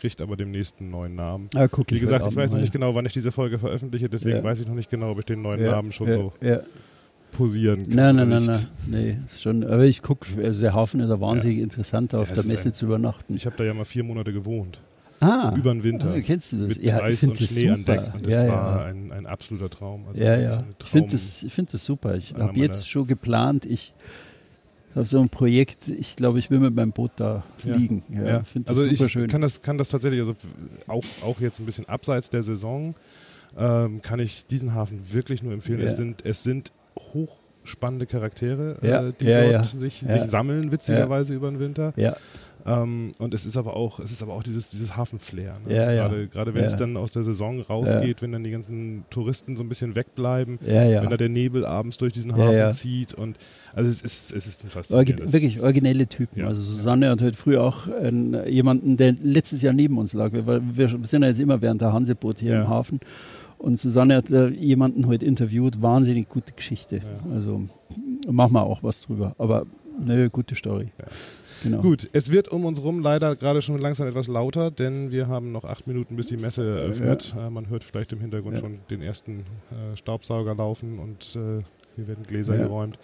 kriegt 0.00 0.20
aber 0.20 0.36
demnächst 0.36 0.80
einen 0.80 0.88
neuen 0.88 1.14
Namen. 1.14 1.48
Ah, 1.54 1.68
guck, 1.68 1.90
Wie 1.92 2.00
gesagt, 2.00 2.26
ich 2.26 2.34
weiß 2.34 2.52
noch 2.52 2.58
nicht 2.58 2.72
genau, 2.72 2.92
wann 2.94 3.06
ich 3.06 3.12
diese 3.12 3.30
Folge 3.30 3.58
veröffentliche, 3.58 4.08
deswegen 4.08 4.38
ja. 4.38 4.44
weiß 4.44 4.58
ich 4.58 4.66
noch 4.66 4.74
nicht 4.74 4.90
genau, 4.90 5.12
ob 5.12 5.20
ich 5.20 5.26
den 5.26 5.42
neuen 5.42 5.62
ja. 5.62 5.70
Namen 5.70 5.92
schon 5.92 6.12
so 6.12 6.32
posieren 7.30 7.88
kann. 7.88 7.94
Nein, 7.94 8.16
nein, 8.16 8.28
nein, 8.28 8.44
nein. 8.46 8.66
Nee, 8.88 9.16
schon, 9.38 9.62
aber 9.64 9.84
ich 9.84 10.02
gucke, 10.02 10.26
also 10.42 10.60
der 10.60 10.74
Hafen 10.74 10.98
ist 11.00 11.08
ja 11.08 11.20
wahnsinnig 11.20 11.58
interessant, 11.58 12.14
auf 12.14 12.32
der 12.32 12.44
Messe 12.44 12.70
ein, 12.70 12.74
zu 12.74 12.86
übernachten. 12.86 13.36
Ich 13.36 13.46
habe 13.46 13.56
da 13.56 13.64
ja 13.64 13.74
mal 13.74 13.84
vier 13.84 14.02
Monate 14.04 14.32
gewohnt. 14.32 14.80
Ah, 15.20 15.54
über 15.56 15.72
den 15.72 15.84
Winter. 15.84 16.12
Ah, 16.12 16.20
kennst 16.20 16.50
du 16.50 16.66
das? 16.66 16.76
Mit 16.76 16.82
ja, 16.82 17.00
Eis 17.00 17.22
und 17.22 17.38
Schnee 17.38 17.68
super. 17.68 17.72
an 17.72 17.84
Deck. 17.84 18.14
Und 18.14 18.26
das 18.26 18.48
war 18.48 18.84
ein, 18.86 19.12
ein 19.12 19.26
absoluter 19.26 19.70
Traum. 19.70 20.04
Also 20.08 20.20
ja, 20.20 20.36
ja. 20.36 20.64
Ich 20.82 20.88
finde 20.90 21.12
das, 21.12 21.46
find 21.48 21.72
das 21.72 21.84
super. 21.84 22.16
Ich 22.16 22.34
habe 22.34 22.58
jetzt 22.58 22.88
schon 22.88 23.06
geplant, 23.06 23.64
ich 23.64 23.94
habe 24.96 25.06
so 25.06 25.20
ein 25.20 25.28
Projekt, 25.28 25.88
ich 25.88 26.16
glaube, 26.16 26.38
ich 26.38 26.50
will 26.50 26.58
mit 26.58 26.74
meinem 26.74 26.92
Boot 26.92 27.12
da 27.16 27.44
fliegen. 27.58 28.02
Ja, 28.10 28.24
ja. 28.24 28.42
Das 28.54 28.68
also 28.68 28.88
super 28.88 29.06
ich 29.06 29.12
schön. 29.12 29.28
Kann 29.28 29.40
das, 29.40 29.62
kann 29.62 29.78
das 29.78 29.88
tatsächlich, 29.88 30.20
also 30.20 30.34
auch, 30.86 31.04
auch 31.24 31.40
jetzt 31.40 31.60
ein 31.60 31.66
bisschen 31.66 31.88
abseits 31.88 32.30
der 32.30 32.42
Saison, 32.42 32.94
ähm, 33.56 34.02
kann 34.02 34.20
ich 34.20 34.46
diesen 34.46 34.74
Hafen 34.74 35.00
wirklich 35.12 35.42
nur 35.42 35.52
empfehlen. 35.52 35.80
Ja. 35.80 35.86
Es, 35.86 35.96
sind, 35.96 36.24
es 36.24 36.42
sind 36.42 36.72
hochspannende 36.98 38.06
Charaktere, 38.06 38.76
äh, 38.82 39.12
die 39.18 39.26
dort 39.26 39.66
Sich, 39.66 40.00
sich 40.00 40.22
sammeln, 40.22 40.72
witzigerweise 40.72 41.34
über 41.34 41.50
den 41.50 41.60
Winter. 41.60 41.92
Ja. 41.96 42.16
Ähm, 42.64 43.12
und 43.18 43.34
es 43.34 43.46
ist 43.46 43.56
aber 43.56 43.76
auch, 43.76 43.98
es 43.98 44.10
ist 44.10 44.22
aber 44.22 44.34
auch 44.34 44.42
dieses, 44.42 44.70
dieses 44.70 44.96
Hafenflair. 44.96 45.56
Ne? 45.66 45.74
Ja, 45.74 45.92
gerade, 45.92 46.20
ja. 46.20 46.26
gerade 46.26 46.54
wenn 46.54 46.64
es 46.64 46.76
dann 46.76 46.96
aus 46.96 47.10
der 47.10 47.22
Saison 47.22 47.60
rausgeht, 47.60 48.22
wenn 48.22 48.32
dann 48.32 48.44
die 48.44 48.50
ganzen 48.50 49.04
Touristen 49.10 49.56
so 49.56 49.62
ein 49.62 49.68
bisschen 49.68 49.94
wegbleiben, 49.94 50.58
wenn 50.60 51.10
da 51.10 51.16
der 51.16 51.28
Nebel 51.28 51.64
abends 51.64 51.98
durch 51.98 52.12
diesen 52.12 52.36
Hafen 52.36 52.72
zieht 52.72 53.14
und 53.14 53.36
also 53.74 53.88
es 53.88 54.02
ist, 54.02 54.32
es 54.32 54.46
ist 54.46 54.64
ein 54.64 54.70
faszinierendes. 54.70 55.32
wirklich 55.32 55.62
originelle 55.62 56.06
Typen. 56.06 56.44
Also 56.44 56.60
Susanne 56.60 57.08
hat 57.08 57.22
heute 57.22 57.36
früh 57.36 57.56
auch 57.56 57.88
äh, 57.88 58.50
jemanden, 58.50 58.96
der 58.96 59.12
letztes 59.12 59.62
Jahr 59.62 59.72
neben 59.72 59.96
uns 59.98 60.12
lag. 60.12 60.32
Wir, 60.32 60.62
wir 60.76 60.88
sind 60.88 61.22
ja 61.22 61.28
jetzt 61.28 61.40
immer 61.40 61.60
während 61.62 61.80
der 61.80 61.92
Hanseboot 61.92 62.40
hier 62.40 62.60
im 62.60 62.68
Hafen. 62.68 63.00
Und 63.56 63.78
Susanne 63.78 64.16
hat 64.16 64.30
äh, 64.30 64.48
jemanden 64.48 65.06
heute 65.06 65.24
interviewt, 65.24 65.80
wahnsinnig 65.80 66.28
gute 66.28 66.52
Geschichte. 66.52 67.00
Also 67.32 67.62
machen 68.28 68.54
wir 68.54 68.62
auch 68.64 68.82
was 68.82 69.00
drüber. 69.00 69.34
Aber 69.38 69.66
eine 70.00 70.30
gute 70.30 70.54
Story. 70.54 70.88
Genau. 71.62 71.80
Gut, 71.80 72.08
es 72.12 72.30
wird 72.30 72.48
um 72.48 72.64
uns 72.64 72.82
rum 72.82 73.00
leider 73.00 73.36
gerade 73.36 73.62
schon 73.62 73.78
langsam 73.78 74.08
etwas 74.08 74.26
lauter, 74.26 74.70
denn 74.70 75.10
wir 75.10 75.28
haben 75.28 75.52
noch 75.52 75.64
acht 75.64 75.86
Minuten, 75.86 76.16
bis 76.16 76.26
die 76.26 76.36
Messe 76.36 76.62
eröffnet. 76.78 77.34
Ja. 77.36 77.46
Äh, 77.46 77.50
man 77.50 77.68
hört 77.68 77.84
vielleicht 77.84 78.12
im 78.12 78.20
Hintergrund 78.20 78.56
ja. 78.56 78.60
schon 78.60 78.80
den 78.90 79.02
ersten 79.02 79.40
äh, 79.70 79.96
Staubsauger 79.96 80.54
laufen 80.54 80.98
und 80.98 81.36
äh, 81.36 81.62
hier 81.96 82.08
werden 82.08 82.24
Gläser 82.26 82.56
ja. 82.56 82.64
geräumt. 82.64 82.98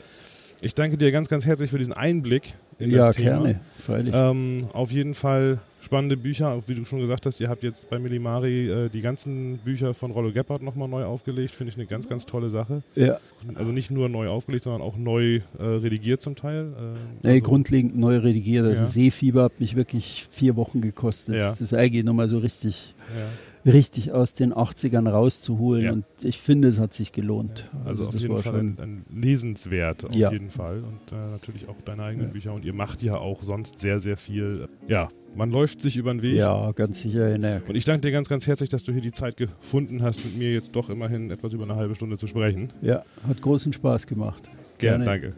Ich 0.61 0.75
danke 0.75 0.99
dir 0.99 1.13
ganz, 1.13 1.29
ganz 1.29 1.47
herzlich 1.47 1.71
für 1.71 1.79
diesen 1.79 1.93
Einblick 1.93 2.55
in 2.79 2.91
ja, 2.91 3.09
das 3.09 3.16
Thema. 3.16 3.31
gerne, 3.43 3.61
freilich. 3.79 4.14
Ähm, 4.16 4.68
auf 4.72 4.91
jeden 4.93 5.14
Fall 5.14 5.59
spannende 5.81 6.16
Bücher, 6.16 6.51
auch 6.53 6.64
wie 6.66 6.74
du 6.74 6.85
schon 6.85 7.01
gesagt 7.01 7.24
hast, 7.24 7.41
ihr 7.41 7.49
habt 7.49 7.62
jetzt 7.62 7.89
bei 7.89 7.99
Millimari 7.99 8.68
äh, 8.68 8.89
die 8.89 9.01
ganzen 9.01 9.59
Bücher 9.59 9.95
von 9.95 10.11
Rollo 10.11 10.33
Gebhardt 10.33 10.62
nochmal 10.62 10.89
neu 10.89 11.05
aufgelegt, 11.05 11.53
finde 11.55 11.70
ich 11.72 11.76
eine 11.79 11.87
ganz, 11.87 12.09
ganz 12.09 12.26
tolle 12.26 12.51
Sache. 12.51 12.83
ja, 12.95 13.18
Also 13.55 13.70
nicht 13.72 13.91
nur 13.91 14.09
neu 14.09 14.26
aufgelegt, 14.26 14.64
sondern 14.64 14.83
auch 14.83 14.97
neu 14.97 15.37
äh, 15.59 15.62
redigiert 15.62 16.20
zum 16.20 16.35
Teil. 16.37 16.72
Äh, 16.76 17.26
nee, 17.26 17.31
also- 17.35 17.45
grundlegend 17.45 17.97
neu 17.97 18.18
redigiert. 18.18 18.66
Also 18.66 18.83
Ja. 18.83 18.89
Seefieber 18.89 19.45
hat 19.45 19.61
mich 19.61 19.76
wirklich 19.76 20.26
vier 20.31 20.57
Wochen 20.57 20.81
gekostet. 20.81 21.37
Ja. 21.37 21.51
Das 21.51 21.61
ist 21.61 21.72
eigentlich 21.74 22.05
nochmal 22.05 22.29
so 22.29 22.39
richtig, 22.39 22.95
ja. 23.16 23.24
Richtig 23.69 24.12
aus 24.12 24.33
den 24.35 24.53
80ern 24.53 25.09
rauszuholen. 25.09 25.85
Ja. 25.85 25.93
Und 25.93 26.05
ich 26.23 26.39
finde, 26.41 26.69
es 26.69 26.79
hat 26.79 26.95
sich 26.95 27.12
gelohnt. 27.12 27.69
Also, 27.85 28.07
auf 28.07 28.12
das 28.12 28.23
jeden 28.23 28.35
war 28.35 28.43
Fall 28.43 28.53
schon. 28.55 28.77
ein, 28.81 29.05
ein 29.12 29.21
lesenswert, 29.23 30.05
auf 30.07 30.14
Ja. 30.14 30.33
jeden 30.33 30.51
Fall. 30.51 30.79
Und 30.79 31.12
äh, 31.12 31.31
natürlich 31.31 31.69
auch 31.69 31.81
deine 31.85 32.03
eigenen 32.03 32.29
Ja. 32.29 32.33
Bücher. 32.33 32.53
Und 32.55 32.64
ihr 32.64 32.73
macht 32.75 33.03
ja 33.03 33.16
auch 33.16 33.43
sonst 33.43 33.79
sehr, 33.79 34.01
sehr 34.01 34.16
viel. 34.16 34.69
Ja, 34.89 35.09
man 35.37 35.51
läuft 35.51 35.81
sich 35.83 35.97
über 35.97 36.12
den 36.12 36.23
Weg. 36.23 36.37
Ja, 36.37 36.73
ganz 36.73 37.03
sicher. 37.03 37.37
Ne, 37.39 37.62
Und 37.69 37.77
ich 37.77 37.85
danke 37.85 38.01
dir 38.03 38.12
ganz, 38.12 38.29
ganz 38.29 38.47
herzlich, 38.47 38.69
dass 38.71 38.83
du 38.83 38.93
hier 38.93 39.03
die 39.03 39.12
Zeit 39.12 39.37
gefunden 39.37 40.03
hast, 40.03 40.25
mit 40.25 40.37
mir 40.37 40.53
jetzt 40.53 40.75
doch 40.75 40.91
immerhin 40.91 41.31
etwas 41.31 41.53
über 41.53 41.64
eine 41.64 41.77
halbe 41.77 41.95
Stunde 41.95 42.16
zu 42.19 42.27
sprechen. 42.27 42.73
ja, 42.83 43.03
hat 43.27 43.41
großen 43.41 43.73
Spaß 43.73 44.07
gemacht. 44.07 44.51
Gerne, 44.79 45.05
Gerne. 45.05 45.05
danke. 45.05 45.33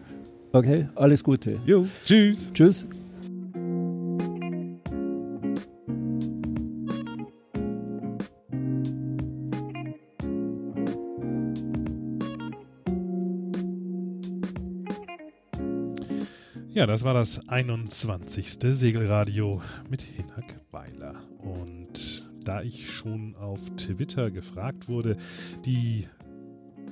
Okay, 0.53 0.89
alles 0.97 1.23
Gute. 1.23 1.59
Jo, 1.67 1.87
tschüss. 2.05 2.51
Tschüss. 2.53 2.87
Ja, 16.81 16.87
das 16.87 17.05
war 17.05 17.13
das 17.13 17.47
21. 17.47 18.59
Segelradio 18.59 19.61
mit 19.91 20.01
Hinak 20.01 20.63
Weiler. 20.71 21.15
Und 21.37 22.27
da 22.43 22.63
ich 22.63 22.91
schon 22.91 23.35
auf 23.35 23.61
Twitter 23.77 24.31
gefragt 24.31 24.89
wurde, 24.89 25.19
die 25.67 26.09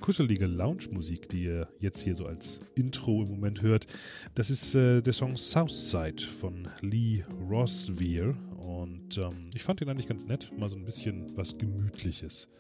kuschelige 0.03 0.45
Lounge-Musik, 0.45 1.31
die 1.31 1.45
ihr 1.45 1.69
jetzt 1.81 2.03
hier 2.03 2.15
so 2.15 2.27
als 2.27 2.61
Intro 2.75 3.23
im 3.23 3.31
Moment 3.31 3.63
hört, 3.63 3.87
das 4.35 4.51
ist 4.51 4.75
äh, 4.75 5.01
der 5.01 5.15
Song 5.15 5.39
Southside 5.39 6.23
von 6.23 6.69
Lee 6.83 7.25
Rosveer. 7.49 8.35
Und 8.59 9.17
ähm, 9.17 9.49
ich 9.55 9.63
fand 9.63 9.81
den 9.81 9.89
eigentlich 9.89 10.09
ganz 10.09 10.23
nett, 10.27 10.53
mal 10.59 10.69
so 10.69 10.77
ein 10.77 10.85
bisschen 10.85 11.35
was 11.35 11.57
Gemütliches 11.57 12.51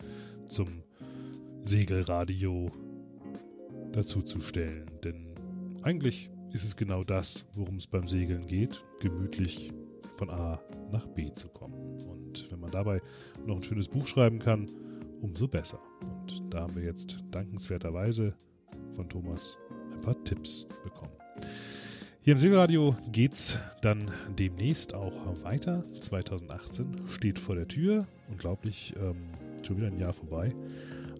zum 0.46 0.82
Segelradio 1.62 2.72
dazuzustellen. 3.92 4.90
Denn 5.04 5.34
eigentlich 5.82 6.30
ist 6.52 6.64
es 6.64 6.76
genau 6.76 7.02
das, 7.02 7.46
worum 7.54 7.76
es 7.76 7.86
beim 7.86 8.08
Segeln 8.08 8.46
geht, 8.46 8.84
gemütlich 9.00 9.72
von 10.16 10.30
A 10.30 10.60
nach 10.90 11.06
B 11.08 11.32
zu 11.34 11.48
kommen. 11.48 11.98
Und 12.06 12.50
wenn 12.50 12.60
man 12.60 12.70
dabei 12.70 13.00
noch 13.46 13.56
ein 13.56 13.62
schönes 13.62 13.88
Buch 13.88 14.06
schreiben 14.06 14.38
kann, 14.38 14.66
umso 15.20 15.46
besser. 15.46 15.80
Und 16.02 16.42
da 16.52 16.62
haben 16.62 16.76
wir 16.76 16.84
jetzt 16.84 17.24
dankenswerterweise 17.30 18.34
von 18.94 19.08
Thomas 19.08 19.58
ein 19.92 20.00
paar 20.00 20.24
Tipps 20.24 20.66
bekommen. 20.84 21.12
Hier 22.20 22.32
im 22.32 22.38
Segelradio 22.38 22.94
geht's 23.10 23.58
dann 23.80 24.10
demnächst 24.38 24.94
auch 24.94 25.14
weiter. 25.44 25.84
2018 26.00 27.08
steht 27.08 27.38
vor 27.38 27.54
der 27.54 27.68
Tür. 27.68 28.06
Unglaublich, 28.28 28.94
ähm, 29.00 29.16
schon 29.66 29.78
wieder 29.78 29.86
ein 29.86 29.98
Jahr 29.98 30.12
vorbei. 30.12 30.54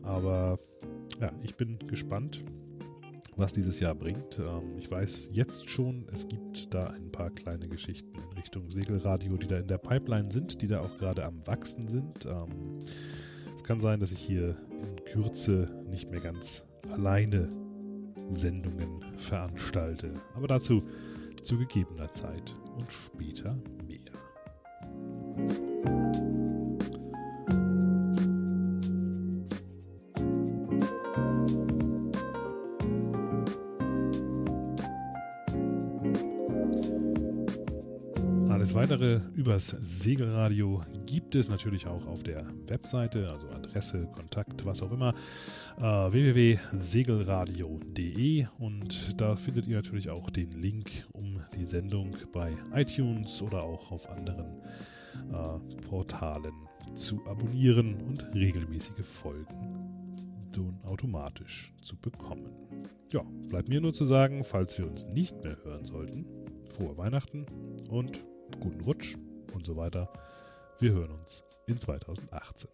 Aber 0.03 0.59
ja, 1.21 1.33
ich 1.43 1.55
bin 1.55 1.79
gespannt, 1.87 2.45
was 3.39 3.53
dieses 3.53 3.81
Jahr 3.81 3.95
bringt. 3.95 4.39
Ähm, 4.39 4.77
ich 4.79 4.91
weiß 4.91 5.31
jetzt 5.33 5.71
schon, 5.71 6.07
es 6.13 6.27
gibt 6.29 6.75
da 6.75 6.89
ein 6.89 7.11
paar 7.11 7.31
kleine 7.31 7.69
Geschichten 7.69 8.13
in 8.19 8.37
Richtung 8.37 8.71
Segelradio, 8.71 9.37
die 9.37 9.47
da 9.47 9.59
in 9.59 9.69
der 9.69 9.79
Pipeline 9.79 10.31
sind, 10.31 10.61
die 10.61 10.67
da 10.67 10.81
auch 10.81 10.99
gerade 10.99 11.25
am 11.25 11.47
Wachsen 11.47 11.87
sind. 11.87 12.27
Ähm, 12.27 12.81
es 13.55 13.63
kann 13.63 13.81
sein, 13.81 14.01
dass 14.01 14.13
ich 14.13 14.21
hier 14.21 14.57
in 14.83 15.05
Kürze 15.05 15.69
nicht 15.89 16.11
mehr 16.11 16.21
ganz 16.21 16.67
alleine 16.93 17.49
Sendungen 18.29 19.05
veranstalte. 19.17 20.13
Aber 20.35 20.49
dazu 20.49 20.83
zu 21.43 21.59
gegebener 21.59 22.11
Zeit 22.13 22.57
und 22.77 22.91
später 22.91 23.57
mehr. 23.87 23.99
Weitere 38.89 39.21
übers 39.35 39.67
Segelradio 39.69 40.83
gibt 41.05 41.35
es 41.35 41.51
natürlich 41.51 41.87
auch 41.87 42.07
auf 42.07 42.23
der 42.23 42.47
Webseite, 42.69 43.31
also 43.31 43.51
Adresse, 43.51 44.09
Kontakt, 44.17 44.65
was 44.65 44.83
auch 44.83 44.93
immer, 44.93 45.13
äh, 45.77 45.83
www.segelradio.de 45.83 48.47
und 48.59 49.21
da 49.21 49.37
findet 49.37 49.67
ihr 49.67 49.77
natürlich 49.77 50.09
auch 50.09 50.31
den 50.31 50.53
Link, 50.53 51.05
um 51.13 51.43
die 51.55 51.67
Sendung 51.67 52.17
bei 52.33 52.57
iTunes 52.73 53.43
oder 53.43 53.63
auch 53.63 53.93
auf 53.93 54.09
anderen 54.09 54.63
äh, 55.33 55.59
Portalen 55.87 56.55
zu 56.95 57.21
abonnieren 57.27 58.01
und 58.01 58.27
regelmäßige 58.35 59.05
Folgen 59.05 59.85
automatisch 60.85 61.75
zu 61.83 61.95
bekommen. 61.97 62.51
Ja, 63.13 63.23
bleibt 63.49 63.69
mir 63.69 63.83
nur 63.83 63.93
zu 63.93 64.07
sagen, 64.07 64.43
falls 64.43 64.77
wir 64.77 64.89
uns 64.89 65.07
nicht 65.09 65.45
mehr 65.45 65.57
hören 65.63 65.85
sollten, 65.85 66.27
frohe 66.71 66.99
Weihnachten 66.99 67.47
und 67.91 68.25
guten 68.61 68.81
Rutsch 68.83 69.17
und 69.55 69.65
so 69.65 69.77
weiter. 69.77 70.13
Wir 70.81 70.93
hören 70.93 71.11
uns 71.13 71.45
in 71.67 71.79
2018. 71.79 72.69